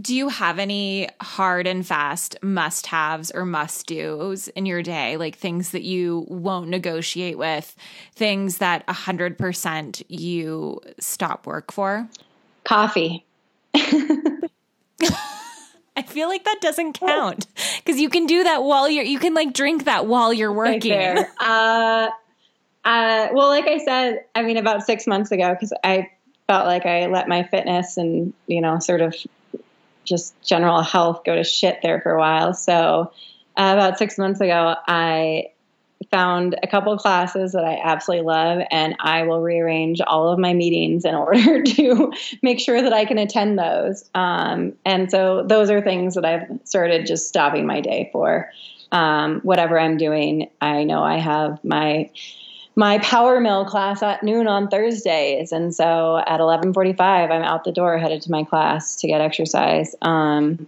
do 0.00 0.14
you 0.14 0.28
have 0.28 0.58
any 0.58 1.08
hard 1.20 1.68
and 1.68 1.86
fast 1.86 2.36
must 2.42 2.86
haves 2.88 3.30
or 3.30 3.44
must 3.44 3.86
do's 3.86 4.48
in 4.48 4.66
your 4.66 4.82
day? 4.82 5.16
Like 5.16 5.36
things 5.36 5.70
that 5.70 5.84
you 5.84 6.26
won't 6.28 6.68
negotiate 6.68 7.38
with, 7.38 7.76
things 8.14 8.58
that 8.58 8.84
100% 8.88 10.02
you 10.08 10.80
stop 10.98 11.46
work 11.46 11.70
for? 11.70 12.08
Coffee. 12.64 13.24
I 15.96 16.02
feel 16.02 16.28
like 16.28 16.44
that 16.44 16.58
doesn't 16.60 16.94
count 16.94 17.46
because 17.76 18.00
you 18.00 18.08
can 18.08 18.26
do 18.26 18.44
that 18.44 18.62
while 18.62 18.88
you're, 18.88 19.04
you 19.04 19.18
can 19.18 19.34
like 19.34 19.52
drink 19.52 19.84
that 19.84 20.06
while 20.06 20.32
you're 20.32 20.52
working. 20.52 20.92
Right 20.92 21.26
uh, 21.38 22.08
uh, 22.84 23.28
well, 23.32 23.48
like 23.48 23.66
I 23.66 23.78
said, 23.78 24.24
I 24.34 24.42
mean, 24.42 24.56
about 24.56 24.82
six 24.84 25.06
months 25.06 25.30
ago, 25.30 25.52
because 25.52 25.72
I 25.84 26.10
felt 26.46 26.66
like 26.66 26.84
I 26.84 27.06
let 27.06 27.28
my 27.28 27.44
fitness 27.44 27.96
and, 27.96 28.32
you 28.46 28.60
know, 28.60 28.78
sort 28.78 29.00
of 29.00 29.14
just 30.04 30.40
general 30.42 30.82
health 30.82 31.22
go 31.24 31.34
to 31.34 31.44
shit 31.44 31.78
there 31.82 32.00
for 32.00 32.12
a 32.12 32.18
while. 32.18 32.54
So, 32.54 33.12
uh, 33.56 33.72
about 33.74 33.98
six 33.98 34.18
months 34.18 34.40
ago, 34.40 34.74
I 34.86 35.46
found 36.10 36.56
a 36.62 36.66
couple 36.66 36.96
classes 36.98 37.52
that 37.52 37.64
I 37.64 37.80
absolutely 37.82 38.26
love, 38.26 38.62
and 38.70 38.96
I 39.00 39.22
will 39.22 39.40
rearrange 39.40 40.00
all 40.00 40.28
of 40.28 40.38
my 40.38 40.54
meetings 40.54 41.04
in 41.04 41.14
order 41.14 41.62
to 41.62 42.12
make 42.42 42.60
sure 42.60 42.82
that 42.82 42.92
I 42.92 43.04
can 43.04 43.18
attend 43.18 43.58
those. 43.58 44.08
Um, 44.14 44.74
and 44.84 45.10
so 45.10 45.44
those 45.46 45.70
are 45.70 45.80
things 45.80 46.14
that 46.14 46.24
I've 46.24 46.48
started 46.64 47.06
just 47.06 47.28
stopping 47.28 47.66
my 47.66 47.80
day 47.80 48.10
for. 48.12 48.50
Um, 48.92 49.40
whatever 49.40 49.78
I'm 49.78 49.96
doing, 49.96 50.50
I 50.60 50.84
know 50.84 51.02
I 51.02 51.18
have 51.18 51.62
my 51.64 52.10
my 52.76 52.98
power 52.98 53.40
mill 53.40 53.64
class 53.64 54.02
at 54.02 54.22
noon 54.22 54.48
on 54.48 54.68
Thursdays, 54.68 55.52
and 55.52 55.74
so 55.74 56.22
at 56.26 56.40
11:45 56.40 57.30
I'm 57.30 57.42
out 57.42 57.64
the 57.64 57.72
door 57.72 57.98
headed 57.98 58.22
to 58.22 58.30
my 58.30 58.44
class 58.44 58.96
to 58.96 59.06
get 59.06 59.20
exercise. 59.20 59.94
Um, 60.02 60.66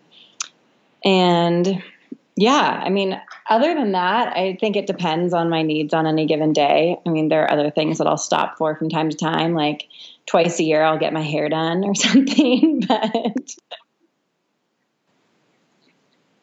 and 1.04 1.82
yeah, 2.36 2.82
I 2.84 2.90
mean, 2.90 3.18
other 3.48 3.74
than 3.74 3.92
that, 3.92 4.36
I 4.36 4.58
think 4.60 4.76
it 4.76 4.86
depends 4.86 5.32
on 5.32 5.48
my 5.48 5.62
needs 5.62 5.94
on 5.94 6.06
any 6.06 6.26
given 6.26 6.52
day. 6.52 6.98
I 7.06 7.08
mean, 7.08 7.28
there 7.28 7.42
are 7.44 7.50
other 7.50 7.70
things 7.70 7.96
that 7.96 8.06
I'll 8.06 8.18
stop 8.18 8.58
for 8.58 8.76
from 8.76 8.90
time 8.90 9.08
to 9.08 9.16
time, 9.16 9.54
like 9.54 9.88
twice 10.26 10.60
a 10.60 10.62
year 10.62 10.82
I'll 10.82 10.98
get 10.98 11.14
my 11.14 11.22
hair 11.22 11.48
done 11.48 11.82
or 11.82 11.94
something. 11.94 12.80
but 12.86 13.56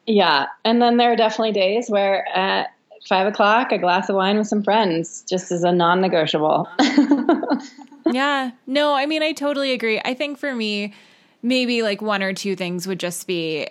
yeah, 0.08 0.48
and 0.66 0.82
then 0.82 0.98
there 0.98 1.12
are 1.12 1.16
definitely 1.16 1.52
days 1.52 1.90
where 1.90 2.28
at 2.28 2.74
five 3.08 3.28
o'clock, 3.28 3.72
a 3.72 3.78
glass 3.78 4.10
of 4.10 4.16
wine 4.16 4.40
with 4.40 4.48
some 4.48 4.64
friends 4.64 5.24
just 5.30 5.52
is 5.52 5.64
a 5.64 5.72
non 5.72 6.02
negotiable. 6.02 6.68
yeah, 8.12 8.50
no, 8.66 8.96
I 8.96 9.06
mean, 9.06 9.22
I 9.22 9.32
totally 9.34 9.74
agree. 9.74 10.02
I 10.04 10.16
think 10.16 10.40
for 10.40 10.56
me, 10.56 10.96
maybe 11.44 11.84
like 11.84 12.02
one 12.02 12.24
or 12.24 12.34
two 12.34 12.56
things 12.56 12.88
would 12.88 13.00
just 13.00 13.28
be 13.28 13.68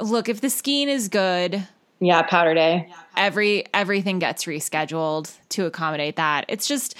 look, 0.00 0.28
if 0.28 0.40
the 0.40 0.50
skiing 0.50 0.88
is 0.88 1.08
good, 1.08 1.66
yeah, 2.00 2.22
powder 2.22 2.54
day. 2.54 2.90
Every 3.16 3.64
everything 3.72 4.18
gets 4.18 4.44
rescheduled 4.44 5.34
to 5.50 5.66
accommodate 5.66 6.16
that. 6.16 6.44
It's 6.48 6.66
just 6.66 6.96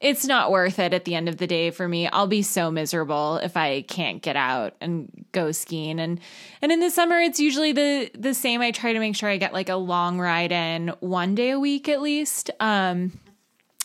it's 0.00 0.24
not 0.24 0.50
worth 0.50 0.78
it 0.78 0.94
at 0.94 1.04
the 1.04 1.14
end 1.14 1.28
of 1.28 1.38
the 1.38 1.46
day 1.46 1.70
for 1.70 1.86
me. 1.88 2.06
I'll 2.06 2.28
be 2.28 2.42
so 2.42 2.70
miserable 2.70 3.36
if 3.38 3.56
I 3.56 3.82
can't 3.82 4.22
get 4.22 4.36
out 4.36 4.74
and 4.80 5.26
go 5.32 5.52
skiing. 5.52 6.00
And 6.00 6.20
and 6.62 6.72
in 6.72 6.80
the 6.80 6.90
summer 6.90 7.18
it's 7.18 7.40
usually 7.40 7.72
the 7.72 8.10
the 8.14 8.34
same. 8.34 8.60
I 8.60 8.70
try 8.70 8.92
to 8.92 8.98
make 9.00 9.16
sure 9.16 9.28
I 9.28 9.36
get 9.36 9.52
like 9.52 9.68
a 9.68 9.76
long 9.76 10.18
ride 10.18 10.52
in 10.52 10.88
one 11.00 11.34
day 11.34 11.50
a 11.50 11.60
week 11.60 11.88
at 11.88 12.00
least. 12.00 12.50
Um 12.60 13.12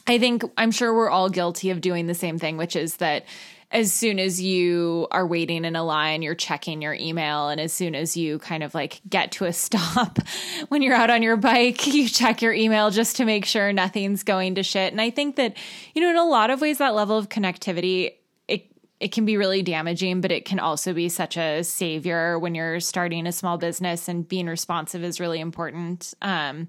I 0.06 0.20
think 0.20 0.44
I'm 0.58 0.72
sure 0.72 0.94
we're 0.94 1.10
all 1.10 1.30
guilty 1.30 1.70
of 1.70 1.82
doing 1.82 2.08
the 2.08 2.14
same 2.14 2.38
thing, 2.38 2.58
which 2.58 2.76
is 2.76 2.98
that 2.98 3.26
as 3.74 3.92
soon 3.92 4.20
as 4.20 4.40
you 4.40 5.08
are 5.10 5.26
waiting 5.26 5.66
in 5.66 5.76
a 5.76 5.84
line, 5.84 6.22
you're 6.22 6.36
checking 6.36 6.80
your 6.80 6.94
email. 6.94 7.50
And 7.50 7.60
as 7.60 7.74
soon 7.74 7.96
as 7.96 8.16
you 8.16 8.38
kind 8.38 8.62
of 8.62 8.76
like 8.76 9.02
get 9.10 9.32
to 9.34 9.46
a 9.46 9.52
stop 9.52 10.20
when 10.70 10.84
you're 10.84 10.94
out 10.94 11.10
on 11.10 11.24
your 11.24 11.38
bike, 11.38 11.88
you 11.94 12.08
check 12.08 12.44
your 12.44 12.54
email 12.54 12.92
just 12.92 13.18
to 13.18 13.26
make 13.26 13.46
sure 13.46 13.74
nothing's 13.74 14.22
going 14.22 14.56
to 14.56 14.64
shit. 14.64 14.92
And 14.92 15.02
I 15.02 15.10
think 15.10 15.38
that, 15.38 15.58
you 15.96 16.04
know, 16.04 16.12
in 16.12 16.18
a 16.18 16.26
lot 16.26 16.52
of 16.52 16.62
ways, 16.62 16.78
that 16.78 16.94
level 16.94 17.18
of 17.18 17.30
connectivity, 17.30 18.14
it, 18.48 18.72
it 19.00 19.12
can 19.12 19.26
be 19.26 19.38
really 19.38 19.64
damaging, 19.64 20.22
but 20.22 20.32
it 20.32 20.46
can 20.46 20.60
also 20.60 20.94
be 20.94 21.10
such 21.10 21.36
a 21.36 21.64
savior 21.64 22.38
when 22.38 22.54
you're 22.54 22.80
starting 22.80 23.26
a 23.26 23.32
small 23.32 23.58
business 23.58 24.08
and 24.08 24.28
being 24.28 24.46
responsive 24.46 25.04
is 25.04 25.20
really 25.20 25.40
important. 25.40 26.14
Um, 26.22 26.68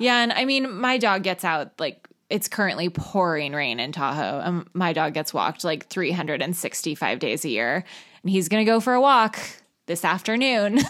yeah. 0.00 0.20
And 0.20 0.32
I 0.32 0.46
mean, 0.46 0.80
my 0.80 0.98
dog 0.98 1.22
gets 1.22 1.44
out 1.44 1.78
like 1.78 2.08
it's 2.34 2.48
currently 2.48 2.88
pouring 2.88 3.52
rain 3.52 3.78
in 3.78 3.92
Tahoe. 3.92 4.40
and 4.40 4.66
my 4.74 4.92
dog 4.92 5.14
gets 5.14 5.32
walked 5.32 5.62
like 5.62 5.86
365 5.86 7.20
days 7.20 7.44
a 7.44 7.48
year. 7.48 7.84
And 8.22 8.30
he's 8.30 8.48
going 8.48 8.66
to 8.66 8.68
go 8.68 8.80
for 8.80 8.92
a 8.92 9.00
walk 9.00 9.38
this 9.86 10.04
afternoon 10.04 10.80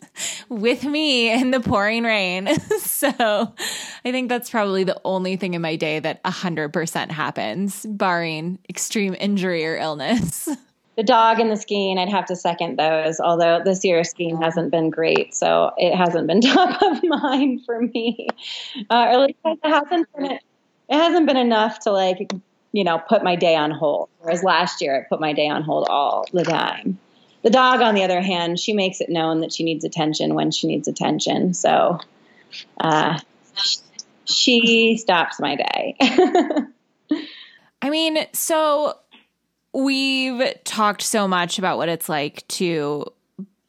with 0.48 0.82
me 0.82 1.30
in 1.30 1.50
the 1.50 1.60
pouring 1.60 2.04
rain. 2.04 2.48
so 2.78 3.12
I 3.18 4.12
think 4.12 4.30
that's 4.30 4.48
probably 4.48 4.84
the 4.84 4.98
only 5.04 5.36
thing 5.36 5.52
in 5.52 5.60
my 5.60 5.76
day 5.76 5.98
that 5.98 6.24
100% 6.24 7.10
happens, 7.10 7.84
barring 7.86 8.58
extreme 8.70 9.14
injury 9.20 9.66
or 9.66 9.76
illness. 9.76 10.48
The 10.96 11.02
dog 11.02 11.40
and 11.40 11.50
the 11.50 11.56
skiing, 11.56 11.98
I'd 11.98 12.08
have 12.08 12.26
to 12.26 12.36
second 12.36 12.78
those, 12.78 13.18
although 13.18 13.60
this 13.64 13.84
year 13.84 14.04
skiing 14.04 14.40
hasn't 14.40 14.70
been 14.70 14.90
great. 14.90 15.34
So 15.34 15.72
it 15.76 15.92
hasn't 15.92 16.28
been 16.28 16.40
top 16.40 16.80
of 16.80 17.02
mind 17.02 17.64
for 17.66 17.80
me. 17.80 18.28
Uh, 18.88 18.94
or 18.94 19.08
at 19.08 19.18
least 19.18 19.38
it 19.44 19.58
hasn't 19.64 20.08
been 20.16 20.38
it 20.88 20.96
hasn't 20.96 21.26
been 21.26 21.36
enough 21.36 21.80
to 21.80 21.90
like 21.90 22.32
you 22.72 22.84
know 22.84 22.98
put 22.98 23.22
my 23.22 23.36
day 23.36 23.56
on 23.56 23.70
hold 23.70 24.08
whereas 24.20 24.42
last 24.42 24.80
year 24.80 24.96
i 24.96 25.08
put 25.08 25.20
my 25.20 25.32
day 25.32 25.48
on 25.48 25.62
hold 25.62 25.86
all 25.88 26.24
the 26.32 26.44
time. 26.44 26.98
The 27.42 27.50
dog 27.50 27.82
on 27.82 27.94
the 27.94 28.02
other 28.02 28.22
hand 28.22 28.58
she 28.58 28.72
makes 28.72 29.00
it 29.00 29.10
known 29.10 29.40
that 29.40 29.52
she 29.52 29.64
needs 29.64 29.84
attention 29.84 30.34
when 30.34 30.50
she 30.50 30.66
needs 30.66 30.88
attention 30.88 31.54
so 31.54 31.98
uh, 32.80 33.18
she 34.24 34.96
stops 34.96 35.40
my 35.40 35.56
day. 35.56 35.96
I 37.82 37.90
mean 37.90 38.26
so 38.32 38.98
we've 39.74 40.42
talked 40.64 41.02
so 41.02 41.28
much 41.28 41.58
about 41.58 41.76
what 41.76 41.88
it's 41.88 42.08
like 42.08 42.46
to 42.48 43.04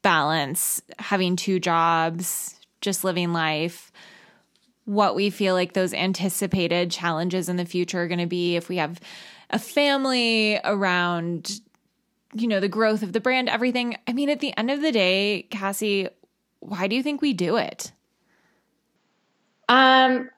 balance 0.03 0.83
having 0.99 1.35
two 1.35 1.59
jobs, 1.59 2.59
just 2.79 3.03
living 3.03 3.33
life, 3.33 3.91
what 4.85 5.15
we 5.15 5.29
feel 5.29 5.53
like 5.53 5.73
those 5.73 5.93
anticipated 5.93 6.91
challenges 6.91 7.49
in 7.49 7.57
the 7.57 7.65
future 7.65 8.01
are 8.01 8.07
going 8.07 8.19
to 8.19 8.25
be. 8.25 8.55
If 8.55 8.69
we 8.69 8.77
have 8.77 8.99
a 9.49 9.59
family 9.59 10.59
around 10.63 11.59
you 12.33 12.47
know 12.47 12.59
the 12.59 12.67
growth 12.67 13.01
of 13.01 13.13
the 13.13 13.21
brand 13.21 13.47
everything 13.47 13.95
i 14.07 14.11
mean 14.11 14.29
at 14.29 14.39
the 14.41 14.57
end 14.57 14.69
of 14.69 14.81
the 14.81 14.91
day 14.91 15.47
cassie 15.51 16.09
why 16.67 16.87
do 16.87 16.95
you 16.95 17.03
think 17.03 17.21
we 17.21 17.33
do 17.33 17.57
it? 17.57 17.91
Um 19.69 20.29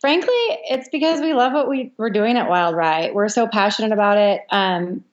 frankly 0.00 0.32
it's 0.34 0.88
because 0.88 1.20
we 1.20 1.34
love 1.34 1.52
what 1.52 1.68
we, 1.68 1.92
we're 1.98 2.10
doing 2.10 2.38
at 2.38 2.48
wild 2.48 2.74
rye. 2.74 3.10
We're 3.12 3.28
so 3.28 3.46
passionate 3.46 3.92
about 3.92 4.18
it. 4.18 4.42
Um 4.50 5.04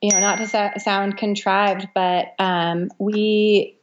you 0.00 0.12
know 0.12 0.20
not 0.20 0.36
to 0.36 0.46
sa- 0.46 0.78
sound 0.78 1.16
contrived 1.18 1.88
but 1.94 2.34
um 2.38 2.90
we 2.98 3.78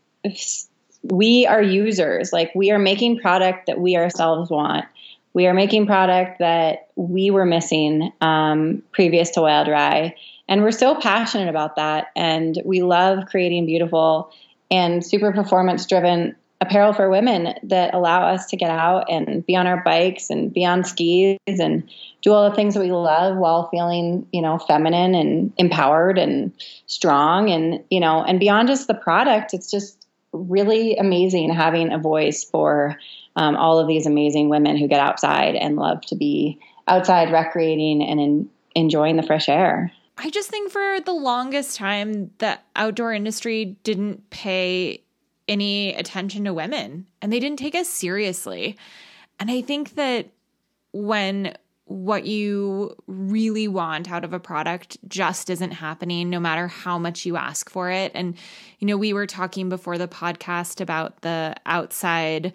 we 1.09 1.45
are 1.45 1.61
users. 1.61 2.33
Like 2.33 2.51
we 2.55 2.71
are 2.71 2.79
making 2.79 3.19
product 3.19 3.67
that 3.67 3.79
we 3.79 3.95
ourselves 3.95 4.49
want. 4.49 4.85
We 5.33 5.47
are 5.47 5.53
making 5.53 5.85
product 5.85 6.39
that 6.39 6.89
we 6.95 7.29
were 7.29 7.45
missing 7.45 8.11
um, 8.21 8.81
previous 8.91 9.29
to 9.31 9.41
wild 9.41 9.67
rye. 9.67 10.15
And 10.47 10.63
we're 10.63 10.71
so 10.71 10.95
passionate 10.95 11.49
about 11.49 11.75
that. 11.75 12.07
And 12.15 12.61
we 12.65 12.81
love 12.81 13.25
creating 13.27 13.65
beautiful 13.65 14.31
and 14.71 15.05
super 15.05 15.31
performance 15.31 15.85
driven 15.85 16.35
apparel 16.59 16.91
for 16.91 17.09
women 17.09 17.53
that 17.63 17.93
allow 17.93 18.27
us 18.27 18.47
to 18.47 18.57
get 18.57 18.71
out 18.71 19.05
and 19.09 19.45
be 19.45 19.55
on 19.55 19.67
our 19.67 19.83
bikes 19.83 20.29
and 20.31 20.51
be 20.51 20.65
on 20.65 20.83
skis 20.83 21.37
and 21.45 21.87
do 22.23 22.31
all 22.31 22.49
the 22.49 22.55
things 22.55 22.73
that 22.73 22.79
we 22.79 22.91
love 22.91 23.37
while 23.37 23.69
feeling, 23.69 24.27
you 24.33 24.41
know, 24.41 24.57
feminine 24.57 25.13
and 25.13 25.53
empowered 25.57 26.17
and 26.17 26.51
strong 26.87 27.49
and, 27.51 27.83
you 27.91 27.99
know, 27.99 28.23
and 28.23 28.39
beyond 28.39 28.67
just 28.67 28.87
the 28.87 28.95
product, 28.95 29.53
it's 29.53 29.69
just 29.69 30.06
really 30.33 30.95
amazing 30.97 31.53
having 31.53 31.91
a 31.91 31.97
voice 31.97 32.43
for 32.43 32.97
um, 33.35 33.55
all 33.55 33.79
of 33.79 33.87
these 33.87 34.05
amazing 34.05 34.49
women 34.49 34.77
who 34.77 34.87
get 34.87 34.99
outside 34.99 35.55
and 35.55 35.75
love 35.75 36.01
to 36.07 36.15
be 36.15 36.59
outside 36.87 37.31
recreating 37.31 38.01
and 38.01 38.19
in, 38.19 38.49
enjoying 38.75 39.15
the 39.15 39.23
fresh 39.23 39.49
air. 39.49 39.91
I 40.17 40.29
just 40.29 40.49
think 40.49 40.71
for 40.71 40.99
the 40.99 41.13
longest 41.13 41.77
time, 41.77 42.31
the 42.39 42.57
outdoor 42.75 43.13
industry 43.13 43.77
didn't 43.83 44.29
pay 44.29 45.03
any 45.47 45.93
attention 45.95 46.43
to 46.45 46.53
women 46.53 47.05
and 47.21 47.31
they 47.31 47.39
didn't 47.39 47.59
take 47.59 47.75
us 47.75 47.87
seriously. 47.87 48.77
And 49.39 49.51
I 49.51 49.61
think 49.61 49.95
that 49.95 50.29
when 50.91 51.55
what 51.87 52.25
you 52.25 52.95
really 53.07 53.67
want 53.67 54.11
out 54.11 54.25
of 54.25 54.33
a 54.33 54.39
product 54.39 54.97
just 55.07 55.49
isn't 55.49 55.71
happening, 55.71 56.29
no 56.29 56.39
matter 56.39 56.67
how 56.67 56.97
much 56.97 57.25
you 57.25 57.37
ask 57.37 57.69
for 57.69 57.89
it. 57.89 58.11
And, 58.13 58.35
you 58.79 58.87
know, 58.87 58.97
we 58.97 59.13
were 59.13 59.25
talking 59.25 59.69
before 59.69 59.97
the 59.97 60.07
podcast 60.07 60.81
about 60.81 61.21
the 61.21 61.55
outside 61.65 62.53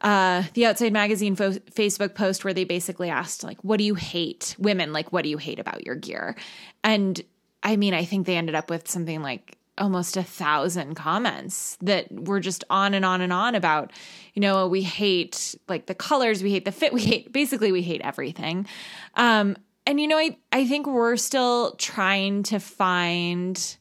uh, 0.00 0.42
the 0.52 0.66
Outside 0.66 0.92
Magazine 0.92 1.34
fo- 1.34 1.52
Facebook 1.52 2.14
post 2.14 2.44
where 2.44 2.52
they 2.52 2.64
basically 2.64 3.08
asked, 3.08 3.42
like, 3.42 3.58
what 3.62 3.78
do 3.78 3.84
you 3.84 3.94
hate? 3.94 4.54
Women, 4.58 4.92
like, 4.92 5.12
what 5.12 5.22
do 5.22 5.30
you 5.30 5.38
hate 5.38 5.58
about 5.58 5.86
your 5.86 5.94
gear? 5.94 6.36
And 6.82 7.18
I 7.62 7.76
mean, 7.76 7.94
I 7.94 8.04
think 8.04 8.26
they 8.26 8.36
ended 8.36 8.54
up 8.54 8.68
with 8.68 8.86
something 8.86 9.22
like 9.22 9.56
almost 9.78 10.16
a 10.16 10.22
thousand 10.22 10.94
comments 10.94 11.76
that 11.82 12.10
were 12.10 12.40
just 12.40 12.64
on 12.70 12.94
and 12.94 13.04
on 13.04 13.20
and 13.20 13.32
on 13.32 13.54
about, 13.54 13.92
you 14.34 14.40
know, 14.40 14.68
we 14.68 14.82
hate 14.82 15.54
like 15.68 15.86
the 15.86 15.94
colors, 15.94 16.42
we 16.42 16.50
hate 16.50 16.64
the 16.64 16.72
fit, 16.72 16.92
we 16.92 17.02
hate 17.02 17.32
basically 17.32 17.72
we 17.72 17.82
hate 17.82 18.00
everything. 18.02 18.66
Um, 19.14 19.56
and 19.86 20.00
you 20.00 20.08
know, 20.08 20.18
I 20.18 20.36
I 20.52 20.66
think 20.66 20.86
we're 20.86 21.16
still 21.16 21.72
trying 21.72 22.42
to 22.44 22.58
find 22.58 23.76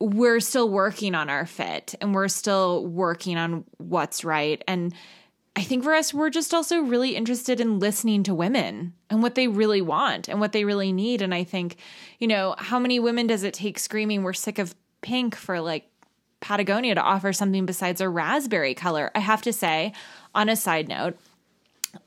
we're 0.00 0.40
still 0.40 0.68
working 0.68 1.14
on 1.14 1.28
our 1.28 1.44
fit 1.44 1.94
and 2.00 2.14
we're 2.14 2.28
still 2.28 2.86
working 2.86 3.36
on 3.36 3.64
what's 3.78 4.24
right. 4.24 4.62
And 4.68 4.94
I 5.58 5.62
think 5.62 5.82
for 5.82 5.92
us, 5.92 6.14
we're 6.14 6.30
just 6.30 6.54
also 6.54 6.82
really 6.82 7.16
interested 7.16 7.60
in 7.60 7.80
listening 7.80 8.22
to 8.22 8.34
women 8.34 8.94
and 9.10 9.24
what 9.24 9.34
they 9.34 9.48
really 9.48 9.80
want 9.80 10.28
and 10.28 10.38
what 10.38 10.52
they 10.52 10.64
really 10.64 10.92
need. 10.92 11.20
And 11.20 11.34
I 11.34 11.42
think, 11.42 11.78
you 12.20 12.28
know, 12.28 12.54
how 12.58 12.78
many 12.78 13.00
women 13.00 13.26
does 13.26 13.42
it 13.42 13.54
take 13.54 13.80
screaming, 13.80 14.22
we're 14.22 14.34
sick 14.34 14.60
of 14.60 14.76
pink 15.00 15.34
for 15.34 15.60
like 15.60 15.90
Patagonia 16.38 16.94
to 16.94 17.00
offer 17.00 17.32
something 17.32 17.66
besides 17.66 18.00
a 18.00 18.08
raspberry 18.08 18.72
color? 18.72 19.10
I 19.16 19.18
have 19.18 19.42
to 19.42 19.52
say, 19.52 19.94
on 20.32 20.48
a 20.48 20.54
side 20.54 20.86
note, 20.86 21.18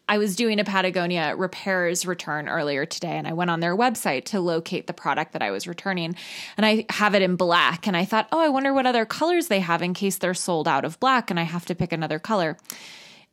I 0.07 0.17
was 0.17 0.37
doing 0.37 0.61
a 0.61 0.63
Patagonia 0.63 1.35
repairs 1.35 2.05
return 2.05 2.47
earlier 2.47 2.85
today 2.85 3.17
and 3.17 3.27
I 3.27 3.33
went 3.33 3.51
on 3.51 3.59
their 3.59 3.75
website 3.75 4.23
to 4.25 4.39
locate 4.39 4.87
the 4.87 4.93
product 4.93 5.33
that 5.33 5.41
I 5.41 5.51
was 5.51 5.67
returning 5.67 6.15
and 6.55 6.65
I 6.65 6.85
have 6.89 7.15
it 7.15 7.21
in 7.21 7.35
black 7.35 7.85
and 7.85 7.97
I 7.97 8.05
thought, 8.05 8.29
"Oh, 8.31 8.39
I 8.39 8.47
wonder 8.47 8.73
what 8.73 8.85
other 8.85 9.05
colors 9.05 9.47
they 9.47 9.59
have 9.59 9.81
in 9.81 9.93
case 9.93 10.17
they're 10.17 10.33
sold 10.33 10.69
out 10.69 10.85
of 10.85 11.01
black 11.01 11.29
and 11.29 11.37
I 11.37 11.43
have 11.43 11.65
to 11.65 11.75
pick 11.75 11.91
another 11.91 12.17
color." 12.17 12.55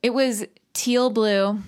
It 0.02 0.14
was 0.14 0.46
teal 0.72 1.10
blue 1.10 1.58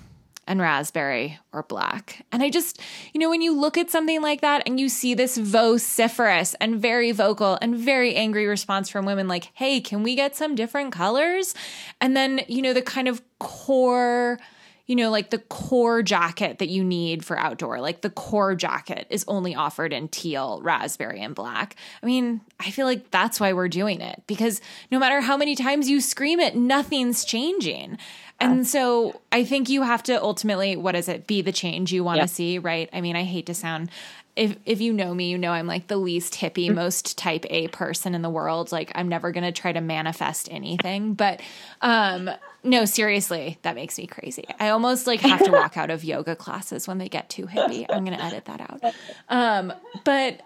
and 0.47 0.59
raspberry 0.59 1.39
or 1.53 1.63
black. 1.63 2.25
And 2.31 2.41
I 2.41 2.49
just, 2.49 2.81
you 3.13 3.19
know, 3.19 3.29
when 3.29 3.41
you 3.41 3.57
look 3.57 3.77
at 3.77 3.89
something 3.89 4.21
like 4.21 4.41
that 4.41 4.63
and 4.65 4.79
you 4.79 4.89
see 4.89 5.13
this 5.13 5.37
vociferous 5.37 6.55
and 6.59 6.81
very 6.81 7.11
vocal 7.11 7.57
and 7.61 7.75
very 7.75 8.15
angry 8.15 8.47
response 8.47 8.89
from 8.89 9.05
women 9.05 9.27
like, 9.27 9.49
"Hey, 9.53 9.79
can 9.79 10.03
we 10.03 10.15
get 10.15 10.35
some 10.35 10.55
different 10.55 10.91
colors?" 10.91 11.53
And 11.99 12.17
then, 12.17 12.41
you 12.47 12.61
know, 12.61 12.73
the 12.73 12.81
kind 12.81 13.07
of 13.07 13.21
core 13.39 14.39
you 14.85 14.95
know, 14.95 15.09
like 15.09 15.29
the 15.29 15.39
core 15.39 16.01
jacket 16.01 16.59
that 16.59 16.69
you 16.69 16.83
need 16.83 17.23
for 17.23 17.37
outdoor, 17.37 17.79
like 17.79 18.01
the 18.01 18.09
core 18.09 18.55
jacket 18.55 19.07
is 19.09 19.23
only 19.27 19.55
offered 19.55 19.93
in 19.93 20.07
teal, 20.07 20.61
raspberry, 20.61 21.21
and 21.21 21.35
black. 21.35 21.75
I 22.01 22.05
mean, 22.05 22.41
I 22.59 22.71
feel 22.71 22.85
like 22.85 23.11
that's 23.11 23.39
why 23.39 23.53
we're 23.53 23.69
doing 23.69 24.01
it 24.01 24.23
because 24.27 24.61
no 24.91 24.99
matter 24.99 25.21
how 25.21 25.37
many 25.37 25.55
times 25.55 25.89
you 25.89 26.01
scream 26.01 26.39
it, 26.39 26.55
nothing's 26.55 27.23
changing. 27.25 27.97
And 28.39 28.67
so 28.67 29.21
I 29.31 29.43
think 29.43 29.69
you 29.69 29.83
have 29.83 30.01
to 30.03 30.19
ultimately, 30.19 30.75
what 30.75 30.95
is 30.95 31.07
it, 31.07 31.27
be 31.27 31.43
the 31.43 31.51
change 31.51 31.93
you 31.93 32.03
want 32.03 32.17
to 32.17 32.23
yep. 32.23 32.29
see, 32.29 32.57
right? 32.57 32.89
I 32.91 32.99
mean, 32.99 33.15
I 33.15 33.23
hate 33.23 33.45
to 33.45 33.53
sound 33.53 33.91
if 34.35 34.55
if 34.65 34.79
you 34.81 34.93
know 34.93 35.13
me, 35.13 35.29
you 35.29 35.37
know 35.37 35.51
I'm 35.51 35.67
like 35.67 35.87
the 35.87 35.97
least 35.97 36.35
hippie, 36.35 36.67
mm-hmm. 36.67 36.75
most 36.75 37.17
type 37.17 37.45
A 37.49 37.67
person 37.67 38.15
in 38.15 38.21
the 38.21 38.29
world. 38.29 38.71
Like 38.71 38.91
I'm 38.95 39.09
never 39.09 39.31
gonna 39.31 39.51
try 39.51 39.73
to 39.73 39.81
manifest 39.81 40.47
anything. 40.51 41.13
But 41.13 41.41
um 41.81 42.29
no, 42.63 42.85
seriously, 42.85 43.57
that 43.63 43.75
makes 43.75 43.97
me 43.97 44.07
crazy. 44.07 44.45
I 44.59 44.69
almost 44.69 45.07
like 45.07 45.21
have 45.21 45.43
to 45.43 45.51
walk 45.51 45.77
out 45.77 45.89
of 45.89 46.03
yoga 46.03 46.35
classes 46.35 46.87
when 46.87 46.97
they 46.97 47.09
get 47.09 47.29
too 47.29 47.47
hippie. 47.47 47.85
I'm 47.89 48.05
gonna 48.05 48.23
edit 48.23 48.45
that 48.45 48.61
out. 48.61 48.93
Um, 49.29 49.73
but 50.03 50.41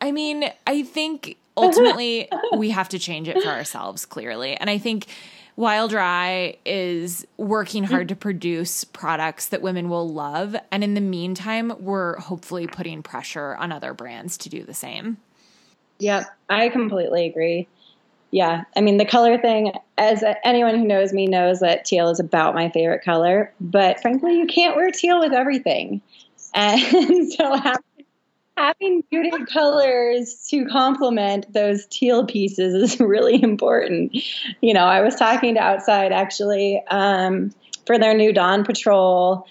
I 0.00 0.12
mean, 0.12 0.50
I 0.66 0.82
think 0.82 1.36
ultimately 1.56 2.28
we 2.56 2.70
have 2.70 2.88
to 2.90 2.98
change 2.98 3.28
it 3.28 3.42
for 3.42 3.48
ourselves, 3.48 4.04
clearly. 4.06 4.54
And 4.56 4.70
I 4.70 4.78
think 4.78 5.06
Wild 5.56 5.92
Rye 5.92 6.56
is 6.64 7.26
working 7.36 7.84
hard 7.84 8.08
to 8.08 8.16
produce 8.16 8.84
products 8.84 9.46
that 9.48 9.62
women 9.62 9.88
will 9.88 10.08
love. 10.08 10.56
And 10.70 10.82
in 10.82 10.94
the 10.94 11.00
meantime, 11.00 11.72
we're 11.78 12.18
hopefully 12.18 12.66
putting 12.66 13.02
pressure 13.02 13.54
on 13.56 13.70
other 13.70 13.92
brands 13.94 14.38
to 14.38 14.48
do 14.48 14.64
the 14.64 14.74
same. 14.74 15.18
Yeah, 15.98 16.24
I 16.48 16.68
completely 16.68 17.26
agree. 17.26 17.68
Yeah, 18.32 18.64
I 18.74 18.80
mean, 18.80 18.96
the 18.96 19.04
color 19.04 19.38
thing, 19.38 19.72
as 19.98 20.24
anyone 20.42 20.78
who 20.78 20.86
knows 20.86 21.12
me 21.12 21.26
knows 21.26 21.60
that 21.60 21.84
teal 21.84 22.08
is 22.08 22.18
about 22.18 22.54
my 22.54 22.70
favorite 22.70 23.04
color. 23.04 23.52
But 23.60 24.00
frankly, 24.00 24.38
you 24.38 24.46
can't 24.46 24.74
wear 24.74 24.90
teal 24.90 25.20
with 25.20 25.32
everything. 25.32 26.00
And 26.54 27.32
so 27.32 27.56
having 28.58 29.02
muted 29.10 29.48
colors 29.48 30.46
to 30.50 30.66
complement 30.66 31.50
those 31.54 31.86
teal 31.86 32.26
pieces 32.26 32.74
is 32.74 33.00
really 33.00 33.42
important. 33.42 34.14
You 34.60 34.74
know, 34.74 34.84
I 34.84 35.00
was 35.00 35.14
talking 35.14 35.54
to 35.54 35.60
Outside 35.60 36.12
actually 36.12 36.82
um, 36.90 37.54
for 37.86 37.98
their 37.98 38.14
new 38.14 38.34
Dawn 38.34 38.64
Patrol 38.64 39.46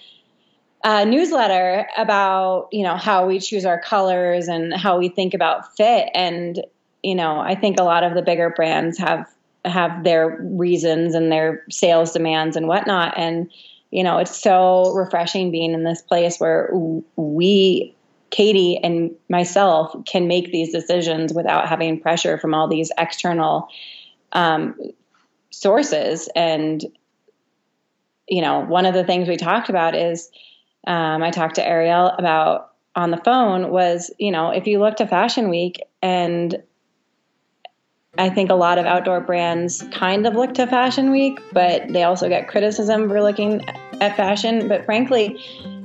uh, 0.84 1.04
newsletter 1.04 1.88
about 1.96 2.68
you 2.72 2.84
know 2.84 2.96
how 2.96 3.26
we 3.26 3.40
choose 3.40 3.64
our 3.64 3.80
colors 3.80 4.48
and 4.48 4.72
how 4.74 4.98
we 4.98 5.08
think 5.08 5.34
about 5.34 5.76
fit, 5.76 6.08
and 6.14 6.60
you 7.02 7.14
know, 7.14 7.40
I 7.40 7.54
think 7.54 7.78
a 7.78 7.84
lot 7.84 8.04
of 8.04 8.14
the 8.14 8.22
bigger 8.22 8.50
brands 8.50 8.98
have 8.98 9.28
have 9.64 10.02
their 10.02 10.38
reasons 10.40 11.14
and 11.14 11.30
their 11.30 11.64
sales 11.70 12.12
demands 12.12 12.56
and 12.56 12.66
whatnot, 12.66 13.14
and 13.16 13.50
you 13.90 14.02
know, 14.02 14.18
it's 14.18 14.40
so 14.40 14.92
refreshing 14.94 15.50
being 15.50 15.74
in 15.74 15.84
this 15.84 16.00
place 16.00 16.38
where 16.38 16.70
we 17.16 17.94
Katie 18.32 18.78
and 18.82 19.14
myself 19.28 19.94
can 20.06 20.26
make 20.26 20.50
these 20.50 20.72
decisions 20.72 21.34
without 21.34 21.68
having 21.68 22.00
pressure 22.00 22.38
from 22.38 22.54
all 22.54 22.66
these 22.66 22.90
external 22.96 23.68
um, 24.32 24.74
sources. 25.50 26.30
And, 26.34 26.82
you 28.26 28.40
know, 28.40 28.60
one 28.60 28.86
of 28.86 28.94
the 28.94 29.04
things 29.04 29.28
we 29.28 29.36
talked 29.36 29.68
about 29.68 29.94
is 29.94 30.30
um, 30.86 31.22
I 31.22 31.30
talked 31.30 31.56
to 31.56 31.66
Ariel 31.66 32.06
about 32.06 32.70
on 32.96 33.10
the 33.10 33.18
phone 33.18 33.70
was, 33.70 34.10
you 34.18 34.30
know, 34.30 34.48
if 34.50 34.66
you 34.66 34.80
look 34.80 34.96
to 34.96 35.06
Fashion 35.06 35.50
Week 35.50 35.82
and 36.00 36.62
I 38.18 38.28
think 38.28 38.50
a 38.50 38.54
lot 38.54 38.76
of 38.76 38.84
outdoor 38.84 39.20
brands 39.22 39.82
kind 39.90 40.26
of 40.26 40.34
look 40.34 40.52
to 40.54 40.66
Fashion 40.66 41.10
Week, 41.10 41.40
but 41.52 41.88
they 41.88 42.02
also 42.02 42.28
get 42.28 42.46
criticism 42.46 43.08
for 43.08 43.22
looking 43.22 43.66
at 44.02 44.16
fashion. 44.16 44.68
But 44.68 44.84
frankly, 44.84 45.42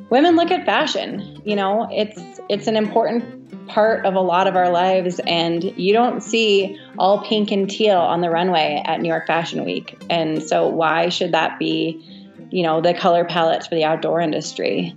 women 0.10 0.36
look 0.36 0.52
at 0.52 0.66
fashion. 0.66 1.42
You 1.46 1.56
know, 1.56 1.88
it's 1.90 2.42
it's 2.50 2.68
an 2.68 2.76
important 2.76 3.68
part 3.70 4.06
of 4.06 4.16
a 4.16 4.20
lot 4.20 4.48
of 4.48 4.58
our 4.58 4.70
lives 4.70 5.20
and 5.26 5.64
you 5.78 5.94
don't 5.94 6.22
see 6.22 6.78
all 6.98 7.24
pink 7.24 7.52
and 7.52 7.70
teal 7.70 7.98
on 7.98 8.22
the 8.22 8.30
runway 8.30 8.82
at 8.86 9.00
New 9.00 9.10
York 9.10 9.28
Fashion 9.28 9.64
Week. 9.64 10.02
And 10.10 10.44
so 10.44 10.68
why 10.68 11.10
should 11.10 11.34
that 11.34 11.60
be, 11.60 12.02
you 12.50 12.64
know, 12.64 12.82
the 12.82 12.94
color 12.94 13.24
palettes 13.24 13.68
for 13.68 13.76
the 13.76 13.84
outdoor 13.84 14.20
industry? 14.20 14.96